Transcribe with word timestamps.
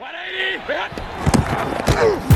180! 0.00 2.29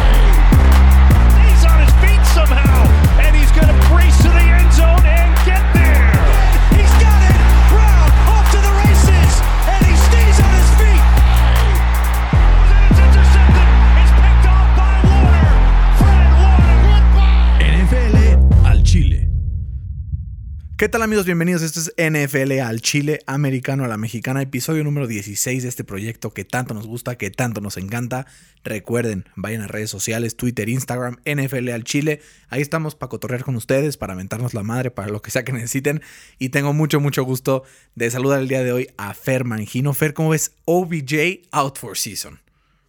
¿Qué 20.84 20.90
tal 20.90 21.00
amigos? 21.00 21.24
Bienvenidos. 21.24 21.62
Esto 21.62 21.80
es 21.80 21.94
NFL 21.96 22.60
al 22.60 22.82
Chile, 22.82 23.20
americano 23.26 23.86
a 23.86 23.88
la 23.88 23.96
mexicana, 23.96 24.42
episodio 24.42 24.84
número 24.84 25.06
16 25.06 25.62
de 25.62 25.68
este 25.70 25.82
proyecto 25.82 26.34
que 26.34 26.44
tanto 26.44 26.74
nos 26.74 26.86
gusta, 26.86 27.16
que 27.16 27.30
tanto 27.30 27.62
nos 27.62 27.78
encanta. 27.78 28.26
Recuerden, 28.64 29.24
vayan 29.34 29.62
a 29.62 29.66
redes 29.66 29.88
sociales, 29.88 30.36
Twitter, 30.36 30.68
Instagram, 30.68 31.16
NFL 31.24 31.70
al 31.70 31.84
Chile. 31.84 32.20
Ahí 32.50 32.60
estamos 32.60 32.96
para 32.96 33.08
cotorrear 33.08 33.44
con 33.44 33.56
ustedes, 33.56 33.96
para 33.96 34.12
aventarnos 34.12 34.52
la 34.52 34.62
madre, 34.62 34.90
para 34.90 35.08
lo 35.08 35.22
que 35.22 35.30
sea 35.30 35.42
que 35.42 35.54
necesiten. 35.54 36.02
Y 36.38 36.50
tengo 36.50 36.74
mucho, 36.74 37.00
mucho 37.00 37.24
gusto 37.24 37.64
de 37.94 38.10
saludar 38.10 38.42
el 38.42 38.48
día 38.48 38.62
de 38.62 38.72
hoy 38.72 38.88
a 38.98 39.14
Fer 39.14 39.46
Mangino. 39.46 39.94
Fer, 39.94 40.12
¿cómo 40.12 40.28
ves? 40.28 40.54
OBJ 40.66 41.48
out 41.52 41.78
for 41.78 41.96
season. 41.96 42.40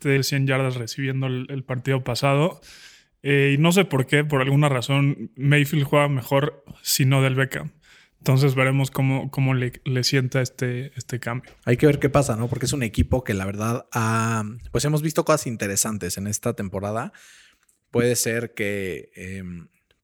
de 0.01 0.21
100 0.21 0.47
yardas 0.47 0.75
recibiendo 0.75 1.27
el, 1.27 1.63
partido 1.63 2.03
pasado. 2.03 2.59
Eh, 3.23 3.53
y 3.55 3.57
no 3.57 3.71
sé 3.71 3.85
por 3.85 4.05
qué, 4.05 4.25
por 4.25 4.41
alguna 4.41 4.67
razón, 4.67 5.31
Mayfield 5.37 5.85
juega 5.85 6.09
mejor 6.09 6.65
si 6.81 7.05
no 7.05 7.21
del 7.21 7.35
Beckham. 7.35 7.71
Entonces 8.25 8.55
veremos 8.55 8.89
cómo, 8.89 9.29
cómo 9.29 9.53
le, 9.53 9.73
le 9.85 10.03
sienta 10.03 10.41
este, 10.41 10.91
este 10.97 11.19
cambio. 11.19 11.51
Hay 11.63 11.77
que 11.77 11.85
ver 11.85 11.99
qué 11.99 12.09
pasa, 12.09 12.35
¿no? 12.35 12.47
Porque 12.47 12.65
es 12.65 12.73
un 12.73 12.81
equipo 12.81 13.23
que 13.23 13.35
la 13.35 13.45
verdad, 13.45 13.85
ha- 13.91 14.43
pues 14.71 14.83
hemos 14.83 15.03
visto 15.03 15.23
cosas 15.25 15.45
interesantes 15.45 16.17
en 16.17 16.25
esta 16.25 16.53
temporada. 16.55 17.13
Puede 17.91 18.15
ser 18.15 18.55
que 18.55 19.11
eh, 19.15 19.43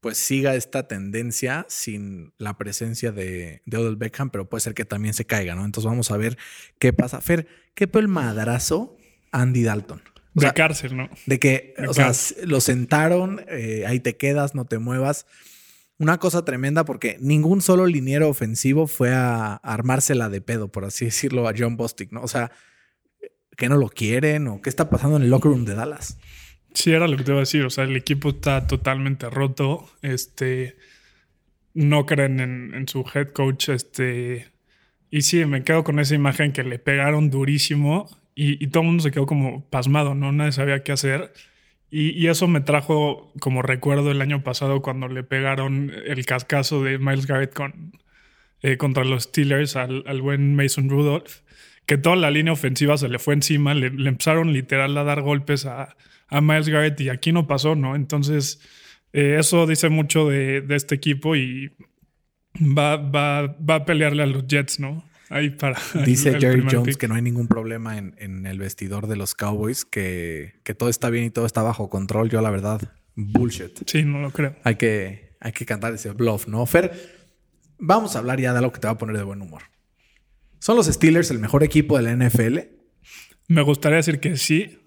pues 0.02 0.20
siga 0.20 0.54
esta 0.54 0.88
tendencia 0.88 1.66
sin 1.68 2.32
la 2.38 2.60
presencia 2.60 3.12
de, 3.12 3.64
de 3.66 3.78
Odell 3.78 3.96
Beckham, 3.96 4.30
pero 4.30 4.48
puede 4.48 4.62
ser 4.62 4.76
que 4.76 4.86
también 4.86 5.16
se 5.16 5.26
caiga, 5.26 5.56
¿no? 5.56 5.66
Entonces 5.66 5.90
vamos 5.90 6.12
a 6.12 6.18
ver 6.18 6.38
qué 6.78 6.94
pasa. 6.94 7.22
Fer, 7.22 7.48
¿qué 7.74 7.88
fue 7.88 8.02
el 8.02 8.08
madrazo 8.08 8.98
Andy 9.32 9.64
Dalton? 9.64 10.00
O 10.00 10.22
De 10.36 10.42
sea, 10.42 10.54
cárcel, 10.54 10.96
¿no? 10.96 11.10
de 11.26 11.40
que, 11.40 11.74
De 11.76 11.88
o 11.88 11.94
sea, 11.96 12.06
cárcel. 12.06 12.38
s- 12.38 12.46
lo 12.48 12.62
sentaron, 12.62 13.44
eh, 13.50 13.86
ahí 13.88 14.00
te 14.00 14.16
quedas, 14.16 14.54
no 14.54 14.66
te 14.66 14.78
muevas. 14.78 15.26
Una 16.02 16.18
cosa 16.18 16.44
tremenda 16.44 16.84
porque 16.84 17.18
ningún 17.20 17.62
solo 17.62 17.86
liniero 17.86 18.28
ofensivo 18.28 18.88
fue 18.88 19.14
a 19.14 19.54
armársela 19.58 20.30
de 20.30 20.42
pedo, 20.42 20.72
por 20.72 20.84
así 20.84 21.06
decirlo, 21.06 21.48
a 21.48 21.54
John 21.56 21.78
Bostic, 21.78 22.12
¿no? 22.12 22.24
O 22.24 22.28
sea, 22.28 22.52
que 23.56 23.70
no 23.70 23.78
lo 23.78 23.88
quieren 23.88 24.48
o 24.48 24.64
qué 24.64 24.72
está 24.72 24.90
pasando 24.90 25.18
en 25.18 25.22
el 25.22 25.30
locker 25.30 25.52
room 25.52 25.64
de 25.64 25.76
Dallas. 25.76 26.18
Sí, 26.74 26.92
era 26.92 27.08
lo 27.08 27.18
que 27.18 27.24
te 27.24 27.30
iba 27.30 27.38
a 27.38 27.42
decir. 27.42 27.64
O 27.66 27.70
sea, 27.70 27.84
el 27.84 27.96
equipo 27.96 28.30
está 28.30 28.66
totalmente 28.66 29.30
roto. 29.30 29.92
Este. 30.02 30.76
No 31.76 32.08
creen 32.08 32.40
en, 32.40 32.88
su 32.88 33.06
head 33.14 33.28
coach. 33.28 33.70
Este. 33.70 34.48
Y 35.12 35.22
sí, 35.22 35.46
me 35.46 35.64
quedo 35.64 35.84
con 35.84 36.00
esa 36.00 36.16
imagen 36.16 36.52
que 36.52 36.64
le 36.64 36.80
pegaron 36.80 37.30
durísimo. 37.30 38.10
Y, 38.34 38.64
y 38.64 38.70
todo 38.70 38.82
el 38.82 38.88
mundo 38.88 39.04
se 39.04 39.12
quedó 39.12 39.28
como 39.28 39.70
pasmado, 39.70 40.16
¿no? 40.16 40.32
Nadie 40.32 40.52
sabía 40.52 40.82
qué 40.82 40.94
hacer. 40.94 41.32
Y, 41.94 42.28
eso 42.28 42.48
me 42.48 42.62
trajo 42.62 43.34
como 43.42 43.62
recuerdo 43.62 44.12
el 44.12 44.22
año 44.22 44.44
pasado 44.44 44.82
cuando 44.82 45.10
le 45.10 45.24
pegaron 45.24 45.92
el 46.06 46.26
cascazo 46.26 46.82
de 46.84 46.98
Miles 46.98 47.28
Garrett 47.28 47.54
con, 47.54 47.92
eh, 48.62 48.78
contra 48.78 49.04
los 49.04 49.24
Steelers 49.24 49.76
al, 49.76 50.22
buen 50.22 50.56
Mason 50.56 50.90
Rudolph, 50.90 51.40
que 51.86 51.98
toda 51.98 52.16
la 52.16 52.32
línea 52.32 52.54
ofensiva 52.54 52.98
se 52.98 53.10
le 53.10 53.20
fue 53.20 53.34
encima, 53.34 53.74
le, 53.74 53.90
le 53.90 54.08
empezaron 54.08 54.54
literal 54.54 54.98
a 54.98 55.04
dar 55.04 55.22
golpes 55.22 55.66
a, 55.66 55.98
a 56.30 56.42
Miles 56.42 56.70
Garrett 56.70 57.00
y 57.02 57.10
aquí 57.10 57.34
no 57.34 57.46
pasó, 57.46 57.76
¿no? 57.76 57.96
Entonces, 57.96 58.62
eh, 59.12 59.36
eso 59.38 59.68
dice 59.68 59.90
mucho 59.90 60.30
de, 60.30 60.62
de 60.62 60.76
este 60.78 60.96
equipo 60.96 61.36
y 61.36 61.72
va, 62.56 62.96
va, 62.96 63.48
va 63.48 63.76
a 63.76 63.86
pelearle 63.86 64.24
a 64.24 64.28
los 64.28 64.48
Jets, 64.48 64.80
¿no? 64.80 65.04
Ahí 65.32 65.50
para. 65.50 65.80
Dice 66.06 66.30
el- 66.30 66.40
Jerry 66.42 66.62
Jones 66.70 66.90
pick. 66.90 66.98
que 66.98 67.08
no 67.08 67.16
hay 67.16 67.22
ningún 67.22 67.48
problema 67.48 67.98
en, 67.98 68.14
en 68.18 68.46
el 68.46 68.60
vestidor 68.60 69.08
de 69.08 69.16
los 69.16 69.34
Cowboys, 69.34 69.86
que, 69.86 70.60
que 70.64 70.76
todo 70.76 70.90
está 70.90 71.10
bien 71.10 71.24
y 71.26 71.30
todo 71.30 71.46
está 71.46 71.62
bajo 71.64 71.90
control. 71.90 72.30
Yo, 72.30 72.42
la 72.42 72.50
verdad, 72.52 72.82
bullshit. 73.16 73.72
Sí, 73.88 74.04
no 74.04 74.20
lo 74.22 74.32
creo. 74.32 74.56
Hay 74.64 74.76
que, 74.76 75.36
hay 75.40 75.52
que 75.54 75.66
cantar 75.66 75.94
ese 75.94 76.12
bluff, 76.12 76.48
¿no? 76.48 76.66
Fer, 76.66 76.92
vamos 77.80 78.16
a 78.16 78.20
hablar 78.20 78.40
ya 78.40 78.52
de 78.52 78.60
algo 78.60 78.72
que 78.74 78.80
te 78.80 78.88
va 78.88 78.94
a 78.94 78.98
poner 78.98 79.18
de 79.18 79.24
buen 79.24 79.42
humor. 79.42 79.64
¿Son 80.60 80.76
los 80.76 80.86
Steelers 80.88 81.32
el 81.32 81.40
mejor 81.40 81.64
equipo 81.64 81.98
de 81.98 82.04
la 82.04 82.16
NFL? 82.28 82.60
Me 83.48 83.62
gustaría 83.64 83.96
decir 83.98 84.20
que 84.20 84.38
sí, 84.38 84.78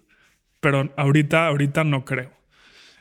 pero 0.61 0.93
ahorita, 0.97 1.47
ahorita 1.49 1.85
no 1.85 2.05
creo. 2.05 2.31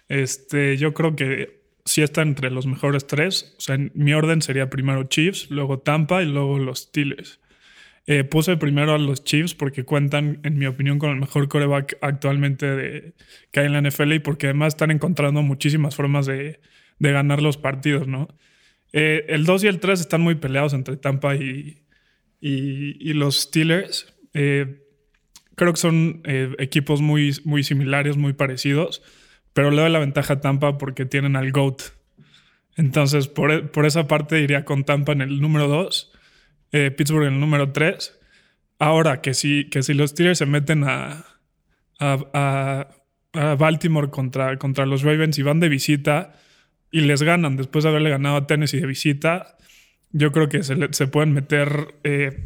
Este, 0.07 0.77
yo 0.77 0.93
creo 0.93 1.15
que 1.15 1.62
sí 1.85 2.01
está 2.01 2.21
entre 2.21 2.49
los 2.51 2.65
mejores 2.65 3.05
tres. 3.07 3.55
O 3.57 3.61
sea, 3.61 3.75
en 3.75 3.91
mi 3.95 4.13
orden 4.13 4.41
sería 4.41 4.69
primero 4.69 5.03
Chiefs, 5.03 5.49
luego 5.49 5.79
Tampa 5.79 6.23
y 6.23 6.25
luego 6.25 6.59
los 6.59 6.79
Steelers. 6.83 7.39
Eh, 8.05 8.25
puse 8.25 8.57
primero 8.57 8.93
a 8.93 8.97
los 8.97 9.23
Chiefs 9.23 9.53
porque 9.55 9.85
cuentan, 9.85 10.39
en 10.43 10.57
mi 10.57 10.65
opinión, 10.65 10.99
con 10.99 11.11
el 11.11 11.15
mejor 11.17 11.47
coreback 11.47 11.97
actualmente 12.01 12.65
de- 12.65 13.13
que 13.51 13.61
hay 13.61 13.67
en 13.67 13.73
la 13.73 13.81
NFL 13.81 14.13
y 14.15 14.19
porque 14.19 14.47
además 14.47 14.73
están 14.73 14.91
encontrando 14.91 15.41
muchísimas 15.41 15.95
formas 15.95 16.25
de, 16.25 16.59
de 16.99 17.11
ganar 17.13 17.41
los 17.41 17.55
partidos, 17.57 18.07
¿no? 18.07 18.27
Eh, 18.91 19.25
el 19.29 19.45
2 19.45 19.63
y 19.63 19.67
el 19.67 19.79
3 19.79 20.01
están 20.01 20.19
muy 20.21 20.35
peleados 20.35 20.73
entre 20.73 20.97
Tampa 20.97 21.35
y, 21.35 21.83
y- 22.41 23.13
los 23.13 23.41
Steelers. 23.41 24.13
Eh, 24.33 24.81
creo 25.55 25.71
que 25.73 25.79
son 25.79 26.21
equipos 26.59 27.01
muy, 27.01 27.33
muy 27.45 27.63
similares, 27.63 28.17
muy 28.17 28.33
parecidos, 28.33 29.01
pero 29.53 29.71
le 29.71 29.81
doy 29.81 29.91
la 29.91 29.99
ventaja 29.99 30.33
a 30.35 30.41
Tampa 30.41 30.77
porque 30.77 31.05
tienen 31.05 31.35
al 31.35 31.51
GOAT. 31.51 31.81
Entonces, 32.75 33.27
por, 33.27 33.51
e- 33.51 33.63
por 33.63 33.85
esa 33.85 34.07
parte 34.07 34.39
iría 34.41 34.65
con 34.65 34.83
Tampa 34.83 35.11
en 35.11 35.21
el 35.21 35.41
número 35.41 35.67
2, 35.67 36.11
Pittsburgh 36.97 37.27
en 37.27 37.33
el 37.35 37.39
número 37.39 37.71
3. 37.71 38.19
Ahora, 38.79 39.21
que 39.21 39.33
si, 39.33 39.69
que 39.69 39.83
si 39.83 39.93
los 39.93 40.09
Steelers 40.11 40.39
se 40.39 40.45
meten 40.47 40.83
a, 40.83 41.23
a, 41.99 42.87
a- 43.33 43.55
Baltimore 43.55 44.09
contra, 44.09 44.57
contra 44.57 44.85
los 44.85 45.01
Ravens 45.03 45.37
y 45.39 45.43
van 45.43 45.59
de 45.59 45.69
visita 45.69 46.33
y 46.91 47.01
les 47.01 47.23
ganan 47.23 47.55
después 47.57 47.83
de 47.83 47.89
haberle 47.89 48.09
ganado 48.11 48.35
a 48.37 48.45
Tennessee 48.47 48.79
de 48.79 48.85
visita, 48.87 49.57
yo 50.11 50.31
creo 50.31 50.49
que 50.49 50.61
se, 50.63 50.75
se 50.91 51.07
pueden 51.07 51.33
meter 51.33 51.95
eh, 52.03 52.45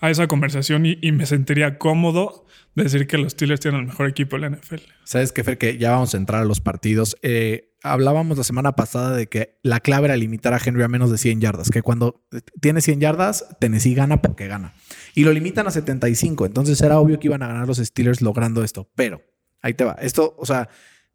a 0.00 0.10
esa 0.10 0.28
conversación 0.28 0.86
y, 0.86 1.12
me 1.12 1.26
sentiría 1.26 1.78
cómodo 1.78 2.46
de 2.74 2.84
decir 2.84 3.06
que 3.06 3.18
los 3.18 3.32
Steelers 3.32 3.60
tienen 3.60 3.80
el 3.80 3.86
mejor 3.86 4.08
equipo 4.08 4.36
de 4.36 4.42
la 4.42 4.56
NFL. 4.56 4.82
Sabes 5.04 5.32
que, 5.32 5.42
Fer, 5.42 5.58
que 5.58 5.76
ya 5.76 5.90
vamos 5.90 6.14
a 6.14 6.16
entrar 6.16 6.42
a 6.42 6.44
los 6.44 6.60
partidos. 6.60 7.16
Eh, 7.22 7.74
hablábamos 7.82 8.38
la 8.38 8.44
semana 8.44 8.72
pasada 8.72 9.16
de 9.16 9.26
que 9.26 9.58
la 9.62 9.80
clave 9.80 10.06
era 10.06 10.16
limitar 10.16 10.54
a 10.54 10.60
Henry 10.64 10.84
a 10.84 10.88
menos 10.88 11.10
de 11.10 11.18
100 11.18 11.40
yardas, 11.40 11.70
que 11.70 11.82
cuando 11.82 12.24
tiene 12.60 12.80
100 12.80 13.00
yardas, 13.00 13.46
Tennessee 13.60 13.94
gana 13.94 14.22
porque 14.22 14.46
gana. 14.46 14.74
Y 15.14 15.24
lo 15.24 15.32
limitan 15.32 15.66
a 15.66 15.72
75, 15.72 16.46
entonces 16.46 16.80
era 16.80 17.00
obvio 17.00 17.18
que 17.18 17.26
iban 17.26 17.42
a 17.42 17.48
ganar 17.48 17.66
los 17.66 17.78
Steelers 17.78 18.22
logrando 18.22 18.62
esto. 18.62 18.88
Pero, 18.94 19.22
ahí 19.62 19.74
te 19.74 19.84
va. 19.84 19.96
Esto, 20.00 20.36
o 20.38 20.46
sea, 20.46 20.68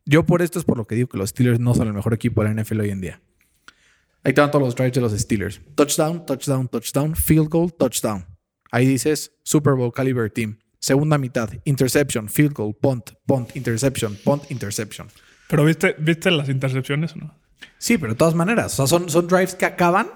yo 0.05 0.25
por 0.25 0.41
esto 0.41 0.59
es 0.59 0.65
por 0.65 0.77
lo 0.77 0.85
que 0.85 0.95
digo 0.95 1.07
que 1.07 1.17
los 1.17 1.29
Steelers 1.29 1.61
no 1.61 1.73
son 1.73 1.87
el 1.87 1.93
mejor 1.93 2.13
equipo 2.13 2.43
de 2.43 2.53
la 2.53 2.61
NFL 2.61 2.81
hoy 2.81 2.89
en 2.89 2.99
día. 2.99 3.21
Ahí 4.25 4.33
te 4.33 4.41
van 4.41 4.51
todos 4.51 4.63
los 4.63 4.75
drives 4.75 4.93
de 4.93 5.01
los 5.01 5.13
Steelers. 5.13 5.61
Touchdown, 5.75 6.25
touchdown, 6.25 6.67
touchdown, 6.67 7.15
field 7.15 7.49
goal, 7.49 7.73
touchdown. 7.73 8.32
Ahí 8.73 8.85
dices 8.87 9.31
Super 9.43 9.73
Bowl 9.75 9.91
caliber 9.93 10.29
team. 10.31 10.57
Segunda 10.79 11.17
mitad, 11.17 11.49
interception, 11.63 12.27
field 12.27 12.53
goal, 12.53 12.75
punt, 12.75 13.11
punt, 13.25 13.55
interception, 13.55 14.17
punt, 14.23 14.49
interception. 14.51 15.07
Pero 15.47 15.63
¿viste, 15.63 15.95
¿viste 15.99 16.31
las 16.31 16.49
intercepciones 16.49 17.15
no? 17.15 17.37
Sí, 17.77 17.97
pero 17.97 18.13
de 18.13 18.17
todas 18.17 18.33
maneras, 18.35 18.73
o 18.73 18.75
sea, 18.85 18.87
son, 18.87 19.09
son 19.09 19.27
drives 19.27 19.55
que 19.55 19.65
acaban 19.65 20.07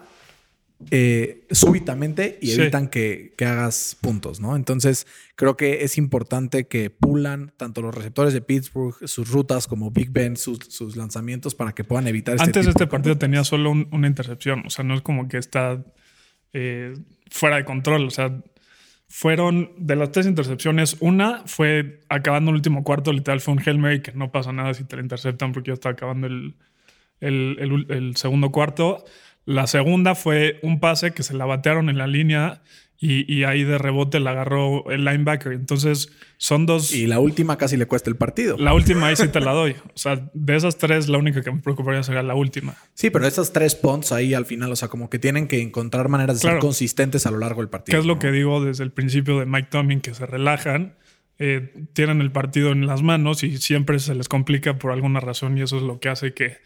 eh, 0.91 1.45
súbitamente 1.51 2.37
y 2.41 2.47
Sí. 2.51 2.61
evitan 2.61 2.87
que, 2.87 3.33
que 3.37 3.45
hagas 3.45 3.97
puntos, 3.99 4.39
¿no? 4.39 4.55
Entonces, 4.55 5.07
creo 5.35 5.57
que 5.57 5.83
es 5.83 5.97
importante 5.97 6.67
que 6.67 6.89
pulan 6.91 7.51
tanto 7.57 7.81
los 7.81 7.95
receptores 7.95 8.33
de 8.33 8.41
Pittsburgh, 8.41 8.95
sus 9.07 9.29
rutas 9.31 9.65
como 9.67 9.89
Big 9.91 10.11
Ben, 10.11 10.37
sus, 10.37 10.59
sus 10.69 10.95
lanzamientos 10.95 11.55
para 11.55 11.73
que 11.73 11.83
puedan 11.83 12.07
evitar 12.07 12.35
este 12.35 12.43
Antes 12.45 12.61
tipo 12.61 12.69
este 12.71 12.83
de 12.83 12.87
partido 12.91 13.17
tenía 13.17 13.43
solo 13.43 13.71
un- 13.71 13.87
una 13.91 14.07
intercepción, 14.07 14.63
o 14.67 14.69
sea, 14.69 14.83
no 14.85 14.93
es 14.93 15.01
como 15.01 15.27
que 15.27 15.37
está 15.37 15.83
eh, 16.53 16.93
fuera 17.29 17.55
de 17.57 17.65
control, 17.65 18.05
o 18.07 18.11
sea, 18.11 18.39
fueron 19.09 19.71
de 19.77 19.95
las 19.95 20.11
tres 20.11 20.25
intercepciones, 20.27 20.97
una 20.99 21.43
fue 21.45 22.01
acabando 22.09 22.51
el 22.51 22.57
último 22.57 22.83
cuarto, 22.83 23.13
literal 23.13 23.39
fue 23.39 23.53
un 23.53 23.61
Hail 23.65 24.01
que 24.01 24.11
no 24.13 24.31
pasa 24.31 24.51
nada 24.51 24.73
si 24.73 24.83
te 24.83 24.95
la 24.97 25.01
interceptan 25.01 25.53
porque 25.53 25.69
ya 25.69 25.75
está 25.75 25.89
acabando 25.89 26.27
el, 26.27 26.55
el 27.21 28.15
segundo 28.15 28.51
cuarto. 28.51 29.05
La 29.45 29.65
segunda 29.65 30.13
fue 30.13 30.59
un 30.61 30.81
pase 30.81 31.13
que 31.13 31.23
se 31.23 31.33
la 31.33 31.45
batearon 31.45 31.89
en 31.89 31.97
la 31.97 32.05
línea 32.05 32.61
y, 32.99 33.31
y 33.31 33.43
ahí 33.43 33.63
de 33.63 33.77
rebote 33.77 34.19
la 34.19 34.31
agarró 34.31 34.89
el 34.89 35.05
linebacker. 35.05 35.51
Entonces 35.53 36.11
son 36.37 36.65
dos... 36.65 36.91
Y 36.93 37.05
la 37.07 37.19
última 37.19 37.57
casi 37.57 37.77
le 37.77 37.85
cuesta 37.85 38.09
el 38.09 38.15
partido. 38.15 38.57
La 38.57 38.73
última 38.73 39.07
ahí 39.07 39.15
sí 39.15 39.27
te 39.27 39.39
la 39.39 39.51
doy. 39.51 39.71
O 39.93 39.97
sea, 39.97 40.29
de 40.33 40.55
esas 40.55 40.77
tres, 40.77 41.07
la 41.07 41.17
única 41.19 41.41
que 41.43 41.51
me 41.51 41.59
preocuparía 41.61 42.01
sería 42.03 42.23
la 42.23 42.33
última. 42.35 42.75
Sí, 42.95 43.09
pero 43.11 43.27
esas 43.27 43.53
tres 43.53 43.75
punts 43.75 44.11
ahí 44.11 44.33
al 44.33 44.45
final, 44.45 44.71
o 44.71 44.75
sea, 44.75 44.87
como 44.87 45.09
que 45.09 45.19
tienen 45.19 45.47
que 45.47 45.61
encontrar 45.61 46.09
maneras 46.09 46.37
de 46.37 46.41
ser 46.41 46.49
Claro. 46.51 46.61
consistentes 46.61 47.25
a 47.27 47.31
lo 47.31 47.37
largo 47.37 47.61
del 47.61 47.69
partido. 47.69 47.95
¿Qué 47.95 47.99
es 47.99 48.05
lo 48.07 48.15
¿no? 48.15 48.19
que 48.19 48.31
digo 48.31 48.63
desde 48.63 48.83
el 48.83 48.91
principio 48.91 49.39
de 49.39 49.45
Mike 49.45 49.67
Tomlin? 49.69 50.01
Que 50.01 50.13
se 50.15 50.25
relajan. 50.25 50.95
eh, 51.39 51.71
tienen 51.93 52.19
el 52.21 52.31
partido 52.31 52.71
en 52.71 52.87
las 52.87 53.03
manos 53.03 53.43
y 53.43 53.57
siempre 53.57 53.99
se 53.99 54.15
les 54.15 54.27
complica 54.27 54.79
por 54.79 54.91
alguna 54.91 55.19
razón 55.19 55.55
y 55.55 55.61
eso 55.61 55.77
es 55.77 55.83
lo 55.83 55.99
que 55.99 56.09
hace 56.09 56.33
que, 56.33 56.57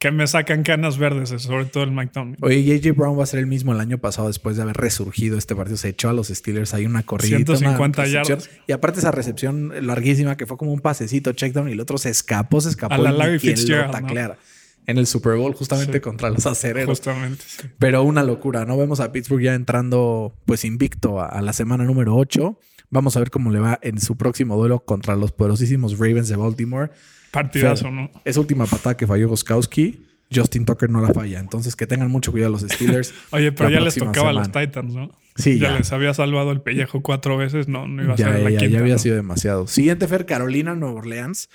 que 0.00 0.10
me 0.10 0.26
sacan 0.26 0.62
canas 0.62 0.96
verdes, 0.96 1.28
sobre 1.42 1.66
todo 1.66 1.84
el 1.84 1.92
Mike 1.92 2.12
Tomlin. 2.14 2.36
Oye, 2.40 2.64
JJ 2.64 2.96
Brown 2.96 3.18
va 3.18 3.24
a 3.24 3.26
ser 3.26 3.38
el 3.38 3.46
mismo 3.46 3.74
el 3.74 3.80
año 3.80 3.98
pasado 3.98 4.28
después 4.28 4.56
de 4.56 4.62
haber 4.62 4.78
resurgido 4.78 5.36
este 5.36 5.54
partido. 5.54 5.76
Se 5.76 5.90
echó 5.90 6.08
a 6.08 6.14
los 6.14 6.28
Steelers 6.28 6.72
ahí 6.72 6.86
una 6.86 7.02
corrida. 7.02 7.36
150 7.36 8.06
yardas. 8.06 8.48
Y 8.66 8.72
aparte 8.72 9.00
esa 9.00 9.10
recepción 9.10 9.86
larguísima 9.86 10.38
que 10.38 10.46
fue 10.46 10.56
como 10.56 10.72
un 10.72 10.80
pasecito 10.80 11.32
checkdown 11.32 11.68
y 11.68 11.72
el 11.72 11.80
otro 11.80 11.98
se 11.98 12.08
escapó, 12.08 12.62
se 12.62 12.70
escapó. 12.70 12.94
A 12.94 12.98
la 12.98 13.12
Larry 13.12 13.38
Fitzgerald, 13.38 13.94
En 14.86 14.96
el 14.96 15.06
Super 15.06 15.36
Bowl, 15.36 15.52
justamente 15.52 16.00
contra 16.00 16.30
los 16.30 16.46
acereros. 16.46 16.88
Justamente. 16.88 17.44
Pero 17.78 18.02
una 18.02 18.22
locura, 18.22 18.64
¿no? 18.64 18.78
Vemos 18.78 19.00
a 19.00 19.12
Pittsburgh 19.12 19.42
ya 19.42 19.54
entrando, 19.54 20.34
pues 20.46 20.64
invicto 20.64 21.20
a, 21.20 21.42
la 21.42 21.52
semana 21.52 21.84
número 21.84 22.16
8. 22.16 22.58
Vamos 22.88 23.18
a 23.18 23.20
ver 23.20 23.30
cómo 23.30 23.50
le 23.50 23.58
va 23.58 23.78
en 23.82 24.00
su 24.00 24.16
próximo 24.16 24.56
duelo 24.56 24.82
contra 24.82 25.14
los 25.14 25.32
poderosísimos 25.32 25.98
Ravens 25.98 26.28
de 26.28 26.36
Baltimore. 26.36 26.90
Partidazo, 27.30 27.90
¿no? 27.90 28.10
Esa 28.24 28.40
última 28.40 28.66
patada 28.66 28.96
que 28.96 29.06
falló 29.06 29.28
Goskowski 29.28 30.06
Justin 30.32 30.64
Tucker 30.64 30.88
no 30.88 31.00
la 31.00 31.12
falla. 31.12 31.40
Entonces, 31.40 31.76
que 31.76 31.86
tengan 31.86 32.10
mucho 32.10 32.30
cuidado 32.30 32.52
los 32.52 32.62
Steelers. 32.62 33.12
Oye, 33.30 33.52
pero 33.52 33.70
ya 33.70 33.80
les 33.80 33.96
tocaba 33.96 34.30
a 34.30 34.32
los 34.32 34.52
Titans, 34.52 34.94
¿no? 34.94 35.10
Sí, 35.36 35.58
ya, 35.58 35.76
les 35.76 35.92
había 35.92 36.12
salvado 36.12 36.52
el 36.52 36.60
pellejo 36.60 37.02
cuatro 37.02 37.36
veces, 37.36 37.68
no, 37.68 37.86
no 37.86 38.02
iba 38.02 38.14
a 38.14 38.16
ser 38.16 38.40
la 38.40 38.50
ya, 38.50 38.58
quinta. 38.58 38.74
Ya 38.74 38.78
había 38.80 38.98
sido 38.98 39.16
demasiado. 39.16 39.66
Siguiente, 39.66 40.06
Fer, 40.06 40.26
Carolina, 40.26 40.74
Nueva 40.74 40.96
Orleans. 40.96 41.48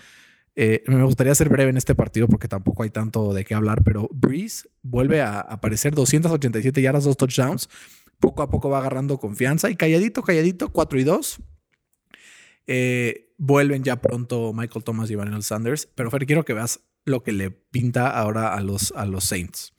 Eh, 0.56 0.84
me 0.88 1.04
gustaría 1.04 1.36
ser 1.36 1.50
breve 1.50 1.70
en 1.70 1.78
este 1.78 1.96
partido 1.96 2.28
porque 2.28 2.48
tampoco 2.48 2.84
hay 2.84 2.90
tanto 2.90 3.34
de 3.34 3.44
qué 3.44 3.54
hablar, 3.54 3.84
pero 3.84 4.10
Breeze 4.14 4.70
vuelve 4.82 5.22
a 5.22 5.42
aparecer 5.42 5.94
287 5.94 6.82
yardas, 6.82 7.04
dos 7.04 7.18
touchdowns. 7.18 7.70
Poco 8.20 8.42
a 8.42 8.50
poco 8.50 8.70
va 8.70 8.80
agarrando 8.80 9.18
confianza 9.18 9.70
y 9.70 9.76
calladito, 9.76 10.24
calladito, 10.24 10.70
4 10.70 11.00
y 11.00 11.04
2. 11.04 11.40
Eh, 12.68 13.25
vuelven 13.38 13.84
ya 13.84 14.02
pronto 14.02 14.54
Michael 14.54 14.84
Thomas 14.84 15.10
y 15.10 15.14
Emmanuel 15.14 15.44
Sanders. 15.44 15.88
Pero 15.96 16.12
Fer, 16.12 16.26
quiero 16.26 16.46
que 16.46 16.54
veas 16.54 16.82
lo 17.04 17.24
que 17.24 17.32
le 17.32 17.52
pinta 17.52 18.10
ahora 18.10 18.54
a 18.54 18.62
los, 18.62 18.94
a 18.96 19.06
los 19.06 19.26
Saints. 19.26 19.74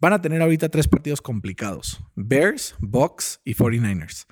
Van 0.00 0.12
a 0.12 0.20
tener 0.20 0.42
ahorita 0.42 0.68
tres 0.68 0.88
partidos 0.88 1.22
complicados: 1.22 2.02
Bears, 2.14 2.74
Bucks 2.80 3.40
y 3.44 3.54
49ers. 3.54 4.26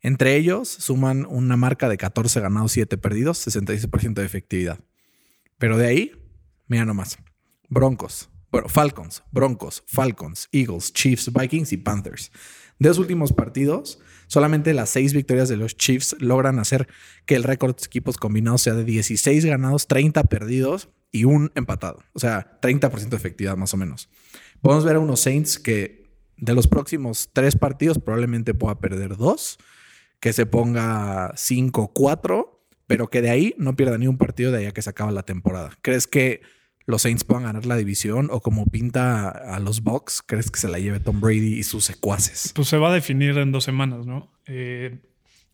Entre 0.00 0.36
ellos 0.36 0.68
suman 0.68 1.24
una 1.26 1.56
marca 1.56 1.88
de 1.88 1.96
14 1.96 2.40
ganados, 2.40 2.72
7 2.72 2.98
perdidos, 2.98 3.46
66% 3.46 4.14
de 4.14 4.26
efectividad. 4.26 4.80
Pero 5.58 5.78
de 5.78 5.86
ahí, 5.86 6.12
mira 6.66 6.84
nomás: 6.84 7.18
Broncos, 7.68 8.28
bueno, 8.50 8.68
Falcons, 8.68 9.22
Broncos, 9.32 9.82
Falcons, 9.86 10.48
Eagles, 10.52 10.92
Chiefs, 10.92 11.32
Vikings 11.32 11.72
y 11.72 11.76
Panthers. 11.76 12.30
De 12.78 12.88
los 12.88 12.98
últimos 12.98 13.32
partidos, 13.32 13.98
solamente 14.26 14.74
las 14.74 14.90
seis 14.90 15.12
victorias 15.12 15.48
de 15.48 15.56
los 15.56 15.76
Chiefs 15.76 16.16
logran 16.18 16.58
hacer 16.58 16.88
que 17.26 17.34
el 17.34 17.44
récord 17.44 17.76
de 17.76 17.84
equipos 17.84 18.16
combinados 18.16 18.62
sea 18.62 18.74
de 18.74 18.84
16 18.84 19.44
ganados, 19.44 19.86
30 19.86 20.24
perdidos 20.24 20.88
y 21.10 21.24
un 21.24 21.52
empatado. 21.54 22.02
O 22.12 22.18
sea, 22.18 22.58
30% 22.60 23.08
de 23.08 23.16
efectividad 23.16 23.56
más 23.56 23.72
o 23.74 23.76
menos. 23.76 24.08
Podemos 24.60 24.84
ver 24.84 24.96
a 24.96 25.00
unos 25.00 25.20
Saints 25.20 25.58
que 25.58 26.04
de 26.36 26.54
los 26.54 26.66
próximos 26.66 27.30
tres 27.32 27.56
partidos 27.56 27.98
probablemente 27.98 28.54
pueda 28.54 28.78
perder 28.80 29.16
dos, 29.16 29.58
que 30.20 30.32
se 30.32 30.46
ponga 30.46 31.32
5-4, 31.34 32.48
pero 32.86 33.08
que 33.08 33.22
de 33.22 33.30
ahí 33.30 33.54
no 33.58 33.76
pierda 33.76 33.98
ni 33.98 34.06
un 34.06 34.18
partido 34.18 34.50
de 34.52 34.58
allá 34.58 34.72
que 34.72 34.82
se 34.82 34.90
acaba 34.90 35.12
la 35.12 35.22
temporada. 35.22 35.70
¿Crees 35.82 36.06
que 36.06 36.42
los 36.86 37.02
Saints 37.02 37.24
puedan 37.24 37.44
ganar 37.44 37.66
la 37.66 37.76
división 37.76 38.28
o 38.30 38.40
como 38.40 38.66
pinta 38.66 39.28
a 39.28 39.58
los 39.60 39.82
Bucks, 39.82 40.22
crees 40.24 40.50
que 40.50 40.60
se 40.60 40.68
la 40.68 40.78
lleve 40.78 41.00
Tom 41.00 41.20
Brady 41.20 41.58
y 41.58 41.62
sus 41.62 41.84
secuaces? 41.84 42.52
Pues 42.54 42.68
se 42.68 42.76
va 42.76 42.90
a 42.90 42.94
definir 42.94 43.38
en 43.38 43.52
dos 43.52 43.64
semanas, 43.64 44.06
¿no? 44.06 44.30
Eh, 44.46 44.98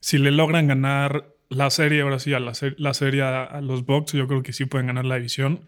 si 0.01 0.19
le 0.19 0.31
logran 0.31 0.67
ganar 0.67 1.35
la 1.51 1.69
serie, 1.71 2.03
ahora 2.03 2.19
sí, 2.19 2.33
a 2.33 2.41
la, 2.41 2.55
serie 2.95 3.23
a, 3.23 3.61
los 3.61 3.85
Bucks, 3.85 4.13
yo 4.13 4.27
creo 4.27 4.43
que 4.43 4.53
sí 4.53 4.65
pueden 4.65 4.87
ganar 4.87 5.05
la 5.05 5.17
división. 5.17 5.67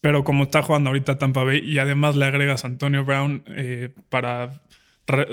Pero 0.00 0.22
como 0.22 0.44
está 0.44 0.62
jugando 0.62 0.90
ahorita 0.90 1.18
Tampa 1.18 1.44
Bay 1.44 1.60
y 1.60 1.78
además 1.78 2.14
le 2.14 2.26
agregas 2.26 2.64
a 2.64 2.68
Antonio 2.68 3.04
Brown 3.04 3.42
eh, 3.48 3.90
para 4.10 4.62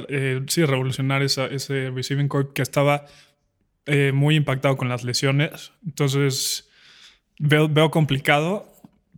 eh, 0.09 0.41
sí, 0.47 0.65
revolucionar 0.65 1.21
ese 1.21 1.91
receiving 1.91 2.27
core 2.27 2.49
que 2.53 2.61
estaba 2.61 3.05
eh, 3.85 4.11
muy 4.13 4.35
impactado 4.35 4.77
con 4.77 4.89
las 4.89 5.03
lesiones. 5.03 5.73
Entonces 5.85 6.69
veo, 7.39 7.67
veo 7.67 7.91
complicado, 7.91 8.70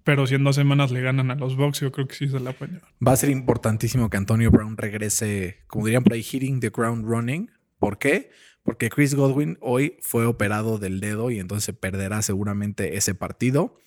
pero 0.03 0.27
si 0.27 0.35
en 0.35 0.43
dos 0.43 0.55
semanas 0.55 0.91
le 0.91 1.01
ganan 1.01 1.31
a 1.31 1.35
los 1.35 1.55
Bucks, 1.55 1.79
yo 1.79 1.91
creo 1.91 2.07
que 2.07 2.15
sí 2.15 2.27
se 2.27 2.39
la 2.39 2.53
pueden 2.53 2.81
Va 3.05 3.13
a 3.13 3.17
ser 3.17 3.29
importantísimo 3.29 4.09
que 4.09 4.17
Antonio 4.17 4.51
Brown 4.51 4.77
regrese, 4.77 5.63
como 5.67 5.85
dirían 5.85 6.03
por 6.03 6.13
ahí, 6.13 6.23
hitting 6.23 6.59
the 6.59 6.69
ground 6.69 7.05
running. 7.05 7.49
¿Por 7.79 7.97
qué? 7.97 8.29
porque 8.63 8.89
Chris 8.89 9.13
Godwin 9.13 9.57
hoy 9.61 9.97
fue 10.01 10.25
operado 10.25 10.79
del 10.79 10.99
dedo 10.99 11.29
y 11.29 11.39
entonces 11.39 11.75
perderá 11.75 12.21
seguramente 12.21 12.97
ese 12.97 13.13
partido. 13.13 13.77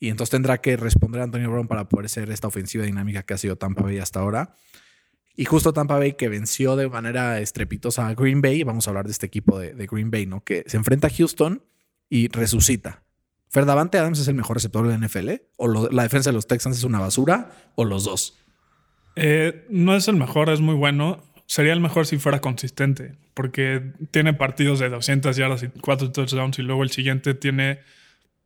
Y 0.00 0.08
entonces 0.08 0.30
tendrá 0.30 0.58
que 0.60 0.76
responder 0.76 1.20
a 1.20 1.24
Antonio 1.24 1.50
Brown 1.50 1.68
para 1.68 1.88
poder 1.88 2.08
ser 2.08 2.30
esta 2.30 2.48
ofensiva 2.48 2.84
dinámica 2.84 3.22
que 3.22 3.34
ha 3.34 3.38
sido 3.38 3.56
Tampa 3.56 3.82
Bay 3.82 3.98
hasta 3.98 4.20
ahora. 4.20 4.56
Y 5.36 5.44
justo 5.44 5.72
Tampa 5.72 5.98
Bay 5.98 6.14
que 6.14 6.28
venció 6.28 6.76
de 6.76 6.88
manera 6.88 7.40
estrepitosa 7.40 8.08
a 8.08 8.14
Green 8.14 8.40
Bay, 8.40 8.62
vamos 8.62 8.86
a 8.86 8.90
hablar 8.90 9.06
de 9.06 9.12
este 9.12 9.26
equipo 9.26 9.58
de, 9.58 9.86
Green 9.86 10.10
Bay, 10.10 10.26
¿no? 10.26 10.42
Que 10.42 10.64
se 10.66 10.76
enfrenta 10.76 11.08
a 11.08 11.10
Houston 11.10 11.62
y 12.08 12.28
resucita. 12.28 13.03
¿Ferdavante 13.54 13.96
Adams 13.96 14.18
es 14.18 14.28
el 14.28 14.34
mejor 14.34 14.56
receptor 14.56 14.86
de 14.86 14.98
la 14.98 15.06
NFL? 15.06 15.30
¿O 15.56 15.88
la 15.90 16.02
defensa 16.02 16.28
de 16.28 16.34
los 16.34 16.46
Texans 16.46 16.76
es 16.76 16.84
una 16.84 16.98
basura? 16.98 17.52
¿O 17.74 17.86
los 17.86 18.04
dos? 18.04 18.36
Eh, 19.16 19.64
no 19.70 19.96
es 19.96 20.08
el 20.08 20.16
mejor, 20.16 20.50
es 20.50 20.60
muy 20.60 20.74
bueno 20.74 21.22
sería 21.46 21.72
el 21.72 21.80
mejor 21.80 22.06
si 22.06 22.18
fuera 22.18 22.40
consistente, 22.40 23.14
porque 23.34 23.92
tiene 24.10 24.34
partidos 24.34 24.78
de 24.78 24.88
200 24.88 25.36
yardas 25.36 25.62
y 25.62 25.68
4 25.68 26.12
touchdowns 26.12 26.58
y 26.58 26.62
luego 26.62 26.82
el 26.82 26.90
siguiente 26.90 27.34
tiene 27.34 27.80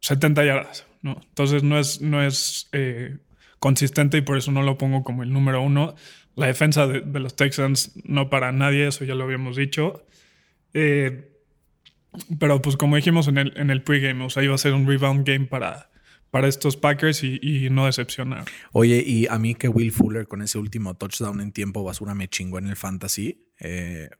70 0.00 0.44
yardas, 0.44 0.86
¿no? 1.02 1.20
Entonces 1.28 1.62
no 1.62 1.78
es, 1.78 2.00
no 2.00 2.22
es 2.22 2.68
eh, 2.72 3.16
consistente 3.58 4.18
y 4.18 4.22
por 4.22 4.36
eso 4.36 4.52
no 4.52 4.62
lo 4.62 4.78
pongo 4.78 5.04
como 5.04 5.22
el 5.22 5.32
número 5.32 5.62
uno. 5.62 5.94
La 6.34 6.46
defensa 6.46 6.86
de, 6.86 7.02
los 7.18 7.34
Texans 7.34 7.92
no 8.04 8.30
para 8.30 8.52
nadie, 8.52 8.88
eso 8.88 9.04
ya 9.04 9.14
lo 9.14 9.24
habíamos 9.24 9.56
dicho. 9.56 10.04
Eh, 10.74 11.37
pero 12.38 12.60
pues 12.62 12.76
como 12.76 12.96
dijimos 12.96 13.28
en 13.28 13.38
el, 13.38 13.52
en 13.56 13.70
el 13.70 13.82
pregame, 13.82 14.24
o 14.24 14.30
sea, 14.30 14.42
iba 14.42 14.54
a 14.54 14.58
ser 14.58 14.74
un 14.74 14.86
rebound 14.86 15.26
game 15.26 15.46
para, 15.46 15.90
para 16.30 16.48
estos 16.48 16.76
Packers 16.76 17.22
y, 17.22 17.68
no 17.70 17.86
decepcionar. 17.86 18.44
Oye, 18.72 19.02
y 19.04 19.26
a 19.26 19.38
mí 19.38 19.54
que 19.54 19.68
Will 19.68 19.92
Fuller 19.92 20.26
con 20.26 20.42
ese 20.42 20.58
último 20.58 20.94
touchdown 20.94 21.40
en 21.40 21.52
tiempo 21.52 21.84
basura 21.84 22.14
me 22.14 22.28
chingó 22.28 22.58
en 22.58 22.66
el 22.66 22.76
fantasy. 22.76 23.46
Eh, 23.60 24.10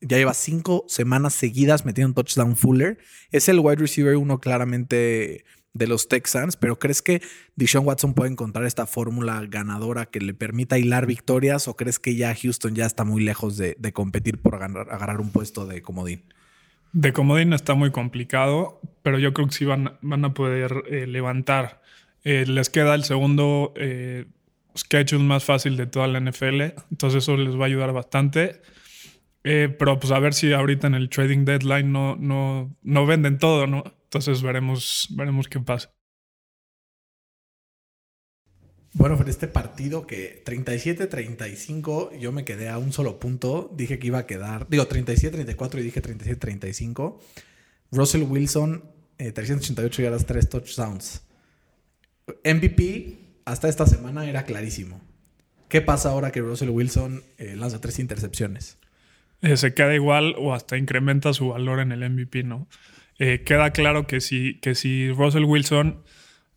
ya 0.00 0.16
lleva 0.16 0.34
cinco 0.34 0.84
semanas 0.88 1.34
seguidas 1.34 1.84
metiendo 1.84 2.08
un 2.08 2.14
touchdown 2.14 2.56
Fuller. 2.56 2.98
Es 3.30 3.48
el 3.48 3.60
wide 3.60 3.76
receiver 3.76 4.16
uno 4.16 4.38
claramente 4.38 5.44
de 5.72 5.86
los 5.86 6.08
Texans, 6.08 6.56
pero 6.56 6.78
¿crees 6.78 7.00
que 7.00 7.22
Deshaun 7.54 7.86
Watson 7.86 8.14
puede 8.14 8.30
encontrar 8.30 8.64
esta 8.66 8.86
fórmula 8.86 9.44
ganadora 9.46 10.06
que 10.06 10.20
le 10.20 10.34
permita 10.34 10.78
hilar 10.78 11.06
victorias 11.06 11.68
o 11.68 11.76
crees 11.76 11.98
que 11.98 12.16
ya 12.16 12.34
Houston 12.34 12.74
ya 12.74 12.86
está 12.86 13.04
muy 13.04 13.22
lejos 13.22 13.56
de, 13.56 13.76
competir 13.92 14.40
por 14.42 14.56
agarrar 14.56 15.20
un 15.20 15.30
puesto 15.30 15.66
de 15.66 15.80
comodín? 15.82 16.24
De 16.92 17.12
comodín 17.12 17.52
está 17.52 17.74
muy 17.74 17.90
complicado, 17.90 18.80
pero 19.02 19.18
yo 19.18 19.32
creo 19.32 19.46
que 19.48 19.54
sí 19.54 19.64
van, 19.64 19.98
van 20.02 20.24
a 20.24 20.34
poder 20.34 20.84
eh, 20.90 21.06
levantar. 21.06 21.80
Eh, 22.24 22.44
les 22.46 22.68
queda 22.68 22.94
el 22.94 23.04
segundo 23.04 23.72
eh, 23.76 24.26
más 25.20 25.44
fácil 25.44 25.76
de 25.76 25.86
toda 25.86 26.08
la 26.08 26.20
NFL, 26.20 26.62
entonces 26.90 27.22
eso 27.22 27.36
les 27.36 27.56
va 27.56 27.64
a 27.64 27.66
ayudar 27.66 27.92
bastante. 27.92 28.60
pero 29.42 29.98
pues 29.98 30.12
a 30.12 30.18
ver 30.18 30.34
si 30.34 30.52
ahorita 30.52 30.86
en 30.86 30.94
el 30.94 31.08
trading 31.08 31.44
deadline 31.44 31.92
no, 31.92 32.16
no, 32.16 32.76
no 32.82 33.06
venden 33.06 33.38
todo, 33.38 33.66
¿no? 33.66 33.84
Entonces 34.04 34.42
veremos, 34.42 35.08
veremos 35.10 35.48
qué 35.48 35.60
pasa. 35.60 35.92
Bueno, 38.92 39.16
en 39.20 39.28
este 39.28 39.46
partido 39.46 40.06
que 40.06 40.42
37-35, 40.44 42.18
yo 42.18 42.32
me 42.32 42.44
quedé 42.44 42.68
a 42.68 42.78
un 42.78 42.92
solo 42.92 43.20
punto. 43.20 43.70
Dije 43.74 43.98
que 43.98 44.08
iba 44.08 44.18
a 44.18 44.26
quedar, 44.26 44.66
digo 44.68 44.88
37-34 44.88 45.78
y 45.78 45.82
dije 45.82 46.02
37-35. 46.02 47.18
Russell 47.92 48.22
Wilson, 48.22 48.84
388 49.16 50.02
yardas, 50.02 50.26
3 50.26 50.48
touchdowns. 50.48 51.22
MVP 52.44 53.18
hasta 53.44 53.68
esta 53.68 53.86
semana 53.86 54.28
era 54.28 54.44
clarísimo. 54.44 55.00
¿Qué 55.68 55.80
pasa 55.80 56.10
ahora 56.10 56.32
que 56.32 56.40
Russell 56.40 56.70
Wilson 56.70 57.22
eh, 57.38 57.54
lanza 57.56 57.80
tres 57.80 58.00
intercepciones? 58.00 58.78
Eh, 59.40 59.56
se 59.56 59.72
queda 59.72 59.94
igual 59.94 60.34
o 60.36 60.52
hasta 60.52 60.76
incrementa 60.76 61.32
su 61.32 61.48
valor 61.48 61.78
en 61.78 61.92
el 61.92 62.08
MVP, 62.10 62.42
¿no? 62.42 62.66
Eh, 63.18 63.42
queda 63.44 63.70
claro 63.70 64.06
que 64.06 64.20
si, 64.20 64.58
que 64.60 64.74
si 64.74 65.10
Russell 65.12 65.44
Wilson 65.44 66.02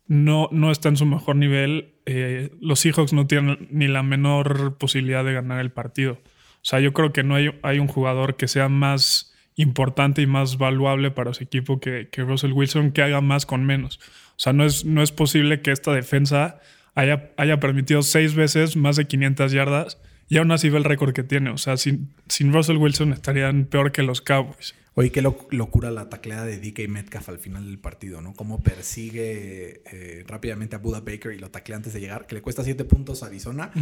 no, 0.06 0.70
está 0.70 0.88
en 0.88 0.96
su 0.96 1.06
mejor 1.06 1.36
nivel, 1.36 1.94
eh, 2.06 2.50
los 2.60 2.80
Seahawks 2.80 3.12
no 3.12 3.26
tienen 3.26 3.68
ni 3.70 3.88
la 3.88 4.02
menor 4.02 4.76
posibilidad 4.76 5.24
de 5.24 5.32
ganar 5.32 5.60
el 5.60 5.70
partido. 5.70 6.14
O 6.14 6.66
sea, 6.66 6.80
yo 6.80 6.92
creo 6.92 7.12
que 7.12 7.22
no 7.22 7.34
hay, 7.34 7.78
un 7.78 7.88
jugador 7.88 8.36
que 8.36 8.48
sea 8.48 8.68
más 8.68 9.34
importante 9.56 10.22
y 10.22 10.26
más 10.26 10.58
valuable 10.58 11.10
para 11.10 11.34
su 11.34 11.44
equipo 11.44 11.80
que, 11.80 12.08
Russell 12.16 12.52
Wilson, 12.52 12.92
que 12.92 13.02
haga 13.02 13.20
más 13.20 13.46
con 13.46 13.64
menos. 13.64 14.00
O 14.30 14.38
sea, 14.38 14.52
no 14.52 14.64
es, 14.64 15.12
posible 15.12 15.60
que 15.60 15.70
esta 15.70 15.92
defensa 15.92 16.60
haya, 16.94 17.60
permitido 17.60 18.02
seis 18.02 18.34
veces 18.34 18.76
más 18.76 18.96
de 18.96 19.06
500 19.06 19.52
yardas 19.52 20.00
Y 20.28 20.38
aún 20.38 20.52
así 20.52 20.70
ve 20.70 20.78
el 20.78 20.84
récord 20.84 21.12
que 21.12 21.22
tiene. 21.22 21.50
O 21.50 21.58
sea, 21.58 21.76
sin 21.76 22.08
Russell 22.52 22.76
Wilson 22.76 23.12
estarían 23.12 23.66
peor 23.66 23.92
que 23.92 24.02
los 24.02 24.20
Cowboys. 24.20 24.74
Oye, 24.96 25.10
qué 25.10 25.22
locura 25.22 25.90
la 25.90 26.08
tacleada 26.08 26.44
de 26.46 26.58
DK 26.58 26.88
Metcalf 26.88 27.28
al 27.28 27.38
final 27.38 27.64
del 27.66 27.78
partido, 27.78 28.20
¿no? 28.20 28.32
Cómo 28.34 28.62
persigue 28.62 29.82
eh, 29.90 30.24
rápidamente 30.26 30.76
a 30.76 30.78
Buda 30.78 31.00
Baker 31.00 31.32
y 31.32 31.38
lo 31.38 31.50
taclea 31.50 31.78
antes 31.78 31.92
de 31.92 32.00
llegar, 32.00 32.26
que 32.26 32.36
le 32.36 32.42
cuesta 32.42 32.62
7 32.62 32.84
puntos 32.84 33.24
a 33.24 33.26
Arizona. 33.26 33.72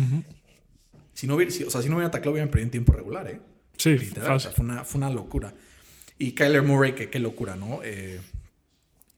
si, 1.12 1.26
no 1.26 1.36
hubiera, 1.36 1.52
o 1.66 1.70
sea, 1.70 1.82
si 1.82 1.90
no 1.90 1.96
hubiera 1.96 2.10
tacleado, 2.10 2.32
hubieran 2.32 2.48
perdido 2.48 2.64
en 2.64 2.70
tiempo 2.70 2.92
regular, 2.92 3.28
¿eh? 3.28 3.40
Sí, 3.76 3.98
Literal, 3.98 4.32
o 4.32 4.40
sea, 4.40 4.52
fue, 4.52 4.64
una, 4.64 4.84
fue 4.84 4.98
una 4.98 5.10
locura. 5.10 5.52
Y 6.18 6.32
Kyler 6.32 6.62
Murray, 6.62 6.94
que 6.94 7.10
qué 7.10 7.18
locura, 7.18 7.56
¿no? 7.56 7.80
Eh, 7.82 8.18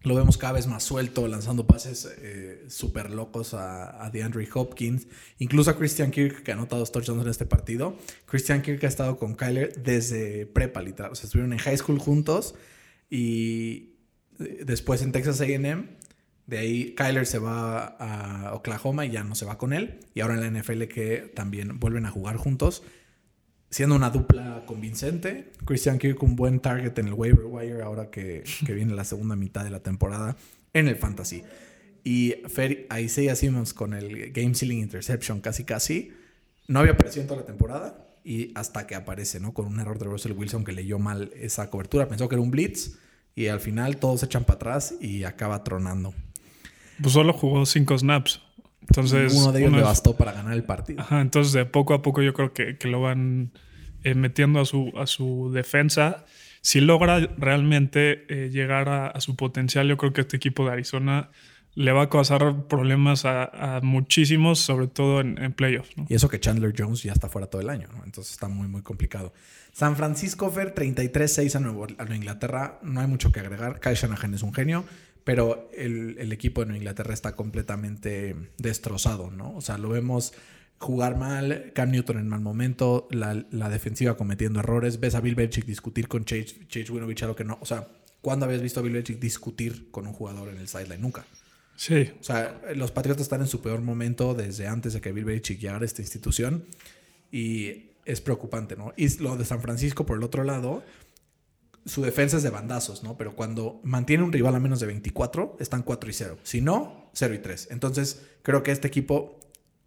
lo 0.04 0.14
vemos 0.14 0.36
cada 0.36 0.52
vez 0.52 0.66
más 0.66 0.84
suelto, 0.84 1.26
lanzando 1.26 1.66
pases 1.66 2.06
eh, 2.18 2.66
súper 2.68 3.10
locos 3.10 3.54
a, 3.54 4.10
DeAndre 4.12 4.46
Hopkins, 4.52 5.06
incluso 5.38 5.70
a 5.70 5.78
Christian 5.78 6.10
Kirk, 6.10 6.42
que 6.42 6.50
ha 6.52 6.54
anotado 6.54 6.80
dos 6.80 6.92
touchdowns 6.92 7.22
en 7.22 7.30
este 7.30 7.46
partido. 7.46 7.96
Christian 8.26 8.60
Kirk 8.60 8.84
ha 8.84 8.88
estado 8.88 9.18
con 9.18 9.34
Kyler 9.34 9.82
desde 9.82 10.44
prepa, 10.44 10.82
literal. 10.82 11.12
O 11.12 11.14
sea, 11.14 11.24
estuvieron 11.24 11.54
en 11.54 11.58
high 11.58 11.78
school 11.78 11.98
juntos 11.98 12.54
y 13.08 13.94
después 14.38 15.00
en 15.00 15.12
Texas 15.12 15.40
AM. 15.40 15.88
De 16.46 16.58
ahí 16.58 16.94
Kyler 16.94 17.26
se 17.26 17.38
va 17.38 17.86
a 17.98 18.54
Oklahoma 18.54 19.06
y 19.06 19.10
ya 19.10 19.24
no 19.24 19.34
se 19.34 19.46
va 19.46 19.56
con 19.56 19.72
él. 19.72 20.00
Y 20.12 20.20
ahora 20.20 20.34
en 20.34 20.40
la 20.42 20.60
NFL 20.60 20.82
que 20.82 21.32
también 21.34 21.80
vuelven 21.80 22.04
a 22.04 22.10
jugar 22.10 22.36
juntos 22.36 22.82
siendo 23.74 23.96
una 23.96 24.10
dupla 24.10 24.62
convincente. 24.66 25.50
Christian 25.64 25.98
Kirk 25.98 26.22
un 26.22 26.36
buen 26.36 26.60
target 26.60 26.96
en 26.96 27.08
el 27.08 27.14
waiver 27.14 27.44
wire 27.46 27.82
ahora 27.82 28.08
que, 28.08 28.44
que 28.64 28.72
viene 28.72 28.94
la 28.94 29.02
segunda 29.02 29.34
mitad 29.34 29.64
de 29.64 29.70
la 29.70 29.80
temporada 29.80 30.36
en 30.72 30.86
el 30.86 30.94
fantasy. 30.94 31.42
Y 32.04 32.36
Fer, 32.46 32.86
Isaiah 32.96 33.34
Simmons 33.34 33.74
con 33.74 33.92
el 33.92 34.30
game 34.30 34.54
ceiling 34.54 34.78
interception 34.78 35.40
casi 35.40 35.64
casi. 35.64 36.12
No 36.68 36.78
había 36.78 36.92
aparecido 36.92 37.22
en 37.22 37.26
toda 37.26 37.40
la 37.40 37.46
temporada 37.46 38.16
y 38.22 38.52
hasta 38.54 38.86
que 38.86 38.94
aparece, 38.94 39.40
¿no? 39.40 39.52
Con 39.52 39.66
un 39.66 39.80
error 39.80 39.98
de 39.98 40.04
Russell 40.04 40.34
Wilson 40.36 40.62
que 40.62 40.70
leyó 40.70 41.00
mal 41.00 41.32
esa 41.34 41.68
cobertura. 41.68 42.06
Pensó 42.06 42.28
que 42.28 42.36
era 42.36 42.42
un 42.42 42.52
blitz 42.52 42.96
y 43.34 43.48
al 43.48 43.58
final 43.58 43.96
todos 43.96 44.20
se 44.20 44.26
echan 44.26 44.44
para 44.44 44.54
atrás 44.54 44.94
y 45.00 45.24
acaba 45.24 45.64
tronando. 45.64 46.14
Pues 47.02 47.12
solo 47.12 47.32
jugó 47.32 47.66
cinco 47.66 47.98
snaps. 47.98 48.40
Entonces, 48.88 49.34
uno 49.34 49.52
de 49.52 49.60
ellos 49.60 49.72
le 49.72 49.82
bastó 49.82 50.16
para 50.16 50.32
ganar 50.32 50.52
el 50.52 50.64
partido. 50.64 51.00
Ajá, 51.00 51.20
entonces 51.20 51.52
de 51.52 51.64
poco 51.64 51.94
a 51.94 52.02
poco 52.02 52.22
yo 52.22 52.34
creo 52.34 52.52
que, 52.52 52.76
que 52.76 52.88
lo 52.88 53.00
van 53.00 53.52
eh, 54.02 54.14
metiendo 54.14 54.60
a 54.60 54.64
su, 54.64 54.92
a 54.96 55.06
su 55.06 55.50
defensa. 55.52 56.24
Si 56.60 56.80
logra 56.80 57.18
realmente 57.36 58.24
eh, 58.28 58.50
llegar 58.50 58.88
a, 58.88 59.08
a, 59.08 59.20
su 59.20 59.36
potencial, 59.36 59.86
yo 59.88 59.96
creo 59.96 60.12
que 60.12 60.22
este 60.22 60.36
equipo 60.36 60.64
de 60.64 60.72
Arizona 60.72 61.30
le 61.74 61.92
va 61.92 62.02
a 62.02 62.08
causar 62.08 62.66
problemas 62.68 63.24
a, 63.24 63.76
a 63.76 63.80
muchísimos, 63.80 64.60
sobre 64.60 64.86
todo 64.86 65.20
en, 65.20 65.42
en 65.42 65.52
playoffs. 65.52 65.96
¿no? 65.96 66.06
Y 66.08 66.14
eso 66.14 66.28
que 66.28 66.38
Chandler 66.38 66.72
Jones 66.76 67.02
ya 67.02 67.12
está 67.12 67.28
fuera 67.28 67.48
todo 67.48 67.60
el 67.60 67.68
año, 67.68 67.88
¿no? 67.92 68.04
entonces 68.04 68.32
está 68.32 68.48
muy, 68.48 68.68
muy 68.68 68.82
complicado. 68.82 69.32
San 69.72 69.96
Francisco 69.96 70.50
Fer 70.50 70.72
33-6 70.72 71.56
a, 71.56 71.60
Nueva 71.60 71.88
Inglaterra, 72.14 72.78
no 72.82 73.00
hay 73.00 73.08
mucho 73.08 73.32
que 73.32 73.40
agregar. 73.40 73.80
Kyle 73.80 73.94
Shanahan 73.94 74.34
es 74.34 74.42
un 74.42 74.54
genio, 74.54 74.84
pero 75.24 75.70
el, 75.76 76.16
el, 76.18 76.32
equipo 76.32 76.60
de 76.60 76.66
Nueva 76.66 76.78
Inglaterra 76.78 77.14
está 77.14 77.34
completamente 77.34 78.36
destrozado, 78.58 79.30
¿no? 79.30 79.54
O 79.56 79.60
sea, 79.60 79.78
lo 79.78 79.88
vemos 79.88 80.34
jugar 80.78 81.16
mal, 81.16 81.72
Cam 81.74 81.90
Newton 81.90 82.18
en 82.18 82.28
mal 82.28 82.40
momento, 82.40 83.08
la, 83.10 83.44
la 83.50 83.70
defensiva 83.70 84.16
cometiendo 84.16 84.60
errores. 84.60 85.00
Ves 85.00 85.14
a 85.14 85.20
Bill 85.20 85.34
Belichick 85.34 85.64
discutir 85.64 86.08
con 86.08 86.24
Chase, 86.24 86.66
Chase 86.68 86.92
Winovich 86.92 87.22
a 87.22 87.26
lo 87.26 87.34
que 87.34 87.44
no. 87.44 87.58
O 87.60 87.66
sea, 87.66 87.88
¿cuándo 88.20 88.44
habías 88.44 88.62
visto 88.62 88.80
a 88.80 88.82
Bill 88.82 88.92
Belichick 88.92 89.18
discutir 89.18 89.90
con 89.90 90.06
un 90.06 90.12
jugador 90.12 90.48
en 90.50 90.58
el 90.58 90.68
sideline? 90.68 91.00
Nunca. 91.00 91.24
Sí. 91.76 92.12
O 92.20 92.22
sea, 92.22 92.60
los 92.74 92.92
Patriotas 92.92 93.22
están 93.22 93.40
en 93.40 93.46
su 93.46 93.60
peor 93.60 93.80
momento 93.80 94.34
desde 94.34 94.68
antes 94.68 94.92
de 94.92 95.00
que 95.00 95.12
Bill 95.12 95.24
Belichick 95.24 95.58
llegara 95.58 95.80
a 95.80 95.84
esta 95.84 96.02
institución 96.02 96.66
y 97.32 97.90
es 98.04 98.20
preocupante, 98.20 98.76
¿no? 98.76 98.92
Y 98.96 99.08
lo 99.18 99.36
de 99.36 99.44
San 99.44 99.60
Francisco, 99.60 100.04
por 100.04 100.18
el 100.18 100.24
otro 100.24 100.44
lado, 100.44 100.84
su 101.86 102.02
defensa 102.02 102.36
es 102.36 102.42
de 102.42 102.50
bandazos, 102.50 103.02
¿no? 103.02 103.16
Pero 103.16 103.36
cuando 103.36 103.80
mantiene 103.84 104.22
un 104.22 104.32
rival 104.32 104.54
a 104.54 104.60
menos 104.60 104.80
de 104.80 104.86
24, 104.86 105.56
están 105.60 105.82
4 105.82 106.10
y 106.10 106.12
0. 106.12 106.38
Si 106.42 106.60
no, 106.60 107.10
0 107.12 107.34
y 107.34 107.38
3. 107.38 107.68
Entonces, 107.70 108.22
creo 108.42 108.62
que 108.62 108.72
este 108.72 108.88
equipo 108.88 109.38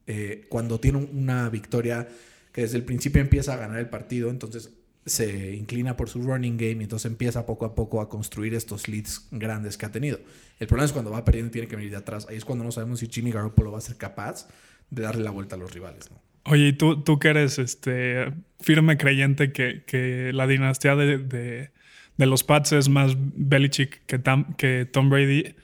eh, 0.08 0.46
cuando 0.50 0.80
tiene 0.80 1.00
una 1.00 1.50
victoria 1.50 2.08
que 2.54 2.62
desde 2.62 2.78
el 2.78 2.84
principio 2.84 3.22
empieza 3.22 3.54
a 3.54 3.58
ganar 3.58 3.80
el 3.80 3.90
partido, 3.90 4.30
entonces 4.30 4.72
se 5.06 5.56
inclina 5.56 5.96
por 5.96 6.10
su 6.10 6.22
running 6.22 6.58
game 6.58 6.78
y 6.80 6.84
entonces 6.84 7.10
empieza 7.10 7.46
poco 7.46 7.66
a 7.66 7.76
poco 7.76 8.02
a 8.02 8.10
construir 8.10 8.54
estos 8.54 8.88
leads 8.88 9.28
grandes 9.32 9.78
que 9.78 9.86
ha 9.86 9.92
tenido. 9.92 10.20
El 10.60 10.68
problema 10.68 10.86
es 10.86 10.92
cuando 10.92 11.12
va 11.12 11.24
perdiendo 11.24 11.50
y 11.50 11.52
tiene 11.52 11.68
que 11.68 11.76
venir 11.76 11.92
de 11.92 11.98
atrás. 11.98 12.28
Ahí 12.30 12.38
es 12.38 12.46
cuando 12.46 12.64
no 12.64 12.72
sabemos 12.72 13.00
si 13.00 13.08
Jimmy 13.08 13.32
Garoppolo 13.32 13.72
va 13.72 13.78
a 13.78 13.82
ser 13.82 13.98
capaz 13.98 14.48
de 14.90 15.04
darle 15.04 15.24
la 15.24 15.32
vuelta 15.32 15.56
a 15.56 15.60
los 15.60 15.74
rivales. 15.74 16.10
¿no? 16.12 16.22
Oye, 16.44 16.70
y 16.70 16.74
tú, 16.74 17.04
tú 17.04 17.20
que 17.20 17.30
eres 17.30 17.60
este, 17.60 18.34
firme 18.60 18.98
creyente 18.98 19.52
que, 19.52 19.84
que 19.86 20.32
la 20.34 20.48
dinastía 20.48 20.96
de, 20.96 21.18
de, 21.18 21.72
de, 22.18 22.26
los 22.26 22.44
Pats 22.44 22.74
es 22.74 22.90
más 22.90 23.16
Belichick 23.18 24.06
que, 24.06 24.20
Tam, 24.20 24.56
que 24.56 24.86
Tom 24.86 25.10
Brady 25.10 25.56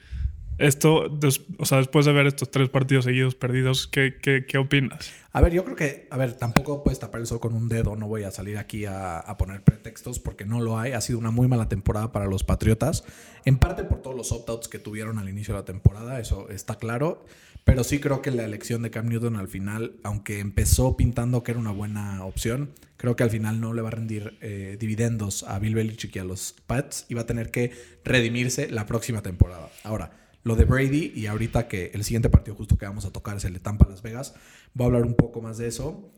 esto, 0.60 1.10
des, 1.10 1.42
o 1.58 1.66
sea, 1.66 1.80
después 1.80 2.06
de 2.06 2.14
ver 2.14 2.28
estos 2.28 2.52
tres 2.52 2.70
partidos 2.70 3.06
seguidos 3.06 3.36
perdidos, 3.36 3.88
¿qué, 3.88 4.18
qué, 4.22 4.46
qué 4.46 4.58
opinas? 4.58 5.12
A 5.32 5.42
ver, 5.42 5.52
yo 5.52 5.64
creo 5.64 5.76
que, 5.76 6.08
a 6.12 6.18
ver, 6.18 6.34
tampoco 6.34 6.84
puedes 6.84 7.00
tapar 7.00 7.22
el 7.22 7.28
sol 7.28 7.40
con 7.40 7.56
un 7.56 7.68
dedo, 7.68 7.96
no 7.96 8.08
voy 8.08 8.24
a 8.24 8.32
salir 8.32 8.58
aquí 8.58 8.86
a, 8.86 9.18
a, 9.18 9.38
poner 9.38 9.64
pretextos 9.64 10.20
porque 10.20 10.46
no 10.46 10.62
lo 10.62 10.78
hay. 10.78 10.92
Ha 10.92 11.02
sido 11.02 11.18
una 11.18 11.32
muy 11.32 11.48
mala 11.48 11.70
temporada 11.70 12.12
para 12.12 12.28
los 12.28 12.44
Patriotas, 12.44 13.04
en 13.46 13.58
parte 13.58 13.84
por 13.84 14.02
todos 14.02 14.16
los 14.16 14.32
opt-outs 14.32 14.68
que 14.68 14.78
tuvieron 14.78 15.18
al 15.18 15.28
inicio 15.28 15.56
de 15.56 15.62
la 15.62 15.66
temporada, 15.66 16.20
eso 16.20 16.50
está 16.50 16.76
claro. 16.76 17.26
Pero 17.64 17.84
sí 17.84 18.00
creo 18.00 18.22
que 18.22 18.32
la 18.32 18.44
elección 18.44 18.82
de 18.82 18.92
Cam 18.92 19.08
Newton 19.08 19.38
al 19.38 19.48
final, 19.48 19.96
aunque 20.04 20.40
empezó 20.40 20.98
pintando 20.98 21.44
que 21.44 21.52
era 21.52 21.60
una 21.60 21.72
buena 21.72 22.26
opción, 22.26 22.74
creo 22.98 23.16
que 23.16 23.24
al 23.24 23.30
final 23.30 23.62
no 23.62 23.74
le 23.74 23.82
va 23.82 23.88
a 23.88 23.92
rendir 23.92 24.38
eh, 24.42 24.76
dividendos 24.80 25.44
a 25.44 25.60
Bill 25.60 25.76
Belichick 25.76 26.16
y 26.16 26.20
a 26.20 26.26
los 26.26 26.56
Pats 26.68 27.06
y 27.08 27.14
va 27.14 27.22
a 27.22 27.26
tener 27.26 27.52
que 27.52 27.72
redimirse 28.04 28.70
la 28.70 28.86
próxima 28.86 29.22
temporada. 29.22 29.70
Ahora, 29.84 30.12
lo 30.44 30.58
de 30.58 30.66
Brady 30.66 31.14
y 31.16 31.28
ahorita 31.28 31.70
que 31.70 31.92
el 31.94 32.04
siguiente 32.04 32.30
partido 32.30 32.56
justo 32.56 32.78
que 32.78 32.86
vamos 32.86 33.06
a 33.06 33.12
tocar 33.12 33.38
es 33.38 33.46
el 33.46 33.54
de 33.54 33.60
Tampa 33.60 33.88
Las 33.88 34.02
Vegas, 34.02 34.34
voy 34.74 34.84
a 34.84 34.88
hablar 34.88 35.04
un 35.04 35.16
poco 35.16 35.42
más 35.42 35.58
de 35.58 35.68
eso. 35.68 36.12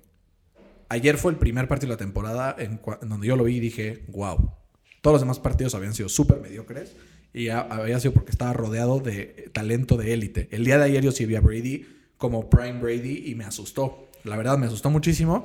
Ayer 0.89 1.17
fue 1.17 1.31
el 1.31 1.37
primer 1.37 1.67
partido 1.67 1.89
de 1.89 1.93
la 1.93 2.05
temporada 2.05 2.55
en, 2.57 2.81
en 3.01 3.09
donde 3.09 3.27
yo 3.27 3.35
lo 3.35 3.43
vi 3.43 3.57
y 3.57 3.59
dije, 3.59 4.03
wow, 4.07 4.51
todos 5.01 5.15
los 5.15 5.21
demás 5.21 5.39
partidos 5.39 5.75
habían 5.75 5.93
sido 5.93 6.09
súper 6.09 6.39
mediocres 6.39 6.95
y 7.35 7.49
había 7.49 7.99
sido 7.99 8.13
porque 8.13 8.31
estaba 8.31 8.53
rodeado 8.53 9.01
de 9.01 9.49
talento 9.51 9.97
de 9.97 10.13
élite. 10.13 10.47
El 10.51 10.63
día 10.63 10.77
de 10.77 10.85
ayer 10.85 11.03
yo 11.03 11.11
sí 11.11 11.25
vi 11.25 11.35
a 11.35 11.41
Brady 11.41 11.85
como 12.17 12.49
Prime 12.49 12.79
Brady 12.79 13.23
y 13.25 13.35
me 13.35 13.43
asustó. 13.43 14.07
La 14.23 14.37
verdad 14.37 14.57
me 14.57 14.67
asustó 14.67 14.89
muchísimo, 14.89 15.43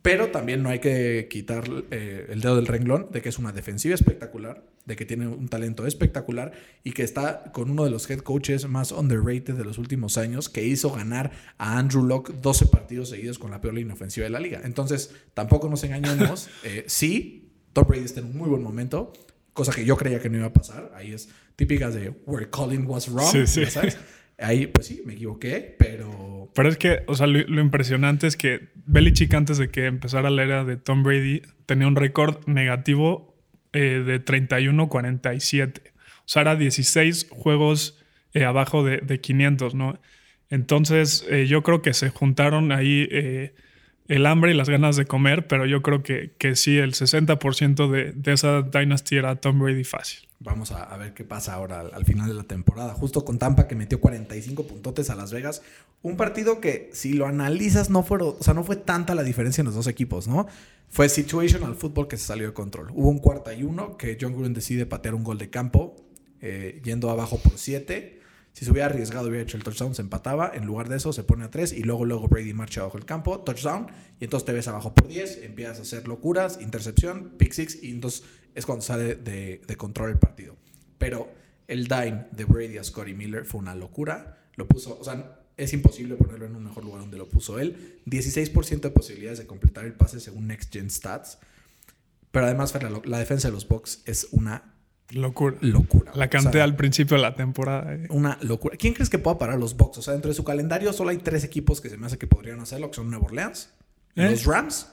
pero 0.00 0.28
también 0.28 0.62
no 0.62 0.70
hay 0.70 0.78
que 0.78 1.28
quitar 1.28 1.64
eh, 1.90 2.28
el 2.30 2.40
dedo 2.40 2.56
del 2.56 2.66
renglón 2.66 3.08
de 3.12 3.20
que 3.20 3.28
es 3.28 3.38
una 3.38 3.52
defensiva 3.52 3.94
espectacular, 3.94 4.64
de 4.86 4.96
que 4.96 5.04
tiene 5.04 5.28
un 5.28 5.48
talento 5.48 5.86
espectacular 5.86 6.52
y 6.84 6.92
que 6.92 7.02
está 7.02 7.52
con 7.52 7.70
uno 7.70 7.84
de 7.84 7.90
los 7.90 8.08
head 8.08 8.20
coaches 8.20 8.66
más 8.66 8.90
underrated 8.90 9.56
de 9.56 9.64
los 9.64 9.76
últimos 9.76 10.16
años, 10.16 10.48
que 10.48 10.64
hizo 10.64 10.90
ganar 10.90 11.32
a 11.58 11.76
Andrew 11.76 12.02
Locke 12.02 12.32
12 12.40 12.66
partidos 12.68 13.10
seguidos 13.10 13.38
con 13.38 13.50
la 13.50 13.60
peor 13.60 13.74
línea 13.74 13.92
ofensiva 13.92 14.24
de 14.24 14.30
la 14.30 14.40
liga. 14.40 14.62
Entonces, 14.64 15.14
tampoco 15.34 15.68
nos 15.68 15.84
engañemos. 15.84 16.48
Eh, 16.64 16.84
sí, 16.88 17.52
Tom 17.74 17.86
Brady 17.86 18.04
está 18.04 18.20
en 18.20 18.26
un 18.26 18.38
muy 18.38 18.48
buen 18.48 18.62
momento, 18.62 19.12
cosa 19.56 19.72
que 19.72 19.84
yo 19.84 19.96
creía 19.96 20.20
que 20.20 20.28
no 20.28 20.36
iba 20.36 20.46
a 20.46 20.52
pasar. 20.52 20.92
Ahí 20.94 21.12
es 21.12 21.28
típicas 21.56 21.94
de 21.94 22.10
where 22.26 22.48
calling 22.48 22.86
was 22.86 23.08
wrong. 23.12 23.32
Sí, 23.32 23.46
sí. 23.46 23.66
¿sabes? 23.66 23.98
Ahí, 24.38 24.66
pues 24.66 24.86
sí, 24.86 25.02
me 25.04 25.14
equivoqué, 25.14 25.74
pero. 25.78 26.50
Pero 26.54 26.68
es 26.68 26.76
que, 26.76 27.02
o 27.06 27.14
sea, 27.14 27.26
lo, 27.26 27.40
lo, 27.48 27.60
impresionante 27.60 28.26
es 28.26 28.36
que 28.36 28.68
Belichick, 28.86 29.32
antes 29.34 29.58
de 29.58 29.70
que 29.70 29.86
empezara 29.86 30.30
la 30.30 30.42
era 30.42 30.64
de 30.64 30.76
Tom 30.76 31.02
Brady, 31.02 31.42
tenía 31.64 31.88
un 31.88 31.96
récord 31.96 32.46
negativo 32.46 33.34
eh, 33.72 34.02
de 34.04 34.22
31-47. 34.22 35.80
O 35.80 35.92
sea, 36.26 36.42
era 36.42 36.56
16 36.56 37.28
juegos 37.30 37.98
eh, 38.34 38.44
abajo 38.44 38.84
de, 38.84 38.98
de, 38.98 39.20
500, 39.20 39.74
¿no? 39.74 39.98
Entonces, 40.50 41.26
eh, 41.30 41.46
yo 41.46 41.62
creo 41.62 41.80
que 41.80 41.94
se 41.94 42.10
juntaron 42.10 42.72
ahí 42.72 43.08
el 44.08 44.26
hambre 44.26 44.52
y 44.52 44.54
las 44.54 44.68
ganas 44.68 44.96
de 44.96 45.06
comer, 45.06 45.46
pero 45.46 45.66
yo 45.66 45.82
creo 45.82 46.02
que, 46.02 46.32
que 46.38 46.56
sí, 46.56 46.78
el 46.78 46.94
60% 46.94 47.90
de, 47.90 48.12
de 48.12 48.32
esa 48.32 48.62
dynasty 48.62 49.16
era 49.16 49.36
Tom 49.36 49.58
Brady 49.58 49.84
fácil. 49.84 50.20
Vamos 50.38 50.70
a, 50.70 50.84
a, 50.84 50.96
ver 50.96 51.14
qué 51.14 51.24
pasa 51.24 51.54
ahora 51.54 51.80
al, 51.80 51.94
al, 51.94 52.04
final 52.04 52.28
de 52.28 52.34
la 52.34 52.44
temporada. 52.44 52.94
Justo 52.94 53.24
con 53.24 53.38
Tampa 53.38 53.66
que 53.66 53.74
metió 53.74 54.00
45 54.00 54.66
puntotes 54.66 55.10
a 55.10 55.14
Las 55.14 55.32
Vegas. 55.32 55.62
Un 56.02 56.16
partido 56.16 56.60
que, 56.60 56.90
si 56.92 57.14
lo 57.14 57.26
analizas, 57.26 57.90
no, 57.90 58.02
fueron, 58.02 58.36
o 58.38 58.42
sea, 58.42 58.54
no 58.54 58.62
fue 58.62 58.76
tanta 58.76 59.14
la 59.14 59.22
diferencia 59.22 59.62
en 59.62 59.66
los 59.66 59.74
dos 59.74 59.86
equipos, 59.86 60.28
¿no? 60.28 60.46
Fue 60.88 61.08
situational 61.08 61.74
fútbol 61.74 62.06
que 62.06 62.16
se 62.16 62.26
salió 62.26 62.46
de 62.46 62.52
control. 62.52 62.90
Hubo 62.94 63.08
un 63.08 63.18
cuarta 63.18 63.54
y 63.54 63.62
uno 63.62 63.96
que 63.96 64.16
John 64.20 64.34
Gruden 64.34 64.54
decide 64.54 64.86
patear 64.86 65.14
un 65.14 65.24
gol 65.24 65.38
de 65.38 65.50
campo, 65.50 65.96
eh, 66.40 66.80
yendo 66.84 67.10
abajo 67.10 67.38
por 67.38 67.58
7. 67.58 68.20
Si 68.56 68.64
se 68.64 68.70
hubiera 68.70 68.86
arriesgado, 68.86 69.28
hubiera 69.28 69.42
hecho 69.42 69.58
el 69.58 69.64
touchdown, 69.64 69.94
se 69.94 70.00
empataba. 70.00 70.50
En 70.54 70.64
lugar 70.64 70.88
de 70.88 70.96
eso, 70.96 71.12
se 71.12 71.22
pone 71.22 71.44
a 71.44 71.50
3 71.50 71.74
y 71.74 71.82
luego, 71.82 72.06
luego 72.06 72.26
Brady 72.26 72.54
marcha 72.54 72.80
abajo 72.80 72.96
el 72.96 73.04
campo, 73.04 73.40
touchdown. 73.40 73.88
Y 74.18 74.24
entonces 74.24 74.46
te 74.46 74.54
ves 74.54 74.66
abajo 74.66 74.94
por 74.94 75.08
10, 75.08 75.42
empiezas 75.42 75.78
a 75.78 75.82
hacer 75.82 76.08
locuras, 76.08 76.58
intercepción, 76.62 77.34
pick 77.36 77.52
six. 77.52 77.82
Y 77.82 77.90
entonces 77.90 78.22
es 78.54 78.64
cuando 78.64 78.82
sale 78.82 79.14
de, 79.16 79.60
de 79.66 79.76
control 79.76 80.08
el 80.08 80.18
partido. 80.18 80.56
Pero 80.96 81.30
el 81.68 81.86
dime 81.86 82.28
de 82.32 82.46
Brady 82.46 82.78
a 82.78 82.84
Scotty 82.84 83.12
Miller 83.12 83.44
fue 83.44 83.60
una 83.60 83.74
locura. 83.74 84.38
Lo 84.54 84.66
puso, 84.66 84.98
o 84.98 85.04
sea, 85.04 85.38
es 85.58 85.74
imposible 85.74 86.14
ponerlo 86.14 86.46
en 86.46 86.56
un 86.56 86.64
mejor 86.64 86.82
lugar 86.82 87.02
donde 87.02 87.18
lo 87.18 87.28
puso 87.28 87.58
él. 87.58 88.00
16% 88.06 88.80
de 88.80 88.90
posibilidades 88.90 89.38
de 89.38 89.46
completar 89.46 89.84
el 89.84 89.92
pase 89.92 90.18
según 90.18 90.46
Next 90.46 90.72
Gen 90.72 90.88
Stats. 90.88 91.40
Pero 92.30 92.46
además, 92.46 92.72
la 93.04 93.18
defensa 93.18 93.48
de 93.48 93.52
los 93.52 93.68
Bucks 93.68 94.00
es 94.06 94.28
una 94.30 94.75
Locura. 95.10 95.56
locura. 95.60 96.12
La 96.14 96.24
O 96.26 96.30
canté 96.30 96.52
sea, 96.54 96.64
al 96.64 96.74
principio 96.76 97.16
de 97.16 97.22
la 97.22 97.34
temporada. 97.34 97.94
eh. 97.94 98.06
Una 98.10 98.38
locura. 98.42 98.76
¿Quién 98.76 98.92
crees 98.94 99.08
que 99.10 99.18
pueda 99.18 99.38
parar 99.38 99.58
los 99.58 99.76
Bucks? 99.76 99.98
O 99.98 100.02
sea, 100.02 100.12
dentro 100.12 100.28
de 100.30 100.34
su 100.34 100.44
calendario 100.44 100.92
solo 100.92 101.10
hay 101.10 101.18
tres 101.18 101.44
equipos 101.44 101.80
que 101.80 101.88
se 101.88 101.96
me 101.96 102.06
hace 102.06 102.18
que 102.18 102.26
podrían 102.26 102.60
hacerlo, 102.60 102.90
que 102.90 102.96
son 102.96 103.08
Nueva 103.10 103.26
Orleans, 103.26 103.70
¿Eh? 104.16 104.28
los 104.30 104.44
Rams 104.44 104.88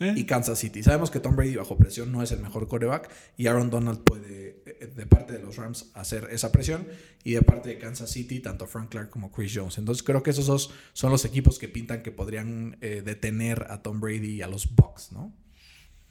¿Eh? 0.00 0.14
y 0.16 0.24
Kansas 0.24 0.58
City. 0.58 0.82
Sabemos 0.82 1.10
que 1.10 1.20
Tom 1.20 1.36
Brady 1.36 1.56
bajo 1.56 1.76
presión 1.76 2.10
no 2.12 2.22
es 2.22 2.32
el 2.32 2.40
mejor 2.40 2.66
coreback 2.68 3.10
y 3.36 3.46
Aaron 3.48 3.68
Donald 3.68 4.00
puede, 4.04 4.62
de 4.96 5.06
parte 5.06 5.32
de 5.34 5.40
los 5.40 5.56
Rams, 5.56 5.90
hacer 5.94 6.28
esa 6.30 6.50
presión 6.52 6.86
y 7.24 7.32
de 7.32 7.42
parte 7.42 7.68
de 7.68 7.78
Kansas 7.78 8.08
City, 8.10 8.40
tanto 8.40 8.66
Frank 8.66 8.88
Clark 8.90 9.10
como 9.10 9.30
Chris 9.32 9.52
Jones. 9.54 9.76
Entonces 9.76 10.02
creo 10.02 10.22
que 10.22 10.30
esos 10.30 10.46
dos 10.46 10.72
son 10.94 11.10
los 11.10 11.24
equipos 11.24 11.58
que 11.58 11.68
pintan 11.68 12.02
que 12.02 12.12
podrían 12.12 12.78
detener 12.80 13.66
a 13.68 13.82
Tom 13.82 14.00
Brady 14.00 14.36
y 14.36 14.42
a 14.42 14.46
los 14.46 14.74
Bucks, 14.74 15.12
¿no? 15.12 15.34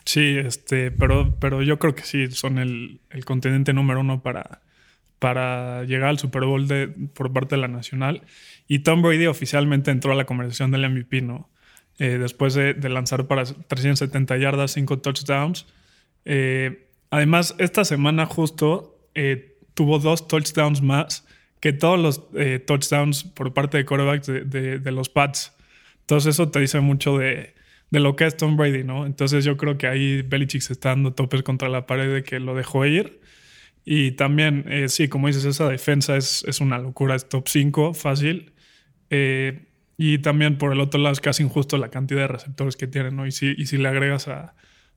Sí, 0.07 0.37
este, 0.37 0.89
pero, 0.89 1.35
pero 1.41 1.61
yo 1.63 1.79
creo 1.79 1.93
que 1.93 2.03
sí 2.03 2.31
son 2.31 2.59
el, 2.59 3.01
el 3.09 3.25
contendiente 3.25 3.73
número 3.73 3.99
uno 3.99 4.23
para, 4.23 4.61
para 5.19 5.83
llegar 5.83 6.07
al 6.07 6.17
Super 6.17 6.45
Bowl 6.45 6.65
de, 6.65 6.87
por 6.87 7.33
parte 7.33 7.55
de 7.55 7.61
la 7.61 7.67
Nacional. 7.67 8.21
Y 8.69 8.79
Tom 8.79 9.01
Brady 9.01 9.25
oficialmente 9.25 9.91
entró 9.91 10.13
a 10.13 10.15
la 10.15 10.23
conversación 10.25 10.71
del 10.71 10.89
MVP, 10.89 11.21
¿no? 11.23 11.49
Eh, 11.99 12.17
después 12.19 12.53
de, 12.53 12.73
lanzar 12.89 13.27
para 13.27 13.43
370 13.43 14.37
yardas, 14.37 14.71
5 14.71 14.99
touchdowns. 14.99 15.65
Eh, 16.23 16.87
además, 17.09 17.55
esta 17.57 17.83
semana 17.83 18.25
justo 18.25 18.97
eh, 19.13 19.57
tuvo 19.73 19.99
dos 19.99 20.29
touchdowns 20.29 20.81
más 20.81 21.27
que 21.59 21.73
todos 21.73 21.99
los 21.99 22.29
touchdowns 22.65 23.25
por 23.25 23.53
parte 23.53 23.77
de 23.77 23.85
quarterbacks 23.85 24.27
de, 24.27 24.45
de- 24.45 24.79
de 24.79 24.91
los 24.93 25.09
Pats. 25.09 25.53
Entonces 26.01 26.35
eso 26.35 26.49
te 26.49 26.59
dice 26.61 26.79
mucho 26.79 27.17
de, 27.17 27.55
de 27.89 27.99
lo 27.99 28.15
que 28.15 28.25
es 28.25 28.35
Tom 28.37 28.57
Brady, 28.57 28.83
¿no? 28.83 29.05
Entonces 29.05 29.45
yo 29.45 29.55
creo 29.57 29.77
que 29.77 29.87
ahí 29.87 30.21
Belichick 30.21 30.61
se 30.61 30.73
está 30.73 30.89
dando 30.89 31.13
topes 31.13 31.43
contra 31.43 31.69
la 31.69 31.85
pared 31.85 32.13
de 32.13 32.23
que 32.23 32.39
lo 32.39 32.53
dejó 32.55 32.85
ir. 32.85 33.21
Y 33.85 34.11
también, 34.11 34.65
eh, 34.67 34.89
sí, 34.89 35.07
como 35.07 35.27
dices, 35.27 35.45
esa 35.45 35.69
defensa 35.69 36.17
es, 36.17 36.43
es 36.45 36.59
una 36.59 36.77
locura, 36.77 37.15
es 37.15 37.29
top 37.29 37.47
5, 37.47 37.93
fácil. 37.93 38.51
Eh, 39.09 39.63
y 39.97 40.17
también 40.19 40.57
por 40.57 40.73
el 40.73 40.79
otro 40.81 40.99
lado 40.99 41.13
es 41.13 41.21
casi 41.21 41.43
injusto 41.43 41.77
la 41.77 41.89
cantidad 41.89 42.19
de 42.21 42.27
receptores 42.27 42.75
que 42.75 42.87
tienen, 42.87 43.15
¿no? 43.15 43.25
Y 43.25 43.31
si, 43.31 43.53
y 43.57 43.65
si 43.67 43.77
le 43.77 43.87
agregas 43.87 44.27
a, 44.27 44.53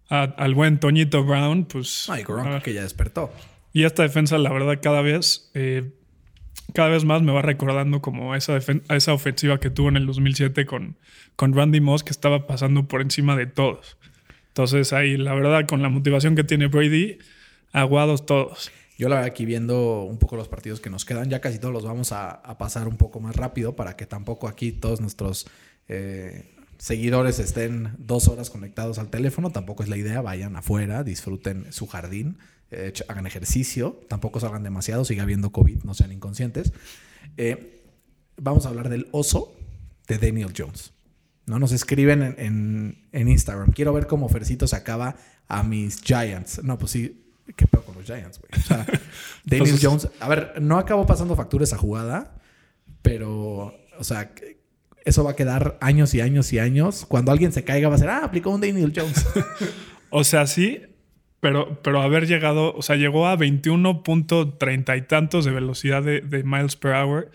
a- 0.09 0.23
al 0.25 0.55
buen 0.55 0.79
Toñito 0.81 1.25
Brown, 1.25 1.67
pues... 1.67 2.07
No, 2.09 2.19
y 2.19 2.23
Gronk, 2.25 2.63
que 2.63 2.75
ya 2.75 2.83
despertó. 2.83 3.33
Y 3.73 3.85
esta 3.85 4.03
defensa, 4.03 4.37
la 4.39 4.53
verdad, 4.53 4.81
cada 4.83 5.01
vez, 5.03 5.53
eh, 5.55 5.93
cada 6.73 6.89
vez 6.89 7.05
más 7.05 7.23
me 7.23 7.33
va 7.33 7.43
recordando 7.43 8.01
como 8.01 8.35
esa, 8.35 8.59
a 8.89 8.97
esa 8.97 9.13
ofensiva 9.13 9.61
que 9.61 9.71
tuvo 9.71 9.89
en 9.89 9.97
el 9.97 10.07
2007 10.07 10.67
con, 10.67 10.97
con 11.37 11.55
Randy 11.55 11.81
Moss, 11.81 12.05
que 12.05 12.11
estaba 12.11 12.47
pasando 12.47 12.89
por 12.89 13.03
encima 13.03 13.37
de 13.37 13.47
todos. 13.47 13.97
Entonces, 14.49 14.93
ahí, 14.93 15.17
la 15.17 15.35
verdad, 15.35 15.67
con 15.67 15.83
la 15.83 15.89
motivación 15.89 16.35
que 16.35 16.45
tiene 16.45 16.67
Brady, 16.67 17.19
aguados 17.73 18.27
todos. 18.27 18.71
Yo 18.99 19.09
la 19.09 19.17
verdad 19.17 19.31
aquí 19.31 19.47
viendo 19.47 20.03
un 20.03 20.19
poco 20.19 20.37
los 20.37 20.49
partidos 20.49 20.81
que 20.81 20.91
nos 20.91 21.07
quedan, 21.07 21.31
ya 21.31 21.41
casi 21.41 21.59
todos 21.59 21.73
los 21.73 21.85
vamos 21.85 22.13
a, 22.13 22.31
a 22.31 22.59
pasar 22.59 22.87
un 22.87 22.97
poco 22.97 23.21
más 23.21 23.35
rápido 23.35 23.75
para 23.75 23.97
que 23.97 24.05
tampoco 24.05 24.47
aquí 24.47 24.73
todos 24.73 25.01
nuestros 25.01 25.47
eh, 25.89 26.45
seguidores 26.79 27.39
estén 27.39 27.95
dos 27.99 28.29
horas 28.29 28.51
conectados 28.51 28.99
al 28.99 29.11
teléfono. 29.11 29.51
Tampoco 29.51 29.83
es 29.83 29.89
la 29.89 29.97
idea, 29.97 30.21
vayan 30.21 30.57
afuera, 30.57 31.03
disfruten 31.03 31.73
su 31.73 31.87
jardín, 31.87 32.39
eh, 32.71 32.93
hagan 33.09 33.27
ejercicio, 33.27 34.01
tampoco 34.09 34.41
salgan 34.41 34.63
demasiado, 34.63 35.05
sigue 35.05 35.21
habiendo 35.21 35.51
COVID, 35.51 35.83
no 35.85 35.95
sean 35.95 36.13
inconscientes. 36.13 36.73
Eh, 37.37 37.83
vamos 38.37 38.67
a 38.67 38.69
hablar 38.71 38.89
del 38.89 39.09
oso 39.13 39.55
de 40.09 40.19
Daniel 40.19 40.53
Jones. 40.57 40.93
¿no? 41.47 41.59
Nos 41.59 41.73
escriben 41.73 42.23
en, 42.23 42.35
en- 42.39 43.09
en 43.13 43.29
Instagram. 43.29 43.73
Quiero 43.73 43.93
ver 43.93 44.07
cómo 44.07 44.29
Fercito 44.29 44.67
se 44.69 44.77
acaba 44.77 45.17
a 45.49 45.63
mis 45.63 46.01
Giants. 46.03 46.63
No, 46.63 46.79
pues 46.79 46.93
sí. 46.93 47.17
¿Qué 47.57 47.67
pedo 47.67 47.83
con 47.83 47.97
los 47.97 48.05
Giants, 48.05 48.39
güey? 48.39 48.51
O 48.63 48.67
sea, 48.67 48.77
Daniel 49.45 49.75
Entonces- 49.75 49.81
Jones. 49.83 50.09
A 50.21 50.29
ver, 50.29 50.63
no 50.63 50.79
acabó 50.79 51.07
pasando 51.07 51.35
factura 51.35 51.65
esa 51.65 51.77
jugada, 51.77 52.37
pero, 53.03 53.75
o 53.99 54.05
sea, 54.05 54.33
eso 55.05 55.25
va 55.25 55.33
a 55.33 55.37
quedar 55.37 55.77
años 55.81 56.15
y 56.15 56.21
años 56.21 56.53
y 56.53 56.59
años. 56.61 57.05
Cuando 57.09 57.33
alguien 57.33 57.53
se 57.53 57.65
caiga, 57.65 57.89
va 57.89 57.97
a 57.97 57.99
ser, 57.99 58.11
ah, 58.11 58.21
aplicó 58.25 58.51
un 58.51 58.61
Daniel 58.61 58.93
Jones. 58.95 59.27
O 60.13 60.25
sea, 60.25 60.49
sí, 60.49 60.81
pero, 61.41 61.81
pero 61.83 62.01
haber 62.03 62.27
llegado, 62.27 62.75
o 62.75 62.83
sea, 62.83 62.97
llegó 62.97 63.27
a 63.27 63.37
21.30 63.37 64.97
y 64.99 65.03
tantos 65.03 65.45
de 65.45 65.51
velocidad 65.53 66.03
de, 66.03 66.21
de 66.21 66.43
miles 66.45 66.77
per 66.77 66.93
hour, 66.95 67.31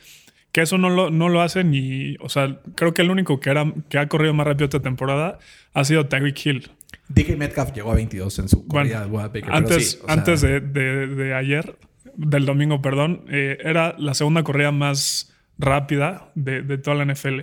que 0.52 0.62
eso 0.62 0.78
no 0.78 0.90
lo, 0.90 1.10
no 1.10 1.30
lo 1.30 1.42
hace 1.42 1.64
ni, 1.64 2.16
o 2.20 2.30
sea, 2.30 2.60
creo 2.76 2.94
que 2.94 3.02
el 3.02 3.10
único 3.12 3.40
que, 3.40 3.50
era, 3.50 3.74
que 3.90 3.98
ha 3.98 4.08
corrido 4.08 4.34
más 4.34 4.48
rápido 4.48 4.66
esta 4.66 4.80
temporada 4.82 5.40
ha 5.74 5.84
sido 5.84 6.08
Tyreek 6.08 6.46
Hill. 6.46 6.72
DK 7.10 7.38
Metcalf 7.38 7.74
llegó 7.74 7.92
a 7.92 7.96
22 7.96 8.40
en 8.40 8.50
su 8.50 8.68
corrida 8.68 9.02
de 9.02 9.08
Bueno, 9.08 9.30
Baker, 9.30 9.52
antes, 9.52 9.92
sí, 9.92 9.98
o 10.02 10.06
sea, 10.06 10.14
antes 10.14 10.42
de, 10.42 10.60
de- 10.62 11.08
de 11.08 11.34
ayer, 11.34 11.78
del 12.16 12.46
domingo, 12.46 12.82
perdón, 12.82 13.26
eh, 13.30 13.58
era 13.64 13.96
la 14.00 14.14
segunda 14.14 14.44
corrida 14.44 14.72
más 14.72 15.34
rápida 15.58 16.32
de, 16.36 16.62
de 16.62 16.78
toda 16.78 16.96
la 17.04 17.14
NFL. 17.14 17.42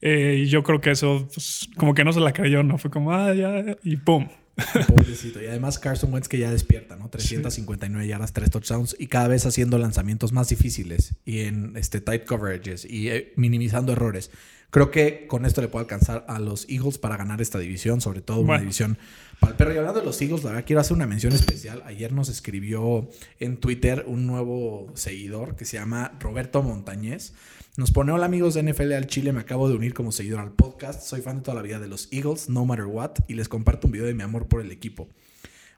Eh, 0.00 0.42
y 0.44 0.46
yo 0.46 0.62
creo 0.62 0.80
que 0.80 0.92
eso, 0.92 1.28
pues, 1.34 1.68
como 1.76 1.92
que 1.94 2.04
no 2.04 2.12
se 2.12 2.20
la 2.20 2.32
creyó, 2.32 2.62
¿no? 2.62 2.78
Fue 2.78 2.90
como, 2.90 3.12
ah, 3.12 3.34
ya, 3.34 3.64
y 3.82 3.96
pum. 3.96 4.28
Pobrecito. 4.88 5.42
Y 5.42 5.46
además 5.46 5.78
Carson 5.78 6.12
Wentz 6.12 6.28
que 6.28 6.38
ya 6.38 6.50
despierta, 6.50 6.96
¿no? 6.96 7.08
359 7.08 8.06
yardas, 8.06 8.32
3 8.32 8.50
touchdowns 8.50 8.96
y 8.98 9.06
cada 9.06 9.28
vez 9.28 9.46
haciendo 9.46 9.78
lanzamientos 9.78 10.32
más 10.32 10.48
difíciles 10.48 11.14
y 11.24 11.40
en 11.40 11.76
este 11.76 12.00
tight 12.00 12.24
coverages 12.24 12.84
y 12.84 13.08
eh, 13.08 13.32
minimizando 13.36 13.92
errores. 13.92 14.30
Creo 14.70 14.90
que 14.90 15.26
con 15.26 15.46
esto 15.46 15.62
le 15.62 15.68
puede 15.68 15.84
alcanzar 15.84 16.26
a 16.28 16.38
los 16.38 16.68
Eagles 16.68 16.98
para 16.98 17.16
ganar 17.16 17.40
esta 17.40 17.58
división, 17.58 18.02
sobre 18.02 18.20
todo 18.20 18.40
una 18.40 18.58
división 18.58 18.98
para 19.40 19.52
el 19.52 19.56
perro. 19.56 19.72
Y 19.72 19.78
hablando 19.78 20.00
de 20.00 20.06
los 20.06 20.20
Eagles, 20.20 20.44
la 20.44 20.50
verdad 20.50 20.66
quiero 20.66 20.80
hacer 20.80 20.94
una 20.94 21.06
mención 21.06 21.32
especial. 21.32 21.82
Ayer 21.86 22.12
nos 22.12 22.28
escribió 22.28 23.08
en 23.40 23.56
Twitter 23.56 24.04
un 24.06 24.26
nuevo 24.26 24.92
seguidor 24.94 25.56
que 25.56 25.64
se 25.64 25.78
llama 25.78 26.12
Roberto 26.20 26.62
Montañez. 26.62 27.32
Nos 27.78 27.92
pone, 27.92 28.10
hola 28.10 28.26
amigos 28.26 28.54
de 28.54 28.64
NFL 28.64 28.92
al 28.94 29.06
Chile, 29.06 29.32
me 29.32 29.38
acabo 29.38 29.68
de 29.68 29.76
unir 29.76 29.94
como 29.94 30.10
seguidor 30.10 30.40
al 30.40 30.50
podcast. 30.50 31.00
Soy 31.00 31.20
fan 31.20 31.36
de 31.36 31.42
toda 31.42 31.54
la 31.54 31.62
vida 31.62 31.78
de 31.78 31.86
los 31.86 32.08
Eagles, 32.10 32.48
no 32.48 32.64
matter 32.64 32.86
what, 32.86 33.12
y 33.28 33.34
les 33.34 33.48
comparto 33.48 33.86
un 33.86 33.92
video 33.92 34.04
de 34.04 34.14
mi 34.14 34.24
amor 34.24 34.48
por 34.48 34.60
el 34.60 34.72
equipo. 34.72 35.08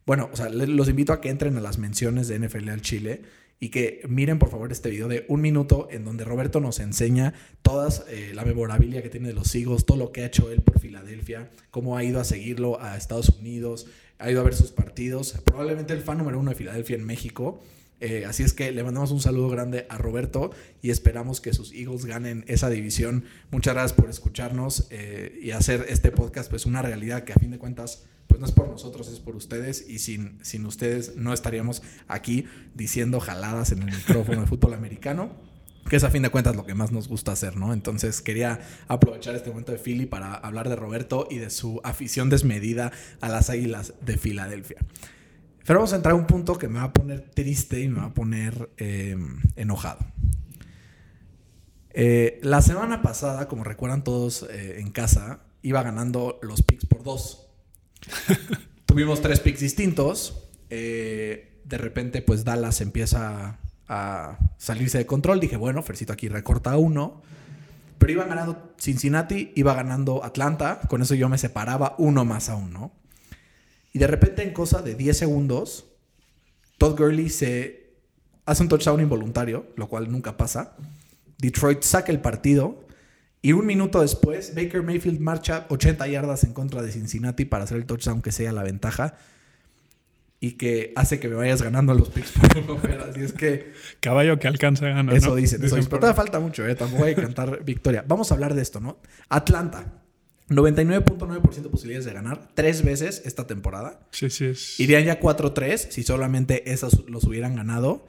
Bueno, 0.06 0.30
o 0.32 0.34
sea, 0.34 0.48
los 0.48 0.88
invito 0.88 1.12
a 1.12 1.20
que 1.20 1.28
entren 1.28 1.58
a 1.58 1.60
las 1.60 1.76
menciones 1.76 2.26
de 2.26 2.38
NFL 2.38 2.70
al 2.70 2.80
Chile 2.80 3.20
y 3.60 3.68
que 3.68 4.00
miren 4.08 4.38
por 4.38 4.48
favor 4.48 4.72
este 4.72 4.88
video 4.88 5.08
de 5.08 5.26
un 5.28 5.42
minuto 5.42 5.88
en 5.90 6.06
donde 6.06 6.24
Roberto 6.24 6.58
nos 6.58 6.80
enseña 6.80 7.34
todas 7.60 8.06
eh, 8.08 8.32
la 8.34 8.46
memorabilia 8.46 9.02
que 9.02 9.10
tiene 9.10 9.28
de 9.28 9.34
los 9.34 9.54
Eagles, 9.54 9.84
todo 9.84 9.98
lo 9.98 10.10
que 10.10 10.22
ha 10.22 10.26
hecho 10.26 10.50
él 10.50 10.62
por 10.62 10.80
Filadelfia, 10.80 11.50
cómo 11.70 11.98
ha 11.98 12.02
ido 12.02 12.18
a 12.18 12.24
seguirlo 12.24 12.80
a 12.80 12.96
Estados 12.96 13.28
Unidos, 13.28 13.88
ha 14.18 14.30
ido 14.30 14.40
a 14.40 14.44
ver 14.44 14.54
sus 14.54 14.70
partidos, 14.72 15.34
probablemente 15.44 15.92
el 15.92 16.00
fan 16.00 16.16
número 16.16 16.38
uno 16.38 16.48
de 16.48 16.56
Filadelfia 16.56 16.96
en 16.96 17.04
México. 17.04 17.60
Eh, 18.00 18.24
así 18.26 18.42
es 18.42 18.54
que 18.54 18.72
le 18.72 18.82
mandamos 18.82 19.10
un 19.10 19.20
saludo 19.20 19.50
grande 19.50 19.86
a 19.90 19.98
Roberto 19.98 20.50
y 20.80 20.90
esperamos 20.90 21.40
que 21.40 21.52
sus 21.52 21.72
Eagles 21.72 22.06
ganen 22.06 22.44
esa 22.48 22.70
división. 22.70 23.24
Muchas 23.50 23.74
gracias 23.74 23.92
por 23.92 24.08
escucharnos 24.08 24.86
eh, 24.90 25.38
y 25.42 25.50
hacer 25.50 25.86
este 25.88 26.10
podcast 26.10 26.50
pues 26.50 26.64
una 26.64 26.80
realidad 26.80 27.24
que 27.24 27.32
a 27.32 27.36
fin 27.36 27.50
de 27.50 27.58
cuentas 27.58 28.04
pues 28.26 28.40
no 28.40 28.46
es 28.46 28.52
por 28.52 28.68
nosotros, 28.68 29.08
es 29.08 29.18
por 29.18 29.36
ustedes 29.36 29.84
y 29.88 29.98
sin, 29.98 30.38
sin 30.42 30.64
ustedes 30.64 31.16
no 31.16 31.32
estaríamos 31.32 31.82
aquí 32.08 32.46
diciendo 32.74 33.20
jaladas 33.20 33.72
en 33.72 33.82
el 33.82 33.94
micrófono 33.94 34.42
de 34.42 34.46
fútbol 34.46 34.74
americano. 34.74 35.50
Que 35.88 35.96
es 35.96 36.04
a 36.04 36.10
fin 36.10 36.22
de 36.22 36.28
cuentas 36.28 36.54
lo 36.54 36.64
que 36.64 36.74
más 36.74 36.92
nos 36.92 37.08
gusta 37.08 37.32
hacer, 37.32 37.56
¿no? 37.56 37.72
Entonces 37.72 38.20
quería 38.20 38.60
aprovechar 38.86 39.34
este 39.34 39.50
momento 39.50 39.72
de 39.72 39.78
Philly 39.78 40.06
para 40.06 40.34
hablar 40.34 40.68
de 40.68 40.76
Roberto 40.76 41.26
y 41.28 41.38
de 41.38 41.50
su 41.50 41.80
afición 41.82 42.28
desmedida 42.28 42.92
a 43.20 43.28
las 43.28 43.50
águilas 43.50 43.94
de 44.00 44.16
Filadelfia. 44.16 44.78
Pero 45.70 45.78
vamos 45.78 45.92
a 45.92 45.96
entrar 45.96 46.14
a 46.14 46.16
un 46.16 46.26
punto 46.26 46.58
que 46.58 46.66
me 46.66 46.80
va 46.80 46.86
a 46.86 46.92
poner 46.92 47.30
triste 47.30 47.78
y 47.78 47.86
me 47.86 48.00
va 48.00 48.06
a 48.06 48.12
poner 48.12 48.70
eh, 48.76 49.16
enojado. 49.54 50.00
Eh, 51.90 52.40
la 52.42 52.60
semana 52.60 53.02
pasada, 53.02 53.46
como 53.46 53.62
recuerdan 53.62 54.02
todos 54.02 54.48
eh, 54.50 54.80
en 54.80 54.90
casa, 54.90 55.44
iba 55.62 55.80
ganando 55.84 56.40
los 56.42 56.62
picks 56.62 56.86
por 56.86 57.04
dos. 57.04 57.46
Tuvimos 58.84 59.22
tres 59.22 59.38
picks 59.38 59.60
distintos. 59.60 60.48
Eh, 60.70 61.62
de 61.64 61.78
repente, 61.78 62.20
pues 62.20 62.42
Dallas 62.42 62.80
empieza 62.80 63.60
a 63.86 64.38
salirse 64.58 64.98
de 64.98 65.06
control. 65.06 65.38
Dije, 65.38 65.56
bueno, 65.56 65.84
Fercito 65.84 66.12
aquí 66.12 66.26
recorta 66.26 66.76
uno. 66.78 67.22
Pero 67.98 68.10
iba 68.10 68.24
ganando 68.24 68.74
Cincinnati, 68.76 69.52
iba 69.54 69.72
ganando 69.74 70.24
Atlanta. 70.24 70.80
Con 70.88 71.00
eso 71.00 71.14
yo 71.14 71.28
me 71.28 71.38
separaba 71.38 71.94
uno 71.96 72.24
más 72.24 72.48
a 72.48 72.56
uno. 72.56 72.90
Y 73.92 73.98
de 73.98 74.06
repente, 74.06 74.42
en 74.42 74.52
cosa 74.52 74.82
de 74.82 74.94
10 74.94 75.16
segundos, 75.18 75.86
Todd 76.78 76.96
Gurley 76.98 77.28
se 77.28 77.90
hace 78.46 78.62
un 78.62 78.68
touchdown 78.68 79.00
involuntario, 79.00 79.66
lo 79.76 79.88
cual 79.88 80.10
nunca 80.10 80.36
pasa. 80.36 80.76
Detroit 81.38 81.82
saca 81.82 82.12
el 82.12 82.20
partido. 82.20 82.86
Y 83.42 83.52
un 83.52 83.64
minuto 83.66 84.00
después, 84.00 84.54
Baker 84.54 84.82
Mayfield 84.82 85.18
marcha 85.20 85.66
80 85.70 86.06
yardas 86.08 86.44
en 86.44 86.52
contra 86.52 86.82
de 86.82 86.92
Cincinnati 86.92 87.44
para 87.46 87.64
hacer 87.64 87.78
el 87.78 87.86
touchdown 87.86 88.22
que 88.22 88.32
sea 88.32 88.52
la 88.52 88.62
ventaja. 88.62 89.16
y 90.42 90.52
que 90.52 90.92
hace 90.96 91.20
que 91.20 91.28
me 91.28 91.34
vayas 91.34 91.60
ganando 91.62 91.92
a 91.92 91.94
los 91.94 92.08
picks 92.08 92.32
por. 92.32 92.90
Así 93.10 93.20
es 93.20 93.32
que 93.34 93.72
Caballo 94.00 94.38
que 94.38 94.48
alcanza 94.48 94.88
gana. 94.88 95.12
eso 95.14 95.28
¿no? 95.30 95.34
dicen. 95.36 95.58
Eso 95.58 95.64
Dicen 95.64 95.78
dicen. 95.78 95.90
Pero 95.90 96.00
todavía 96.00 96.16
falta 96.16 96.40
mucho, 96.40 96.66
¿eh? 96.66 96.74
Tampoco 96.74 97.04
hay 97.04 97.14
que 97.14 97.22
cantar 97.22 97.62
victoria. 97.64 98.04
Vamos 98.08 98.30
a 98.30 98.34
hablar 98.34 98.54
de 98.54 98.62
esto, 98.62 98.80
¿no? 98.80 98.98
Atlanta. 99.28 99.84
99.9% 100.50 101.62
de 101.62 101.68
posibilidades 101.68 102.04
de 102.04 102.12
ganar 102.12 102.48
tres 102.54 102.84
veces 102.84 103.22
esta 103.24 103.46
temporada. 103.46 104.00
Sí, 104.10 104.28
sí, 104.30 104.46
es. 104.46 104.80
Irían 104.80 105.04
ya 105.04 105.20
4-3 105.20 105.90
si 105.90 106.02
solamente 106.02 106.72
esas 106.72 106.98
los 107.08 107.24
hubieran 107.24 107.54
ganado. 107.54 108.06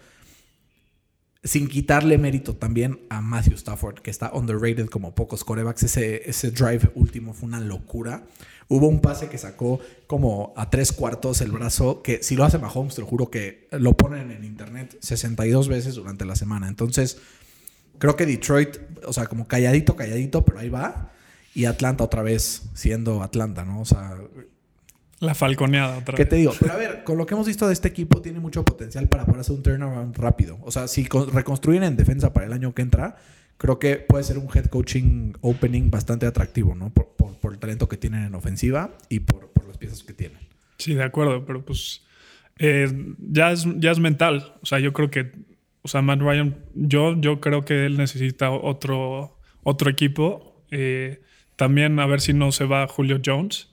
Sin 1.43 1.67
quitarle 1.67 2.17
mérito 2.17 2.55
también 2.55 2.99
a 3.09 3.21
Matthew 3.21 3.55
Stafford, 3.55 3.99
que 4.01 4.11
está 4.11 4.31
underrated 4.33 4.87
como 4.87 5.15
pocos 5.15 5.43
corebacks. 5.43 5.83
Ese, 5.83 6.29
ese 6.29 6.51
drive 6.51 6.91
último 6.95 7.33
fue 7.33 7.47
una 7.47 7.59
locura. 7.59 8.25
Hubo 8.67 8.87
un 8.87 9.01
pase 9.01 9.27
que 9.27 9.37
sacó 9.37 9.79
como 10.07 10.53
a 10.55 10.69
tres 10.69 10.91
cuartos 10.91 11.41
el 11.41 11.51
brazo, 11.51 12.01
que 12.01 12.23
si 12.23 12.35
lo 12.35 12.43
hace 12.43 12.57
Mahomes, 12.57 12.95
te 12.95 13.01
lo 13.01 13.07
juro 13.07 13.29
que 13.29 13.67
lo 13.71 13.93
ponen 13.93 14.31
en 14.31 14.43
internet 14.43 14.97
62 15.01 15.67
veces 15.67 15.95
durante 15.95 16.25
la 16.25 16.35
semana. 16.35 16.67
Entonces, 16.67 17.17
creo 17.97 18.15
que 18.15 18.25
Detroit, 18.25 18.77
o 19.05 19.13
sea, 19.13 19.27
como 19.27 19.47
calladito, 19.47 19.95
calladito, 19.95 20.45
pero 20.45 20.59
ahí 20.59 20.69
va. 20.69 21.11
Y 21.53 21.65
Atlanta 21.65 22.03
otra 22.03 22.21
vez 22.21 22.69
siendo 22.73 23.23
Atlanta, 23.23 23.65
¿no? 23.65 23.81
O 23.81 23.85
sea, 23.85 24.15
La 25.19 25.35
falconeada 25.35 25.97
otra 25.99 26.15
¿Qué 26.15 26.23
vez. 26.23 26.29
te 26.29 26.35
digo? 26.37 26.53
Pero 26.59 26.73
a 26.73 26.77
ver, 26.77 27.03
con 27.03 27.17
lo 27.17 27.25
que 27.25 27.33
hemos 27.35 27.45
visto 27.47 27.67
de 27.67 27.73
este 27.73 27.87
equipo, 27.89 28.21
tiene 28.21 28.39
mucho 28.39 28.63
potencial 28.65 29.07
para 29.07 29.25
poder 29.25 29.41
hacer 29.41 29.55
un 29.55 29.61
turnaround 29.63 30.15
rápido. 30.17 30.57
O 30.63 30.71
sea, 30.71 30.87
si 30.87 31.05
con- 31.05 31.31
reconstruyen 31.31 31.83
en 31.83 31.95
defensa 31.97 32.33
para 32.33 32.45
el 32.47 32.53
año 32.53 32.73
que 32.73 32.81
entra, 32.81 33.17
creo 33.57 33.77
que 33.79 33.97
puede 33.97 34.23
ser 34.23 34.37
un 34.39 34.47
head 34.53 34.65
coaching 34.65 35.33
opening 35.41 35.91
bastante 35.91 36.25
atractivo, 36.25 36.73
¿no? 36.73 36.89
Por, 36.89 37.09
por- 37.09 37.35
por 37.37 37.53
el 37.53 37.59
talento 37.59 37.87
que 37.87 37.97
tienen 37.97 38.23
en 38.23 38.33
ofensiva 38.35 38.97
y 39.09 39.19
por, 39.19 39.49
por 39.51 39.67
las 39.67 39.77
piezas 39.77 40.03
que 40.03 40.13
tienen. 40.13 40.39
Sí, 40.77 40.95
de 40.95 41.03
acuerdo, 41.03 41.45
pero 41.45 41.63
pues 41.63 42.01
eh, 42.57 43.13
ya, 43.19 43.51
es, 43.51 43.65
ya 43.77 43.91
es 43.91 43.99
mental. 43.99 44.55
O 44.63 44.65
sea, 44.65 44.79
yo 44.79 44.93
creo 44.93 45.11
que, 45.11 45.31
o 45.83 45.87
sea, 45.87 46.01
Matt 46.01 46.21
Ryan, 46.21 46.55
yo, 46.73 47.19
yo 47.19 47.39
creo 47.41 47.63
que 47.65 47.85
él 47.85 47.97
necesita 47.97 48.49
otro, 48.51 49.37
otro 49.63 49.89
equipo. 49.91 50.63
Eh, 50.71 51.21
también 51.61 51.99
a 51.99 52.07
ver 52.07 52.21
si 52.21 52.33
no 52.33 52.51
se 52.51 52.65
va 52.65 52.87
Julio 52.87 53.21
Jones. 53.23 53.67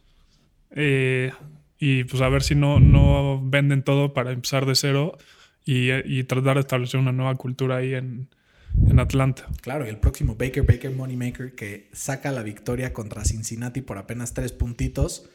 Eh, 0.73 1.33
y 1.79 2.05
pues 2.05 2.21
a 2.21 2.29
ver 2.29 2.43
si 2.43 2.55
no, 2.55 2.81
no 2.81 3.41
venden 3.43 3.83
todo 3.83 4.13
para 4.13 4.33
empezar 4.33 4.67
de 4.67 4.75
cero 4.75 5.17
y, 5.65 5.91
y 6.05 6.25
tratar 6.25 6.57
de 6.57 6.61
establecer 6.61 7.01
una 7.01 7.13
nueva 7.13 7.35
cultura 7.37 7.77
ahí 7.77 7.95
en, 7.95 8.29
en 8.87 9.01
Atlanta. 9.01 9.47
Claro, 9.63 9.87
y 9.87 9.89
el 9.89 9.97
próximo 9.97 10.35
Baker 10.35 10.65
Baker 10.65 10.91
Moneymaker 10.91 11.55
que 11.55 11.89
saca 11.95 12.31
la 12.31 12.43
victoria 12.43 12.93
contra 12.93 13.25
Cincinnati 13.25 13.81
por 13.81 13.97
apenas 13.97 14.35
tres 14.35 14.53
puntitos. 14.53 15.31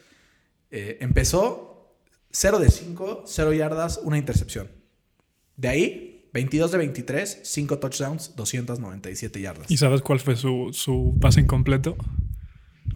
eh, 0.70 1.00
empezó 1.02 1.98
0 2.30 2.60
de 2.60 2.70
5, 2.70 3.24
0 3.26 3.54
yardas, 3.54 4.00
una 4.04 4.20
intercepción. 4.20 4.68
De 5.58 5.70
ahí, 5.70 6.30
22 6.34 6.72
de 6.72 6.78
23, 6.78 7.40
5 7.44 7.80
touchdowns, 7.80 8.36
297 8.36 9.42
yardas. 9.42 9.72
¿Y 9.72 9.78
sabes 9.78 10.04
cuál 10.04 10.20
fue 10.20 10.36
su, 10.36 10.70
su 10.72 11.18
pase 11.20 11.42
incompleto? 11.42 11.96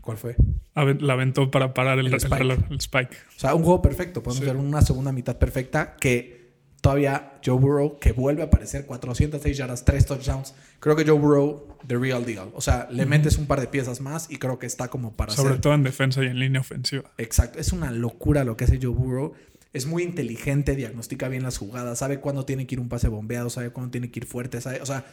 ¿Cuál 0.02 0.17
fue? 0.17 0.36
La 0.76 1.13
aventó 1.13 1.50
para 1.52 1.73
parar 1.73 2.00
el, 2.00 2.08
El 2.08 2.13
el 2.13 2.17
spike. 2.19 2.38
reloj, 2.38 2.60
el 2.69 2.78
spike. 2.80 3.12
O 3.36 3.39
sea, 3.39 3.56
un 3.56 3.63
juego 3.63 3.82
perfecto. 3.82 4.21
Podemos 4.23 4.39
Sí. 4.39 4.45
ver 4.45 4.56
una 4.58 4.82
segunda 4.82 5.12
mitad 5.12 5.38
perfecta 5.38 5.95
que 6.00 6.38
todavía 6.82 7.34
Joe 7.43 7.58
Burrow, 7.58 8.00
que 8.00 8.12
vuelve 8.12 8.43
a 8.43 8.45
aparecer 8.45 8.86
406 8.86 9.58
yardas, 9.58 9.84
3 9.86 10.06
touchdowns. 10.06 10.54
Creo 10.80 10.95
que 10.95 11.04
Joe 11.06 11.17
Burrow, 11.19 11.78
the 11.88 11.97
real 11.97 12.23
deal. 12.26 12.50
O 12.54 12.62
sea, 12.62 12.88
le 12.91 13.06
metes 13.06 13.38
un 13.38 13.47
par 13.47 13.60
de 13.60 13.67
piezas 13.67 14.00
más 14.00 14.30
y 14.30 14.38
creo 14.38 14.60
que 14.60 14.65
está 14.67 14.88
como 14.89 15.13
para 15.13 15.34
Sobre 15.34 15.50
hacer. 15.52 15.62
todo 15.62 15.73
en 15.73 15.84
defensa 15.84 16.23
y 16.23 16.28
en 16.28 16.39
línea 16.39 16.62
ofensiva. 16.62 17.12
Exacto. 17.17 17.60
Es 17.60 17.73
una 17.73 17.91
locura 17.91 18.43
lo 18.43 18.56
que 18.56 18.65
hace 18.65 18.80
Joe 18.82 18.91
Burrow. 18.93 19.34
Es 19.73 19.86
muy 19.86 20.04
inteligente, 20.04 20.76
diagnostica 20.76 21.28
bien 21.28 21.43
las 21.43 21.58
jugadas, 21.58 22.00
sabe 22.00 22.19
cuándo 22.19 22.45
tiene 22.45 22.65
que 22.67 22.76
ir 22.76 22.80
un 22.80 22.88
pase 22.89 23.10
bombeado, 23.10 23.50
sabe 23.50 23.71
cuándo 23.71 23.91
tiene 23.91 24.10
que 24.10 24.19
ir 24.21 24.26
fuerte, 24.26 24.62
sabe, 24.62 24.82
o 24.82 24.86
sea, 24.86 25.06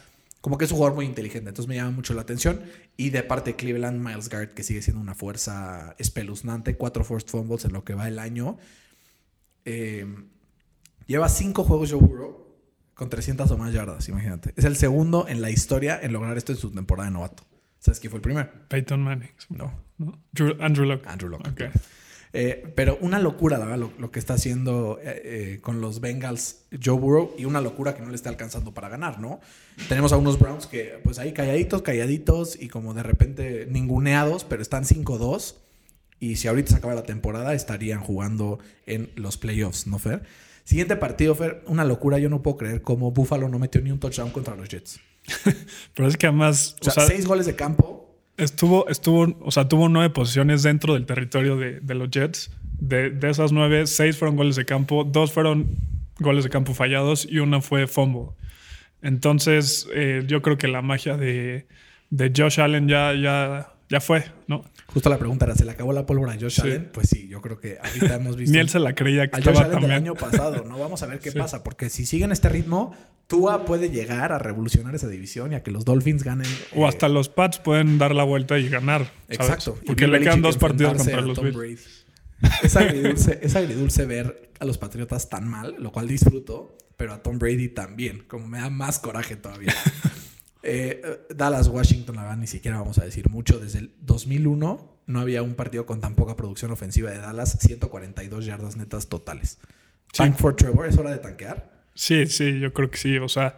como 0.45 0.59
que 0.59 0.65
es 0.65 0.71
un 0.71 0.77
jugador 0.77 0.95
muy 0.95 1.05
inteligente. 1.07 1.49
Entonces 1.49 1.67
me 1.67 1.73
llama 1.73 1.89
mucho 1.89 2.13
la 2.13 2.21
atención. 2.21 2.61
Y 2.97 3.09
de 3.09 3.23
parte 3.23 3.49
de 3.49 3.55
Cleveland, 3.55 3.99
Miles 3.99 4.29
Garrett, 4.29 4.53
que 4.53 4.61
sigue 4.61 4.83
siendo 4.83 5.01
una 5.01 5.15
fuerza 5.15 5.95
espeluznante, 5.97 6.75
cuatro 6.75 7.03
forced 7.03 7.27
fumbles 7.29 7.65
en 7.65 7.73
lo 7.73 7.83
que 7.83 7.95
va 7.95 8.07
el 8.07 8.19
año. 8.19 8.55
Eh, 9.65 10.05
lleva 11.07 11.29
cinco 11.29 11.63
juegos 11.63 11.91
Joe 11.91 11.99
Burrow 11.99 12.45
con 12.93 13.09
300 13.09 13.49
o 13.49 13.57
más 13.57 13.73
yardas, 13.73 14.07
imagínate. 14.07 14.53
Es 14.55 14.65
el 14.65 14.75
segundo 14.75 15.27
en 15.27 15.41
la 15.41 15.49
historia 15.49 15.99
en 15.99 16.13
lograr 16.13 16.37
esto 16.37 16.51
en 16.51 16.59
su 16.59 16.69
temporada 16.71 17.09
de 17.09 17.13
novato. 17.13 17.41
¿Sabes 17.79 17.99
quién 17.99 18.11
fue 18.11 18.19
el 18.19 18.21
primero? 18.21 18.47
Peyton 18.67 19.01
Manning. 19.01 19.31
No. 19.49 19.73
¿no? 19.97 20.19
Drew- 20.31 20.57
Andrew 20.61 20.85
Luck. 20.85 21.07
Andrew 21.07 21.27
Luck. 21.31 21.41
Ok. 21.47 21.63
Eh, 22.37 22.73
pero 22.75 22.97
una 22.99 23.17
locura, 23.17 23.57
la 23.57 23.63
verdad, 23.63 23.79
lo, 23.79 23.93
lo 23.97 24.11
que 24.11 24.19
está 24.19 24.33
haciendo 24.33 24.99
eh, 25.01 25.21
eh, 25.23 25.59
con 25.61 25.79
los 25.79 26.01
Bengals 26.01 26.65
Joe 26.83 26.99
Burrow 26.99 27.33
y 27.37 27.45
una 27.45 27.61
locura 27.61 27.95
que 27.95 28.01
no 28.01 28.09
le 28.09 28.15
está 28.15 28.29
alcanzando 28.29 28.73
para 28.73 28.89
ganar, 28.89 29.21
¿no? 29.21 29.39
Tenemos 29.87 30.11
a 30.11 30.17
unos 30.17 30.37
Browns 30.37 30.67
que, 30.67 30.99
pues 31.01 31.17
ahí 31.17 31.31
calladitos, 31.31 31.81
calladitos 31.81 32.61
y 32.61 32.67
como 32.67 32.93
de 32.93 33.03
repente 33.03 33.67
ninguneados, 33.69 34.43
pero 34.43 34.61
están 34.61 34.83
5-2. 34.83 35.55
Y 36.19 36.35
si 36.35 36.49
ahorita 36.49 36.71
se 36.71 36.75
acaba 36.75 36.93
la 36.93 37.03
temporada, 37.03 37.53
estarían 37.53 38.01
jugando 38.01 38.59
en 38.85 39.11
los 39.15 39.37
playoffs, 39.37 39.87
¿no, 39.87 39.97
Fer? 39.97 40.23
Siguiente 40.65 40.97
partido, 40.97 41.35
Fer, 41.35 41.63
una 41.67 41.85
locura. 41.85 42.19
Yo 42.19 42.27
no 42.27 42.41
puedo 42.41 42.57
creer 42.57 42.81
cómo 42.81 43.11
Buffalo 43.11 43.47
no 43.47 43.59
metió 43.59 43.79
ni 43.79 43.91
un 43.91 43.99
touchdown 43.99 44.31
contra 44.31 44.57
los 44.57 44.67
Jets. 44.67 44.99
Pero 45.93 46.09
es 46.09 46.17
que 46.17 46.27
además, 46.27 46.75
O 46.81 46.91
sea, 46.91 47.07
seis 47.07 47.25
goles 47.25 47.45
de 47.45 47.55
campo. 47.55 48.04
Estuvo, 48.37 48.87
estuvo, 48.87 49.37
o 49.41 49.51
sea, 49.51 49.67
tuvo 49.67 49.89
nueve 49.89 50.09
posiciones 50.09 50.63
dentro 50.63 50.93
del 50.93 51.05
territorio 51.05 51.57
de, 51.57 51.79
de 51.79 51.95
los 51.95 52.09
Jets. 52.09 52.51
De, 52.77 53.09
de 53.09 53.29
esas 53.29 53.51
nueve, 53.51 53.87
seis 53.87 54.17
fueron 54.17 54.35
goles 54.35 54.55
de 54.55 54.65
campo, 54.65 55.03
dos 55.05 55.31
fueron 55.31 55.77
goles 56.19 56.43
de 56.43 56.49
campo 56.49 56.73
fallados 56.73 57.25
y 57.29 57.39
una 57.39 57.61
fue 57.61 57.87
fumble. 57.87 58.31
Entonces, 59.01 59.87
eh, 59.93 60.23
yo 60.27 60.41
creo 60.41 60.57
que 60.57 60.67
la 60.67 60.81
magia 60.81 61.15
de, 61.17 61.67
de 62.09 62.33
Josh 62.35 62.59
Allen 62.59 62.87
ya, 62.87 63.13
ya, 63.13 63.74
ya 63.89 64.01
fue, 64.01 64.25
¿no? 64.47 64.63
Justo 64.87 65.09
la 65.09 65.17
pregunta 65.17 65.45
era, 65.45 65.55
¿se 65.55 65.65
le 65.65 65.71
acabó 65.71 65.93
la 65.93 66.05
pólvora 66.05 66.33
a 66.33 66.35
Josh 66.39 66.55
Sí. 66.55 66.61
Allen? 66.61 66.89
Pues 66.93 67.09
sí, 67.09 67.27
yo 67.27 67.41
creo 67.41 67.59
que 67.59 67.77
ahorita 67.83 68.15
hemos 68.15 68.35
visto... 68.35 68.51
Ni 68.53 68.59
él 68.59 68.69
se 68.69 68.79
la 68.79 68.95
creía 68.95 69.29
que 69.29 69.37
al 69.37 69.43
Josh 69.43 69.53
estaba 69.53 69.69
Allen 69.69 69.81
del 69.81 69.91
año 69.91 70.15
pasado, 70.15 70.63
¿no? 70.67 70.77
Vamos 70.79 71.03
a 71.03 71.05
ver 71.07 71.19
qué 71.19 71.31
Sí. 71.31 71.37
pasa, 71.37 71.63
porque 71.63 71.89
si 71.89 72.05
siguen 72.05 72.31
este 72.31 72.49
ritmo, 72.49 72.95
Tua 73.27 73.65
puede 73.65 73.89
llegar 73.89 74.31
a 74.31 74.37
revolucionar 74.39 74.93
esa 74.93 75.07
división 75.07 75.51
y 75.51 75.55
a 75.55 75.63
que 75.63 75.71
los 75.71 75.83
Dolphins 75.85 76.23
ganen. 76.23 76.47
O 76.75 76.85
eh, 76.85 76.87
hasta 76.87 77.09
los 77.09 77.29
Pats 77.29 77.57
pueden 77.59 77.97
dar 77.97 78.13
la 78.13 78.23
vuelta 78.23 78.59
y 78.59 78.69
ganar. 78.69 79.11
Exacto. 79.29 79.77
Porque 79.85 80.07
le 80.07 80.19
quedan 80.19 80.41
dos 80.43 80.57
partidos 80.57 80.93
contra 80.97 81.21
los 81.21 81.41
Bills. 81.41 82.05
Es 82.61 82.75
agridulce, 82.75 83.39
es 83.41 83.55
agridulce 83.55 84.05
ver 84.05 84.51
a 84.59 84.65
los 84.65 84.77
Patriotas 84.77 85.29
tan 85.29 85.47
mal, 85.47 85.75
lo 85.79 85.91
cual 85.91 86.07
disfruto, 86.07 86.77
pero 86.97 87.13
a 87.13 87.23
Tom 87.23 87.39
Brady 87.39 87.69
también, 87.69 88.23
como 88.27 88.47
me 88.47 88.59
da 88.59 88.69
más 88.69 88.99
coraje 88.99 89.35
todavía. 89.35 89.73
Eh, 90.65 91.01
eh, 91.03 91.19
Dallas, 91.35 91.67
Washington, 91.67 92.15
la 92.15 92.23
verdad, 92.23 92.37
ni 92.37 92.47
siquiera 92.47 92.79
vamos 92.79 92.97
a 92.97 93.05
decir 93.05 93.29
mucho. 93.29 93.59
Desde 93.59 93.79
el 93.79 93.91
2001 94.01 94.99
no 95.07 95.19
había 95.19 95.43
un 95.43 95.53
partido 95.55 95.85
con 95.85 96.01
tan 96.01 96.15
poca 96.15 96.35
producción 96.35 96.71
ofensiva 96.71 97.11
de 97.11 97.19
Dallas, 97.19 97.57
142 97.61 98.45
yardas 98.45 98.75
netas 98.75 99.07
totales. 99.07 99.59
Sí. 100.11 100.17
Tank 100.17 100.37
for 100.37 100.55
Trevor, 100.55 100.87
¿es 100.87 100.97
hora 100.97 101.11
de 101.11 101.17
tanquear? 101.19 101.71
Sí, 101.93 102.25
sí, 102.27 102.59
yo 102.59 102.73
creo 102.73 102.89
que 102.89 102.97
sí. 102.97 103.17
O 103.19 103.29
sea, 103.29 103.57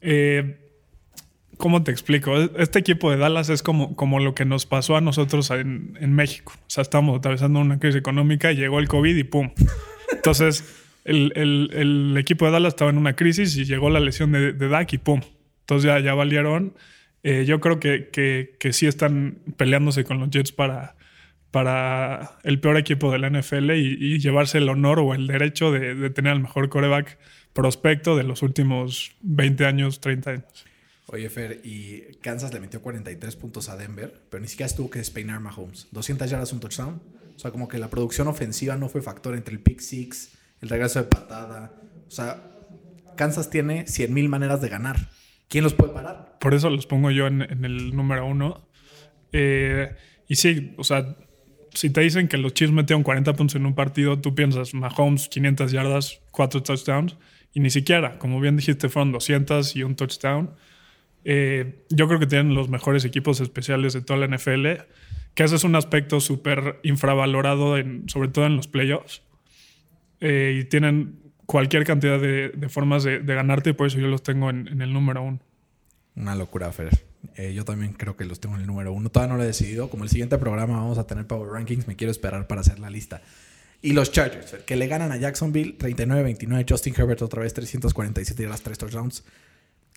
eh, 0.00 0.58
¿cómo 1.58 1.82
te 1.82 1.90
explico? 1.90 2.36
Este 2.56 2.78
equipo 2.78 3.10
de 3.10 3.16
Dallas 3.18 3.48
es 3.50 3.62
como, 3.62 3.94
como 3.96 4.18
lo 4.20 4.34
que 4.34 4.44
nos 4.44 4.66
pasó 4.66 4.96
a 4.96 5.00
nosotros 5.00 5.50
en, 5.50 5.96
en 6.00 6.12
México. 6.14 6.52
O 6.56 6.70
sea, 6.70 6.82
estábamos 6.82 7.18
atravesando 7.18 7.60
una 7.60 7.78
crisis 7.78 7.96
económica, 7.98 8.52
llegó 8.52 8.78
el 8.78 8.88
COVID 8.88 9.16
y 9.16 9.24
¡pum! 9.24 9.50
Entonces, 10.12 10.64
el, 11.04 11.32
el- 11.36 11.70
el 11.74 12.16
equipo 12.16 12.46
de 12.46 12.52
Dallas 12.52 12.72
estaba 12.74 12.90
en 12.90 12.98
una 12.98 13.14
crisis 13.14 13.56
y 13.56 13.64
llegó 13.64 13.90
la 13.90 14.00
lesión 14.00 14.32
de, 14.32 14.52
de 14.52 14.68
Dak 14.68 14.92
y 14.94 14.98
¡pum! 14.98 15.20
Entonces 15.64 15.86
ya, 15.86 16.00
ya 16.00 16.14
valieron. 16.14 16.74
Eh, 17.22 17.44
yo 17.46 17.60
creo 17.60 17.80
que, 17.80 18.10
que, 18.10 18.56
que 18.60 18.72
sí 18.72 18.86
están 18.86 19.38
peleándose 19.56 20.04
con 20.04 20.20
los 20.20 20.30
Jets 20.30 20.52
para, 20.52 20.94
para 21.54 22.36
el 22.42 22.58
peor 22.58 22.76
equipo 22.76 23.12
de 23.12 23.20
la 23.20 23.30
NFL 23.30 23.70
y, 23.70 24.18
llevarse 24.18 24.58
el 24.58 24.68
honor 24.68 24.98
o 24.98 25.14
el 25.14 25.28
derecho 25.28 25.70
de, 25.70 26.10
tener 26.10 26.32
el 26.32 26.40
mejor 26.40 26.68
coreback 26.68 27.16
prospecto 27.52 28.16
de 28.16 28.24
los 28.24 28.42
últimos 28.42 29.12
20 29.20 29.64
años, 29.64 30.00
30 30.00 30.30
años. 30.30 30.44
Oye, 31.06 31.30
Fer, 31.30 31.60
y 31.62 32.16
Kansas 32.22 32.52
le 32.52 32.58
metió 32.58 32.82
43 32.82 33.36
puntos 33.36 33.68
a 33.68 33.76
Denver, 33.76 34.12
pero 34.30 34.40
ni 34.40 34.48
siquiera 34.48 34.74
tuvo 34.74 34.90
que 34.90 34.98
despeinar 34.98 35.38
Mahomes. 35.38 35.86
200 35.92 36.28
yardas, 36.28 36.52
un 36.52 36.58
touchdown. 36.58 37.00
O 37.36 37.38
sea, 37.38 37.52
como 37.52 37.68
que 37.68 37.78
la 37.78 37.88
producción 37.88 38.26
ofensiva 38.26 38.76
no 38.76 38.88
fue 38.88 39.00
factor 39.00 39.36
entre 39.36 39.54
el 39.54 39.60
pick 39.60 39.78
six, 39.78 40.32
el 40.60 40.68
regreso 40.68 40.98
de 40.98 41.04
patada. 41.04 41.72
O 42.08 42.10
sea, 42.10 42.42
Kansas 43.16 43.48
tiene 43.48 43.86
100 43.86 44.12
mil 44.12 44.28
maneras 44.28 44.60
de 44.60 44.68
ganar. 44.68 45.08
¿Quién 45.48 45.64
los 45.64 45.74
puede 45.74 45.92
parar? 45.92 46.36
Por 46.40 46.54
eso 46.54 46.70
los 46.70 46.86
pongo 46.86 47.10
yo 47.10 47.26
en, 47.26 47.42
en 47.42 47.64
el 47.64 47.94
número 47.94 48.26
uno. 48.26 48.68
Eh, 49.32 49.94
y 50.28 50.36
sí, 50.36 50.74
o 50.76 50.84
sea, 50.84 51.16
si 51.72 51.90
te 51.90 52.00
dicen 52.00 52.28
que 52.28 52.38
los 52.38 52.54
Chiefs 52.54 52.72
metieron 52.72 53.02
40 53.02 53.32
puntos 53.34 53.56
en 53.56 53.66
un 53.66 53.74
partido, 53.74 54.20
tú 54.20 54.34
piensas 54.34 54.74
Mahomes 54.74 55.28
500 55.28 55.72
yardas, 55.72 56.20
4 56.30 56.62
touchdowns, 56.62 57.16
y 57.52 57.60
ni 57.60 57.70
siquiera, 57.70 58.18
como 58.18 58.40
bien 58.40 58.56
dijiste, 58.56 58.88
fueron 58.88 59.12
200 59.12 59.76
y 59.76 59.82
un 59.82 59.96
touchdown. 59.96 60.54
Eh, 61.24 61.84
yo 61.90 62.06
creo 62.06 62.20
que 62.20 62.26
tienen 62.26 62.54
los 62.54 62.68
mejores 62.68 63.04
equipos 63.04 63.40
especiales 63.40 63.92
de 63.92 64.02
toda 64.02 64.18
la 64.20 64.26
NFL, 64.36 64.66
que 65.34 65.42
ese 65.44 65.56
es 65.56 65.64
un 65.64 65.74
aspecto 65.74 66.20
súper 66.20 66.80
infravalorado, 66.84 67.76
en, 67.76 68.08
sobre 68.08 68.28
todo 68.28 68.46
en 68.46 68.56
los 68.56 68.68
playoffs. 68.68 69.22
eh, 70.20 70.60
y 70.60 70.64
tienen 70.68 71.23
cualquier 71.46 71.84
cantidad 71.84 72.20
de, 72.20 72.68
formas 72.68 73.04
de, 73.04 73.20
ganarte 73.20 73.74
por 73.74 73.86
eso 73.86 73.98
yo 73.98 74.08
los 74.08 74.22
tengo 74.22 74.50
en, 74.50 74.80
el 74.80 74.92
número 74.92 75.22
uno. 75.22 75.40
Una 76.16 76.34
locura, 76.34 76.70
Fer. 76.72 77.04
Eh, 77.36 77.54
yo 77.54 77.64
también 77.64 77.92
creo 77.94 78.16
que 78.16 78.24
los 78.24 78.38
tengo 78.40 78.54
en 78.54 78.62
el 78.62 78.66
número 78.66 78.92
uno. 78.92 79.08
Todavía 79.10 79.32
no 79.32 79.38
lo 79.38 79.42
he 79.42 79.46
decidido. 79.46 79.90
Como 79.90 80.04
el 80.04 80.10
siguiente 80.10 80.38
programa 80.38 80.76
vamos 80.76 80.98
a 80.98 81.06
tener 81.06 81.26
Power 81.26 81.50
Rankings, 81.50 81.88
me 81.88 81.96
quiero 81.96 82.10
esperar 82.10 82.46
para 82.46 82.60
hacer 82.60 82.78
la 82.78 82.90
lista. 82.90 83.22
Y 83.82 83.92
los 83.92 84.12
Chargers, 84.12 84.56
que 84.64 84.76
le 84.76 84.86
ganan 84.86 85.12
a 85.12 85.16
Jacksonville 85.16 85.76
39-29. 85.76 86.66
Justin 86.68 86.94
Herbert 86.96 87.22
otra 87.22 87.42
vez 87.42 87.52
347 87.52 88.42
y 88.42 88.46
las 88.46 88.62
tres 88.62 88.78
touchdowns. 88.78 89.24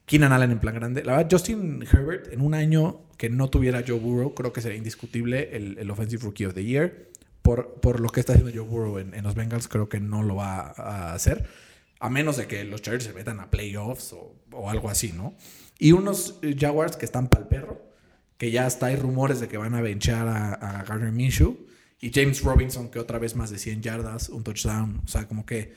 Keenan 0.06 0.32
Allen 0.32 0.52
en 0.52 0.60
plan 0.60 0.76
grande. 0.76 1.04
La 1.04 1.18
verdad, 1.18 1.30
Justin 1.32 1.84
Herbert 1.84 2.34
en 2.34 2.42
un 2.42 2.54
año 2.54 3.02
que 3.18 3.30
no 3.30 3.50
tuviera 3.50 3.84
Joe 3.86 4.00
Burrow, 4.00 4.34
creo 4.34 4.54
que 4.54 4.62
sería 4.62 4.78
indiscutible 4.78 5.56
el 5.56 5.92
Offensive 5.92 6.24
Rookie 6.24 6.46
of 6.46 6.54
the 6.54 6.64
Year. 6.64 7.08
Por, 7.48 7.76
por, 7.80 8.02
lo 8.02 8.10
que 8.10 8.20
está 8.20 8.34
haciendo 8.34 8.52
Joe 8.54 8.68
Burrow 8.68 9.00
en, 9.00 9.14
en, 9.14 9.24
los 9.24 9.34
Bengals, 9.34 9.70
creo 9.70 9.88
que 9.88 10.02
no 10.02 10.22
lo 10.22 10.36
va 10.36 10.74
a 10.76 11.14
hacer. 11.14 11.48
A 12.00 12.10
menos 12.10 12.36
de 12.36 12.46
que 12.46 12.66
los 12.66 12.82
Chargers 12.82 13.06
se 13.06 13.14
metan 13.14 13.40
a 13.40 13.50
playoffs 13.50 14.12
o, 14.12 14.36
o 14.52 14.70
algo 14.70 14.90
así, 14.90 15.14
¿no? 15.14 15.34
Y 15.80 15.94
unos 15.94 16.40
Jaguars 16.60 16.98
que 16.98 17.06
están 17.06 17.30
para 17.30 17.44
el 17.44 17.48
perro, 17.48 17.82
que 18.38 18.52
ya 18.52 18.66
hasta 18.66 18.88
hay 18.88 18.98
rumores 18.98 19.40
de 19.40 19.48
que 19.48 19.56
van 19.56 19.76
a 19.76 19.82
benchar 19.82 20.28
a, 20.28 20.56
a 20.56 20.84
Gardner 20.84 21.14
Minshew. 21.14 21.58
Y 22.02 22.12
James 22.14 22.44
Robinson, 22.44 22.90
que 22.90 23.00
otra 23.00 23.18
vez 23.18 23.36
más 23.36 23.50
de 23.50 23.60
100 23.60 23.82
yardas, 23.82 24.28
un 24.28 24.44
touchdown. 24.44 25.02
O 25.06 25.08
sea, 25.08 25.26
como 25.28 25.46
que 25.46 25.74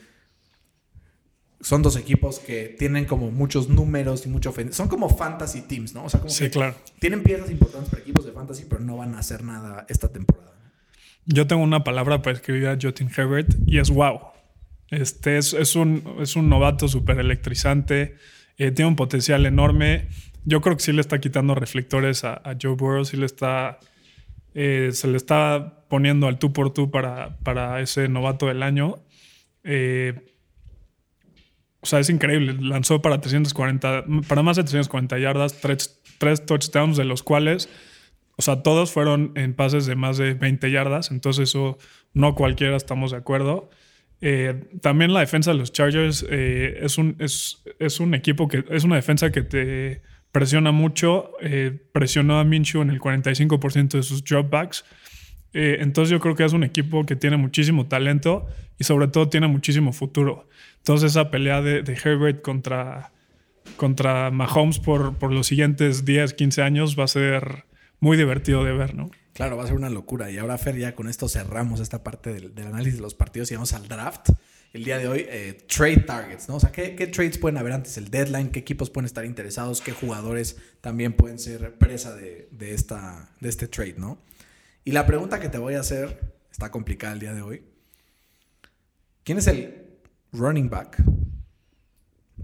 son 1.61 1.83
dos 1.83 1.97
equipos 1.97 2.39
que 2.41 2.75
tienen 2.79 3.05
como 3.05 3.31
muchos 3.31 3.69
números 3.69 4.27
y 4.27 4.29
mucho 4.29 4.53
Son 4.71 4.89
como 4.89 5.09
fantasy 5.09 5.63
teams, 5.63 5.95
¿no? 5.95 6.05
O 6.05 6.11
sea, 6.11 6.21
como 6.21 6.31
sí, 6.31 6.45
que 6.45 6.51
claro. 6.51 6.75
tienen 6.99 7.23
piezas 7.23 7.51
importantes 7.51 7.91
para 7.91 8.03
equipos 8.03 8.25
de 8.25 8.33
fantasy, 8.33 8.65
pero 8.69 8.81
no 8.81 8.97
van 8.97 9.15
a 9.15 9.21
hacer 9.21 9.45
nada 9.45 9.87
esta 9.89 10.09
temporada. 10.09 10.51
Yo 11.27 11.47
tengo 11.47 11.63
una 11.63 11.85
palabra 11.85 12.23
para 12.23 12.37
escribir 12.37 12.69
a 12.69 12.79
Justin 12.81 13.11
Herbert 13.15 13.55
y 13.67 13.79
es 13.79 13.91
wow. 13.91 14.21
Este 14.91 15.39
es, 15.39 15.77
un, 15.77 16.17
es 16.21 16.35
un 16.35 16.49
novato 16.49 16.89
súper 16.89 17.21
electrizante. 17.21 18.17
Eh, 18.59 18.73
tiene 18.73 18.89
un 18.89 18.97
potencial 18.97 19.47
enorme. 19.47 20.09
Yo 20.45 20.61
creo 20.61 20.77
que 20.77 20.83
sí 20.83 20.93
le 20.93 21.01
está 21.01 21.21
quitando 21.21 21.55
reflectores 21.55 22.25
a, 22.25 22.35
a 22.35 22.57
Joe 22.61 22.75
Burrow, 22.75 23.05
sí 23.05 23.17
le 23.17 23.27
está, 23.27 23.79
eh, 24.55 24.91
se 24.93 25.07
le 25.07 25.17
está 25.17 25.87
poniendo 25.89 26.27
al 26.27 26.39
tú 26.39 26.53
por 26.53 26.73
tú 26.73 26.91
para, 26.91 27.39
para 27.39 27.81
ese 27.81 28.09
novato 28.09 28.47
del 28.47 28.63
año. 28.63 28.97
Eh, 29.63 30.15
o 31.81 31.87
sea, 31.87 31.99
es 32.01 32.11
increíble. 32.11 32.55
Lanzó 32.61 33.01
para 33.01 33.21
340, 33.21 34.05
para 34.29 34.43
más 34.43 34.57
de 34.57 34.65
340 34.65 35.19
yardas, 35.19 35.61
tres, 35.61 36.01
tres 36.19 36.45
touchdowns, 36.45 36.97
de 36.97 37.05
los 37.05 37.23
cuales, 37.23 37.69
o 38.41 38.43
sea, 38.43 38.63
todos 38.63 38.91
fueron 38.91 39.33
en 39.35 39.53
pases 39.53 39.85
de 39.85 39.97
más 39.97 40.17
de 40.17 40.33
20 40.33 40.71
yardas. 40.71 41.11
Entonces, 41.11 41.51
eso 41.51 41.77
no 42.15 42.35
cualquiera 42.35 42.75
estamos 42.75 43.11
de 43.11 43.19
acuerdo. 43.19 43.69
Eh, 44.23 44.65
también 44.81 45.13
la 45.13 45.21
defensa 45.21 45.53
de 45.53 45.59
los 45.59 45.73
Chargers 45.73 46.25
eh, 46.31 46.79
es, 46.81 46.97
un, 46.97 47.17
es, 47.19 47.63
es, 47.79 48.01
un 48.01 48.15
equipo 48.15 48.49
que 48.49 48.65
es 48.71 48.85
una 48.85 48.97
defensa 48.97 49.31
que 49.31 49.43
te 49.43 50.01
presiona 50.33 50.73
mucho. 50.73 51.33
Eh, 51.43 51.79
presionó 51.93 52.41
a 52.41 52.45
Minshew 52.45 52.81
en 52.81 52.89
el 52.89 52.99
45% 52.99 53.91
de 53.91 54.03
sus 54.03 54.25
dropbacks. 54.25 54.87
entonces 55.53 56.11
yo 56.11 56.19
creo 56.19 56.35
que 56.35 56.47
es 56.47 56.55
un 56.55 56.65
equipo 56.65 57.05
que 57.05 57.17
tiene 57.17 57.37
muchísimo 57.37 57.89
talento 57.89 58.47
y 58.79 58.85
sobre 58.85 59.09
todo 59.09 59.29
tiene 59.29 59.49
muchísimo 59.49 59.93
futuro. 59.93 60.49
Entonces 60.79 61.11
esa 61.11 61.31
pelea 61.31 61.61
de, 61.61 61.83
de 61.83 61.93
Herbert 61.93 62.41
contra, 62.41 63.13
contra 63.77 64.31
Mahomes 64.31 64.79
por, 64.79 65.19
por 65.19 65.31
los 65.31 65.47
siguientes 65.47 66.07
10, 66.07 66.33
15 66.33 66.63
años 66.63 66.99
va 66.99 67.05
a 67.05 67.09
ser 67.09 67.69
muy 68.01 68.17
divertido 68.17 68.65
de 68.65 68.73
ver, 68.73 68.95
¿no? 68.95 69.11
Claro, 69.33 69.57
va 69.57 69.65
a 69.65 69.67
ser 69.67 69.77
una 69.77 69.91
locura. 69.91 70.31
Y 70.31 70.39
ahora, 70.39 70.59
Fer, 70.59 70.77
ya 70.77 70.95
con 70.95 71.09
esto 71.09 71.29
cerramos 71.29 71.81
esta 71.81 72.03
parte 72.03 72.33
del, 72.33 72.55
del 72.55 72.67
análisis 72.67 72.97
de 72.97 73.03
los 73.03 73.15
partidos 73.15 73.51
y 73.51 73.55
vamos 73.55 73.73
al 73.73 73.87
draft. 73.89 74.31
El 74.73 74.85
día 74.85 74.99
de 74.99 75.09
hoy, 75.09 75.27
eh, 75.29 75.59
trade 75.67 75.99
targets, 75.99 76.49
¿no? 76.49 76.57
O 76.57 76.61
sea, 76.61 76.71
¿qué, 76.71 76.95
¿qué, 76.95 77.07
trades 77.09 77.39
pueden 77.39 77.59
haber 77.59 77.73
antes 77.73 77.95
del 77.97 78.11
deadline? 78.11 78.51
¿Qué 78.51 78.61
equipos 78.61 78.89
pueden 78.89 79.07
estar 79.07 79.25
interesados? 79.25 79.81
¿Qué 79.81 79.93
jugadores 79.93 80.57
también 80.81 81.13
pueden 81.13 81.39
ser 81.39 81.75
presa 81.75 82.15
de, 82.15 82.49
de, 82.53 82.75
esta, 82.75 83.31
de 83.41 83.49
este 83.49 83.67
trade, 83.67 83.97
¿no? 83.99 84.23
Y 84.85 84.93
la 84.93 85.07
pregunta 85.07 85.41
que 85.41 85.49
te 85.49 85.59
voy 85.59 85.75
a 85.75 85.81
hacer 85.81 86.35
está 86.53 86.71
complicada 86.71 87.15
el 87.15 87.21
día 87.21 87.35
de 87.35 87.43
hoy. 87.43 87.65
¿Quién 89.25 89.39
es 89.39 89.47
el 89.49 89.99
running 90.33 90.71
back? 90.71 91.03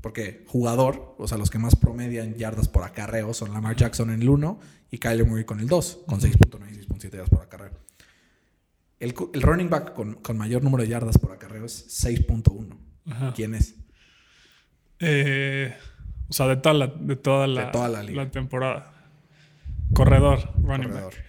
Porque 0.01 0.45
jugador, 0.47 1.15
o 1.19 1.27
sea, 1.27 1.39
los 1.39 1.51
que 1.51 1.59
más 1.59 1.77
promedian 1.77 2.35
yardas 2.35 2.69
por 2.69 2.85
acarreo 2.85 3.33
son 3.35 3.53
Lamar 3.53 3.77
Jackson 3.77 4.11
en 4.11 4.23
el 4.23 4.29
1 4.29 4.61
y 4.91 4.99
Kyler 4.99 5.27
Murray 5.27 5.45
con 5.45 5.61
el 5.61 5.69
2, 5.69 6.05
con 6.07 6.21
6.9 6.21 6.71
y 6.71 6.87
6.7 6.87 7.11
yardas 7.11 7.31
por 7.31 7.43
acarreo. 7.43 7.73
El, 8.99 9.15
el, 9.35 9.43
running 9.43 9.69
back 9.69 9.93
con, 9.95 10.15
con, 10.15 10.39
mayor 10.39 10.63
número 10.63 10.83
de 10.83 10.89
yardas 10.89 11.19
por 11.19 11.33
acarreo 11.33 11.65
es 11.65 12.05
6.1. 12.05 13.35
¿Quién 13.35 13.55
es? 13.55 13.77
Eh, 14.99 15.75
o 16.29 16.33
sea, 16.33 16.47
de 16.49 16.57
toda 16.57 16.75
la, 16.75 16.87
de 16.87 17.17
toda 17.17 17.47
la, 17.47 17.67
de 17.67 17.73
toda 17.73 17.89
la, 17.89 18.03
la 18.03 18.31
temporada. 18.31 18.93
Corredor, 19.95 20.51
running 20.63 20.89
Corredor. 20.89 21.15
back. 21.15 21.27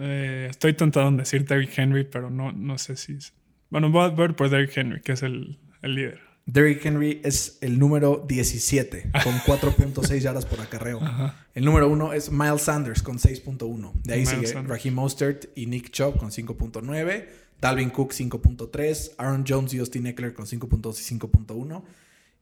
Eh, 0.00 0.46
estoy 0.50 0.74
tentado 0.74 1.08
en 1.08 1.16
decir 1.16 1.44
Derrick 1.44 1.76
Henry, 1.76 2.04
pero 2.04 2.30
no, 2.30 2.52
no 2.52 2.78
sé 2.78 2.96
si... 2.96 3.14
Es... 3.14 3.34
Bueno, 3.70 3.90
voy 3.90 4.04
a 4.04 4.08
ver 4.08 4.34
por 4.34 4.48
Derrick 4.48 4.76
Henry, 4.76 5.00
que 5.00 5.12
es 5.12 5.22
el, 5.22 5.58
el 5.82 5.94
líder. 5.94 6.27
Derrick 6.48 6.82
Henry 6.82 7.20
es 7.24 7.58
el 7.60 7.78
número 7.78 8.24
17 8.26 9.10
con 9.22 9.34
4.6 9.46 10.18
yardas 10.18 10.46
por 10.46 10.58
acarreo. 10.60 10.98
Ajá. 11.02 11.46
El 11.54 11.66
número 11.66 11.90
1 11.90 12.14
es 12.14 12.32
Miles 12.32 12.62
Sanders 12.62 13.02
con 13.02 13.18
6.1. 13.18 13.92
De 14.02 14.14
ahí 14.14 14.20
Miles 14.20 14.34
sigue 14.34 14.46
Sanders. 14.46 14.68
Raheem 14.68 14.94
Mostert 14.94 15.44
y 15.54 15.66
Nick 15.66 15.90
Chubb 15.90 16.16
con 16.16 16.30
5.9. 16.30 17.26
Dalvin 17.60 17.90
Cook 17.90 18.12
5.3. 18.14 19.10
Aaron 19.18 19.44
Jones 19.46 19.74
y 19.74 19.78
Austin 19.78 20.06
Eckler 20.06 20.32
con 20.32 20.46
5.2 20.46 20.98
y 20.98 21.18
5.1. 21.18 21.82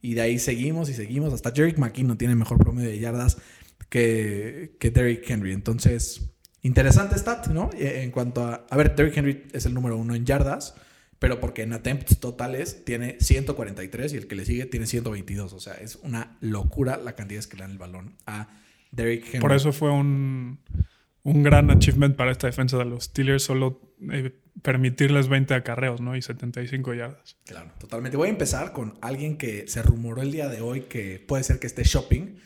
Y 0.02 0.14
de 0.14 0.20
ahí 0.20 0.38
seguimos 0.38 0.88
y 0.88 0.94
seguimos. 0.94 1.34
Hasta 1.34 1.50
Jerick 1.50 1.78
McKinnon 1.78 2.16
tiene 2.16 2.36
mejor 2.36 2.58
promedio 2.58 2.90
de 2.90 3.00
yardas 3.00 3.38
que, 3.88 4.76
que 4.78 4.92
Derrick 4.92 5.28
Henry. 5.28 5.52
Entonces, 5.52 6.30
interesante 6.62 7.18
stat, 7.18 7.48
¿no? 7.48 7.70
En 7.76 8.12
cuanto 8.12 8.44
a... 8.44 8.66
A 8.70 8.76
ver, 8.76 8.94
Derrick 8.94 9.16
Henry 9.16 9.46
es 9.52 9.66
el 9.66 9.74
número 9.74 9.96
1 9.96 10.14
en 10.14 10.24
yardas 10.24 10.74
pero 11.18 11.40
porque 11.40 11.62
en 11.62 11.72
attempts 11.72 12.18
totales 12.18 12.84
tiene 12.84 13.16
143 13.20 14.12
y 14.12 14.16
el 14.16 14.26
que 14.26 14.34
le 14.34 14.44
sigue 14.44 14.66
tiene 14.66 14.86
122. 14.86 15.52
O 15.52 15.60
sea, 15.60 15.74
es 15.74 15.96
una 15.96 16.36
locura 16.40 16.96
la 16.98 17.14
cantidad 17.14 17.42
que 17.44 17.56
le 17.56 17.62
dan 17.62 17.72
el 17.72 17.78
balón 17.78 18.16
a 18.26 18.48
Derrick 18.90 19.26
Henry. 19.26 19.40
Por 19.40 19.52
eso 19.52 19.72
fue 19.72 19.90
un, 19.90 20.58
un 21.22 21.42
gran 21.42 21.70
achievement 21.70 22.16
para 22.16 22.32
esta 22.32 22.46
defensa 22.46 22.76
de 22.76 22.84
los 22.84 23.04
Steelers, 23.04 23.42
solo 23.42 23.80
eh, 24.10 24.38
permitirles 24.62 25.28
20 25.28 25.54
acarreos, 25.54 26.00
¿no? 26.00 26.16
Y 26.16 26.22
75 26.22 26.94
yardas. 26.94 27.36
Claro, 27.44 27.72
totalmente. 27.78 28.16
Voy 28.16 28.28
a 28.28 28.30
empezar 28.30 28.72
con 28.72 28.98
alguien 29.00 29.38
que 29.38 29.66
se 29.68 29.82
rumoró 29.82 30.22
el 30.22 30.32
día 30.32 30.48
de 30.48 30.60
hoy 30.60 30.82
que 30.82 31.24
puede 31.26 31.44
ser 31.44 31.58
que 31.58 31.66
esté 31.66 31.82
shopping. 31.84 32.36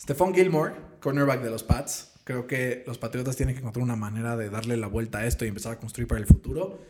Stephon 0.00 0.34
Gilmore, 0.34 0.74
cornerback 1.00 1.42
de 1.42 1.50
los 1.50 1.62
Pats. 1.62 2.12
Creo 2.24 2.46
que 2.46 2.82
los 2.86 2.98
Patriotas 2.98 3.36
tienen 3.36 3.54
que 3.54 3.60
encontrar 3.60 3.84
una 3.84 3.96
manera 3.96 4.36
de 4.36 4.50
darle 4.50 4.76
la 4.76 4.86
vuelta 4.86 5.18
a 5.18 5.26
esto 5.26 5.44
y 5.44 5.48
empezar 5.48 5.72
a 5.72 5.78
construir 5.78 6.08
para 6.08 6.20
el 6.20 6.26
futuro 6.26 6.80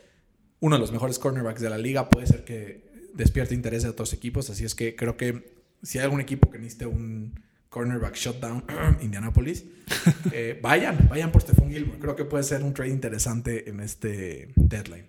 uno 0.61 0.77
de 0.77 0.81
los 0.81 0.93
mejores 0.93 1.19
cornerbacks 1.19 1.61
de 1.61 1.71
la 1.71 1.79
liga. 1.79 2.09
Puede 2.09 2.27
ser 2.27 2.45
que 2.45 3.11
despierte 3.15 3.55
interés 3.55 3.83
de 3.83 3.89
otros 3.89 4.13
equipos. 4.13 4.51
Así 4.51 4.65
es 4.65 4.75
que 4.75 4.95
creo 4.97 5.17
que 5.17 5.55
si 5.83 5.99
hay 5.99 6.05
algún 6.05 6.21
equipo 6.21 6.51
que 6.51 6.59
necesite 6.59 6.87
un 6.87 7.41
cornerback 7.69 8.15
shutdown, 8.15 8.65
Indianapolis, 9.03 9.65
eh, 10.33 10.59
vayan, 10.63 11.09
vayan 11.09 11.31
por 11.33 11.43
Stephon 11.43 11.71
Gilmore. 11.71 11.99
Creo 11.99 12.17
que 12.17 12.25
puede 12.25 12.45
ser 12.45 12.63
un 12.63 12.75
trade 12.75 12.91
interesante 12.91 13.69
en 13.69 13.81
este 13.81 14.49
deadline. 14.57 15.07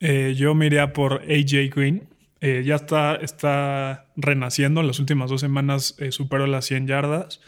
Eh, 0.00 0.34
yo 0.36 0.54
me 0.54 0.66
iría 0.66 0.92
por 0.92 1.22
AJ 1.22 1.74
Green. 1.74 2.08
Eh, 2.40 2.62
ya 2.64 2.76
está, 2.76 3.16
está 3.16 4.06
renaciendo. 4.16 4.80
En 4.80 4.86
las 4.86 5.00
últimas 5.00 5.30
dos 5.30 5.40
semanas 5.40 5.96
superó 6.10 6.46
las 6.46 6.66
100 6.66 6.86
yardas. 6.86 7.40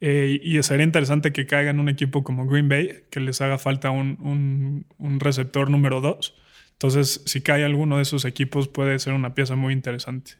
y 0.00 0.62
sería 0.62 0.84
interesante 0.84 1.30
que 1.30 1.46
caiga 1.46 1.70
en 1.70 1.78
un 1.78 1.90
equipo 1.90 2.24
como 2.24 2.46
Green 2.46 2.70
Bay, 2.70 3.02
que 3.10 3.20
les 3.20 3.42
haga 3.42 3.58
falta 3.58 3.90
un, 3.90 4.16
un, 4.20 4.86
un 4.96 5.20
receptor 5.20 5.68
número 5.68 6.00
2. 6.00 6.39
Entonces, 6.82 7.20
si 7.26 7.42
cae 7.42 7.62
alguno 7.62 7.96
de 7.98 8.04
esos 8.04 8.24
equipos, 8.24 8.66
puede 8.66 8.98
ser 9.00 9.12
una 9.12 9.34
pieza 9.34 9.54
muy 9.54 9.74
interesante. 9.74 10.32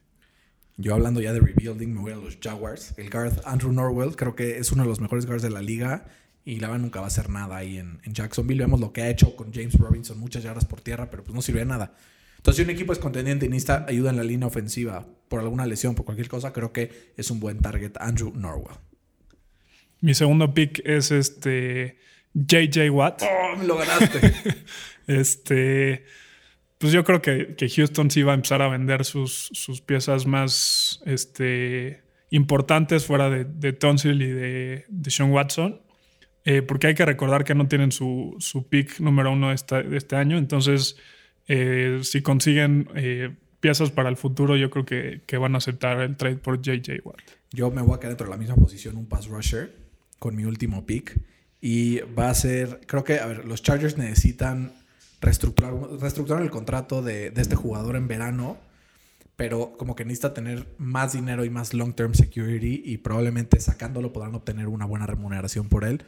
Yo 0.75 0.95
hablando 0.95 1.21
ya 1.21 1.33
de 1.33 1.39
rebuilding, 1.39 1.93
me 1.93 2.01
voy 2.01 2.13
a 2.13 2.15
los 2.15 2.39
Jaguars. 2.41 2.95
El 2.97 3.11
guard 3.11 3.43
Andrew 3.45 3.71
Norwell 3.71 4.15
creo 4.15 4.35
que 4.35 4.57
es 4.57 4.71
uno 4.71 4.81
de 4.81 4.89
los 4.89 4.99
mejores 4.99 5.27
guards 5.27 5.43
de 5.43 5.51
la 5.51 5.61
liga 5.61 6.05
y 6.43 6.59
la 6.59 6.69
verdad 6.69 6.81
nunca 6.81 6.99
va 6.99 7.05
a 7.05 7.09
hacer 7.09 7.29
nada 7.29 7.57
ahí 7.57 7.77
en, 7.77 7.99
en, 8.05 8.13
Jacksonville. 8.15 8.59
Vemos 8.59 8.79
lo 8.79 8.91
que 8.91 9.03
ha 9.03 9.09
hecho 9.09 9.35
con 9.35 9.53
James 9.53 9.75
Robinson, 9.75 10.19
muchas 10.19 10.41
yardas 10.41 10.65
por 10.65 10.81
tierra, 10.81 11.11
pero 11.11 11.23
pues 11.23 11.35
no 11.35 11.43
sirve 11.43 11.59
de 11.59 11.67
nada. 11.67 11.93
Entonces, 12.37 12.57
si 12.57 12.63
un 12.63 12.75
equipo 12.75 12.91
es 12.91 12.97
contendiente 12.97 13.45
y 13.45 13.49
necesita 13.49 13.85
ayuda 13.87 14.09
en 14.09 14.17
la 14.17 14.23
línea 14.23 14.47
ofensiva 14.47 15.05
por 15.27 15.41
alguna 15.41 15.67
lesión, 15.67 15.93
por 15.93 16.05
cualquier 16.05 16.27
cosa, 16.27 16.51
creo 16.53 16.73
que 16.73 17.13
es 17.17 17.29
un 17.29 17.39
buen 17.39 17.59
target 17.59 17.91
Andrew 17.99 18.33
Norwell. 18.35 18.77
Mi 19.99 20.15
segundo 20.15 20.55
pick 20.55 20.81
es 20.85 21.11
este 21.11 21.99
JJ 22.33 22.89
Watt. 22.89 23.21
¡Oh, 23.21 23.57
me 23.57 23.65
lo 23.65 23.77
ganaste! 23.77 24.33
este 25.05 26.03
pues 26.81 26.91
yo 26.91 27.03
creo 27.03 27.21
que, 27.21 27.55
que, 27.55 27.69
Houston 27.69 28.09
sí 28.09 28.23
va 28.23 28.31
a 28.31 28.35
empezar 28.35 28.61
a 28.63 28.67
vender 28.67 29.05
sus, 29.05 29.49
sus 29.53 29.81
piezas 29.81 30.25
más 30.25 31.01
este, 31.05 32.01
importantes 32.31 33.05
fuera 33.05 33.29
de, 33.29 33.45
de 33.45 33.71
Tonsil 33.71 34.19
y 34.21 34.31
de, 34.31 34.85
de 34.89 35.11
Sean 35.11 35.31
Watson. 35.31 35.79
Eh, 36.43 36.63
porque 36.63 36.87
hay 36.87 36.95
que 36.95 37.05
recordar 37.05 37.43
que 37.43 37.53
no 37.53 37.67
tienen 37.67 37.91
su, 37.91 38.35
su 38.39 38.67
pick 38.67 38.99
número 38.99 39.31
uno 39.31 39.49
de, 39.49 39.55
este 39.95 40.15
año. 40.15 40.37
Entonces, 40.37 40.97
eh, 41.47 41.99
si 42.01 42.23
consiguen 42.23 42.89
eh, 42.95 43.35
piezas 43.59 43.91
para 43.91 44.09
el 44.09 44.17
futuro, 44.17 44.57
yo 44.57 44.71
creo 44.71 44.83
que, 44.83 45.21
que 45.27 45.37
van 45.37 45.53
a 45.53 45.59
aceptar 45.59 46.01
el 46.01 46.17
trade 46.17 46.37
por 46.37 46.59
JJ 46.59 47.01
Watt. 47.03 47.21
Yo 47.51 47.69
me 47.69 47.83
voy 47.83 47.95
a 47.95 47.99
quedar 47.99 48.13
dentro 48.13 48.25
de 48.25 48.31
la 48.31 48.37
misma 48.37 48.55
posición, 48.55 48.97
un 48.97 49.05
pass 49.05 49.27
rusher, 49.27 49.71
con 50.17 50.35
mi 50.35 50.45
último 50.45 50.85
pick. 50.85 51.19
Y 51.61 51.99
va 52.17 52.31
a 52.31 52.33
ser, 52.33 52.79
creo 52.87 53.03
que, 53.03 53.19
a 53.19 53.27
ver, 53.27 53.45
los 53.45 53.61
Chargers 53.61 53.97
necesitan 53.97 54.73
reestructurar, 55.21 55.73
reestructurar 55.99 56.41
el 56.41 56.49
contrato 56.49 57.01
de, 57.01 57.31
de 57.31 57.41
este 57.41 57.55
jugador 57.55 57.95
en 57.95 58.07
verano, 58.07 58.57
pero 59.35 59.73
como 59.77 59.95
que 59.95 60.03
necesita 60.03 60.33
tener 60.33 60.67
más 60.77 61.13
dinero 61.13 61.45
y 61.45 61.49
más 61.49 61.73
long-term 61.73 62.13
security 62.13 62.81
y 62.83 62.97
probablemente 62.97 63.59
sacándolo 63.59 64.11
podrán 64.11 64.35
obtener 64.35 64.67
una 64.67 64.85
buena 64.85 65.07
remuneración 65.07 65.69
por 65.69 65.85
él. 65.85 66.03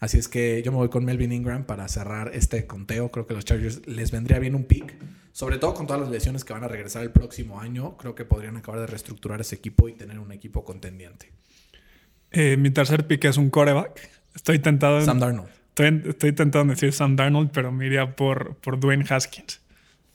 Así 0.00 0.16
es 0.18 0.28
que 0.28 0.62
yo 0.62 0.72
me 0.72 0.78
voy 0.78 0.88
con 0.88 1.04
Melvin 1.04 1.30
Ingram 1.30 1.64
para 1.64 1.86
cerrar 1.88 2.30
este 2.34 2.66
conteo. 2.66 3.10
Creo 3.10 3.26
que 3.26 3.34
los 3.34 3.44
Chargers 3.44 3.86
les 3.86 4.10
vendría 4.10 4.38
bien 4.38 4.54
un 4.54 4.64
pick, 4.64 4.94
sobre 5.32 5.58
todo 5.58 5.74
con 5.74 5.86
todas 5.86 6.00
las 6.00 6.10
lesiones 6.10 6.42
que 6.42 6.54
van 6.54 6.64
a 6.64 6.68
regresar 6.68 7.02
el 7.02 7.10
próximo 7.10 7.60
año. 7.60 7.98
Creo 7.98 8.14
que 8.14 8.24
podrían 8.24 8.56
acabar 8.56 8.80
de 8.80 8.86
reestructurar 8.86 9.42
ese 9.42 9.56
equipo 9.56 9.90
y 9.90 9.92
tener 9.92 10.18
un 10.18 10.32
equipo 10.32 10.64
contendiente. 10.64 11.30
Eh, 12.30 12.56
mi 12.56 12.70
tercer 12.70 13.06
pick 13.06 13.26
es 13.26 13.36
un 13.36 13.50
coreback. 13.50 14.08
Estoy 14.34 14.58
tentado 14.58 15.00
en, 15.00 15.04
Sam 15.04 15.18
Darnold. 15.18 15.50
Estoy, 15.70 16.02
estoy 16.06 16.32
decir 16.66 16.92
Sam 16.92 17.16
Darnold, 17.16 17.50
pero 17.52 17.72
me 17.72 17.86
iría 17.86 18.14
por, 18.16 18.56
por 18.56 18.78
Dwayne 18.78 19.04
Haskins. 19.08 19.60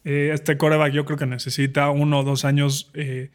Eh, 0.03 0.31
este 0.33 0.57
coreback 0.57 0.93
yo 0.93 1.05
creo 1.05 1.17
que 1.17 1.25
necesita 1.25 1.89
uno 1.89 2.19
o 2.19 2.23
dos 2.23 2.45
años 2.45 2.91
eh, 2.93 3.31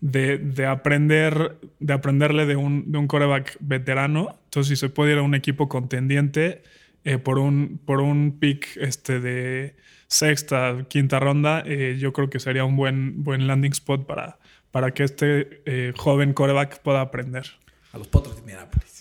de, 0.00 0.38
de, 0.38 0.66
aprender, 0.66 1.56
de 1.78 1.92
aprenderle 1.92 2.46
de 2.46 2.56
un, 2.56 2.92
de 2.92 2.98
un 2.98 3.06
coreback 3.06 3.56
veterano. 3.60 4.38
Entonces, 4.44 4.68
si 4.68 4.76
se 4.76 4.88
puede 4.90 5.12
ir 5.12 5.18
a 5.18 5.22
un 5.22 5.34
equipo 5.34 5.68
contendiente 5.68 6.62
eh, 7.04 7.18
por, 7.18 7.38
un, 7.38 7.80
por 7.84 8.00
un 8.00 8.38
pick 8.38 8.76
este, 8.76 9.20
de 9.20 9.76
sexta, 10.08 10.86
quinta 10.88 11.18
ronda, 11.18 11.62
eh, 11.64 11.96
yo 11.98 12.12
creo 12.12 12.28
que 12.28 12.38
sería 12.38 12.64
un 12.64 12.76
buen, 12.76 13.24
buen 13.24 13.46
landing 13.46 13.72
spot 13.72 14.06
para, 14.06 14.38
para 14.70 14.92
que 14.92 15.04
este 15.04 15.62
eh, 15.66 15.92
joven 15.96 16.34
coreback 16.34 16.80
pueda 16.82 17.00
aprender. 17.00 17.46
A 17.92 17.98
los 17.98 18.08
potros 18.08 18.36
de 18.36 18.42
Minneapolis. 18.42 18.91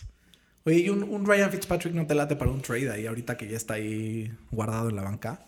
Oye, 0.65 0.80
¿y 0.80 0.89
un, 0.89 1.04
un 1.04 1.26
Ryan 1.26 1.52
Fitzpatrick 1.52 1.93
no 1.93 2.06
te 2.06 2.15
late 2.15 2.36
para 2.36 2.52
un 2.52 2.62
trade 2.62 2.91
ahí 2.91 3.08
ahorita 3.08 3.38
que 3.38 3.47
ya 3.47 3.58
está 3.58 3.76
ahí 3.76 4.32
guardado 4.52 4.89
en 4.89 4.95
la 4.95 5.04
banca? 5.04 5.47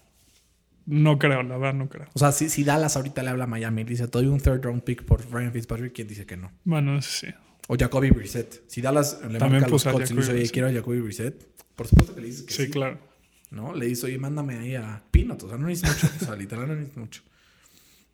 No 0.85 1.17
creo, 1.17 1.43
la 1.43 1.57
verdad, 1.57 1.73
no 1.73 1.87
creo. 1.87 2.07
O 2.13 2.19
sea, 2.19 2.31
si, 2.31 2.49
si 2.49 2.63
Dallas 2.63 2.97
ahorita 2.97 3.23
le 3.23 3.29
habla 3.29 3.45
a 3.45 3.47
Miami 3.47 3.83
y 3.83 3.85
dice, 3.85 4.07
te 4.07 4.17
doy 4.17 4.27
un 4.27 4.39
third 4.39 4.63
round 4.63 4.83
pick 4.83 5.03
por 5.03 5.25
Ryan 5.31 5.53
Fitzpatrick, 5.53 5.93
¿quién 5.93 6.07
dice 6.07 6.25
que 6.25 6.35
no? 6.35 6.51
Bueno, 6.65 7.01
sí. 7.01 7.27
O 7.67 7.77
Jacoby 7.77 8.09
Brissett. 8.09 8.63
Si 8.67 8.81
Dallas 8.81 9.19
le 9.21 9.39
También 9.39 9.61
marca 9.61 9.67
a 9.67 9.69
los 9.69 9.83
Colts 9.83 10.11
y 10.11 10.13
le 10.13 10.21
dice, 10.21 10.33
oye, 10.33 10.49
quiero 10.49 10.67
a 10.67 10.71
Jacoby 10.73 10.99
Brissett, 10.99 11.47
por 11.75 11.87
supuesto 11.87 12.13
que 12.15 12.21
le 12.21 12.27
dices 12.27 12.43
que 12.43 12.53
sí. 12.53 12.65
Sí, 12.65 12.71
claro. 12.71 12.99
¿No? 13.51 13.73
Le 13.73 13.85
dice, 13.85 14.07
oye, 14.07 14.17
mándame 14.17 14.57
ahí 14.57 14.75
a 14.75 15.01
Peanut. 15.11 15.41
O 15.43 15.47
sea, 15.47 15.57
no 15.57 15.67
necesitas 15.67 16.03
mucho. 16.03 16.15
O 16.23 16.25
sea, 16.25 16.35
literal 16.37 16.67
no 16.67 16.73
necesitas 16.73 16.97
mucho. 16.97 17.21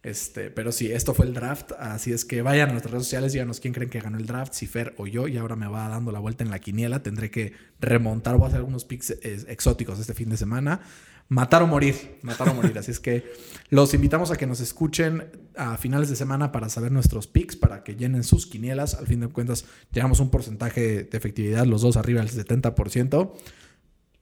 Este, 0.02 0.50
pero 0.50 0.72
sí, 0.72 0.92
esto 0.92 1.14
fue 1.14 1.26
el 1.26 1.34
draft. 1.34 1.74
Así 1.78 2.14
es 2.14 2.24
que 2.24 2.42
vayan 2.42 2.70
a 2.70 2.72
nuestras 2.72 2.94
redes 2.94 3.06
sociales, 3.06 3.34
díganos 3.34 3.60
quién 3.60 3.74
creen 3.74 3.90
que 3.90 4.00
ganó 4.00 4.18
el 4.18 4.26
draft, 4.26 4.54
si 4.54 4.66
Fer 4.66 4.94
o 4.98 5.08
yo. 5.08 5.28
Y 5.28 5.38
ahora 5.38 5.56
me 5.56 5.68
va 5.68 5.90
dando 5.90 6.12
la 6.12 6.20
vuelta 6.20 6.44
en 6.44 6.50
la 6.50 6.60
quiniela. 6.60 7.04
Tendré 7.04 7.30
que 7.30 7.54
remontar, 7.80 8.36
a 8.42 8.46
hacer 8.46 8.58
algunos 8.58 8.86
picks 8.86 9.12
exóticos 9.22 10.00
este 10.00 10.14
fin 10.14 10.30
de 10.30 10.38
semana. 10.38 10.82
Matar 11.28 11.62
o 11.62 11.68
morir, 11.68 12.18
matar 12.24 12.50
o 12.50 12.56
morir. 12.56 12.78
Así 12.80 12.90
es 12.92 13.00
que 13.00 13.24
los 13.70 13.94
invitamos 13.94 14.32
a 14.32 14.38
que 14.38 14.48
nos 14.48 14.62
escuchen 14.62 15.26
a 15.56 15.78
finales 15.78 16.10
de 16.10 16.16
semana 16.16 16.52
para 16.52 16.70
saber 16.70 16.92
nuestros 16.92 17.28
picks, 17.28 17.56
para 17.56 17.84
que 17.84 17.96
llenen 17.96 18.24
sus 18.24 18.48
quinielas. 18.48 18.96
Al 18.96 19.06
fin 19.06 19.20
de 19.20 19.28
cuentas, 19.28 19.66
llegamos 19.92 20.20
a 20.20 20.24
un 20.24 20.32
porcentaje 20.32 21.04
de 21.04 21.18
efectividad, 21.18 21.66
los 21.66 21.82
dos 21.82 21.98
arriba 21.98 22.22
del 22.22 22.32
70%. 22.32 23.32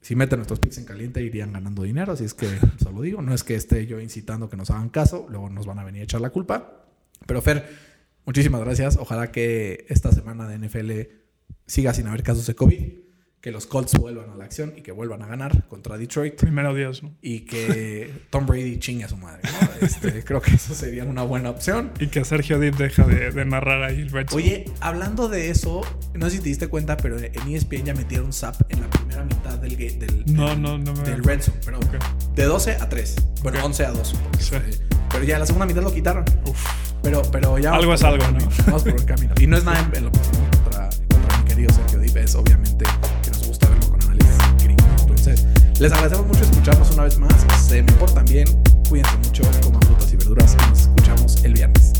Si 0.01 0.15
meten 0.15 0.39
nuestros 0.39 0.59
picks 0.59 0.77
en 0.77 0.85
caliente, 0.85 1.21
irían 1.21 1.51
ganando 1.51 1.83
dinero. 1.83 2.13
Así 2.13 2.23
es 2.23 2.33
que 2.33 2.47
se 2.47 2.91
lo 2.91 3.01
digo. 3.01 3.21
No 3.21 3.33
es 3.33 3.43
que 3.43 3.55
esté 3.55 3.85
yo 3.87 3.99
incitando 3.99 4.49
que 4.49 4.57
nos 4.57 4.69
hagan 4.69 4.89
caso, 4.89 5.27
luego 5.29 5.49
nos 5.49 5.65
van 5.65 5.79
a 5.79 5.83
venir 5.83 6.01
a 6.01 6.03
echar 6.05 6.21
la 6.21 6.29
culpa. 6.29 6.85
Pero 7.25 7.41
Fer, 7.41 7.67
muchísimas 8.25 8.61
gracias. 8.61 8.97
Ojalá 8.97 9.31
que 9.31 9.85
esta 9.89 10.11
semana 10.11 10.47
de 10.47 10.59
NFL 10.59 10.91
siga 11.65 11.93
sin 11.93 12.07
haber 12.07 12.23
casos 12.23 12.45
de 12.47 12.55
COVID, 12.55 12.93
que 13.47 13.51
los 13.53 13.65
Colts 13.65 13.97
vuelvan 13.97 14.29
a 14.29 14.35
la 14.35 14.43
acción 14.43 14.73
y 14.75 14.81
que 14.81 14.91
vuelvan 14.91 15.21
a 15.21 15.25
ganar 15.25 15.63
contra 15.69 15.97
Detroit 15.97 16.35
Primero 16.35 16.73
Dios, 16.73 17.01
¿no? 17.01 17.13
y 17.21 17.45
que 17.45 18.11
Tom 18.29 18.45
Brady 18.45 18.77
chingue 18.77 19.05
a 19.05 19.07
su 19.07 19.15
madre. 19.15 19.39
¿no? 19.43 19.67
Este, 19.87 20.21
creo 20.25 20.41
que 20.41 20.55
eso 20.55 20.73
sería 20.75 21.05
una 21.05 21.21
buena 21.23 21.49
opción. 21.51 21.91
Y 21.99 22.07
que 22.07 22.25
Sergio 22.25 22.59
Dip 22.59 22.75
deja 22.75 23.05
de, 23.05 23.31
de 23.31 23.45
narrar 23.45 23.83
ahí 23.83 24.01
el 24.01 24.09
Red. 24.09 24.27
Oye, 24.33 24.65
hablando 24.81 25.29
de 25.29 25.49
eso, 25.49 25.79
no 26.13 26.29
sé 26.29 26.37
si 26.37 26.41
te 26.43 26.49
diste 26.49 26.67
cuenta, 26.67 26.97
pero 26.97 27.17
en 27.19 27.47
ESPN 27.47 27.85
ya 27.85 27.93
metieron 27.93 28.33
SAP 28.33 28.69
en 28.69 28.81
la 28.81 28.89
primera 28.89 29.23
mitad 29.23 29.57
del, 29.59 29.77
del, 29.77 30.23
No, 30.25 30.49
del- 30.49 30.61
no, 30.61 30.77
no 30.77 30.93
me 30.93 31.03
del. 31.03 31.23
Red 31.23 31.41
Zone. 31.41 31.59
Pero 31.63 31.77
Ok. 31.77 31.95
de 32.35 32.43
12 32.43 32.71
a 32.81 32.89
3. 32.89 33.15
Bueno, 33.43 33.59
Ok. 33.59 33.65
11 33.65 33.85
a 33.85 33.91
2. 33.91 34.13
porque 34.23 34.43
Sí. 34.43 34.49
fue- 34.49 34.61
Pero 35.11 35.23
ya 35.23 35.39
la 35.39 35.45
segunda 35.45 35.65
mitad 35.67 35.83
lo 35.83 35.93
quitaron. 35.93 36.25
Pero, 37.01 37.21
pero 37.31 37.57
ya. 37.59 37.71
Algo 37.73 37.93
es 37.93 38.03
algo, 38.03 38.17
buen 38.17 38.33
¿no? 38.33 38.39
camino, 38.49 38.63
Vamos 38.65 38.83
por 38.83 38.93
buen 38.93 39.05
camino. 39.05 39.33
Y 39.39 39.47
no 39.47 39.55
es 39.57 39.63
nada 39.63 39.79
en, 39.79 39.95
en 39.95 40.03
lo 40.05 40.11
contra, 40.11 40.89
contra 41.07 41.37
mi 41.37 41.45
querido 41.45 41.73
Sergio 41.73 41.99
Dip. 41.99 42.17
Es 42.17 42.35
obviamente 42.35 42.83
les 45.79 45.91
agradecemos 45.91 46.27
mucho 46.27 46.43
escucharnos 46.43 46.91
una 46.91 47.03
vez 47.03 47.17
más. 47.19 47.33
Se 47.67 47.83
me 47.83 47.91
portan 47.93 48.25
bien. 48.25 48.47
Cuídense 48.89 49.17
mucho. 49.17 49.43
Coman 49.63 49.81
frutas 49.83 50.11
y 50.13 50.17
verduras. 50.17 50.55
Nos 50.69 50.81
escuchamos 50.81 51.43
el 51.43 51.53
viernes. 51.53 51.96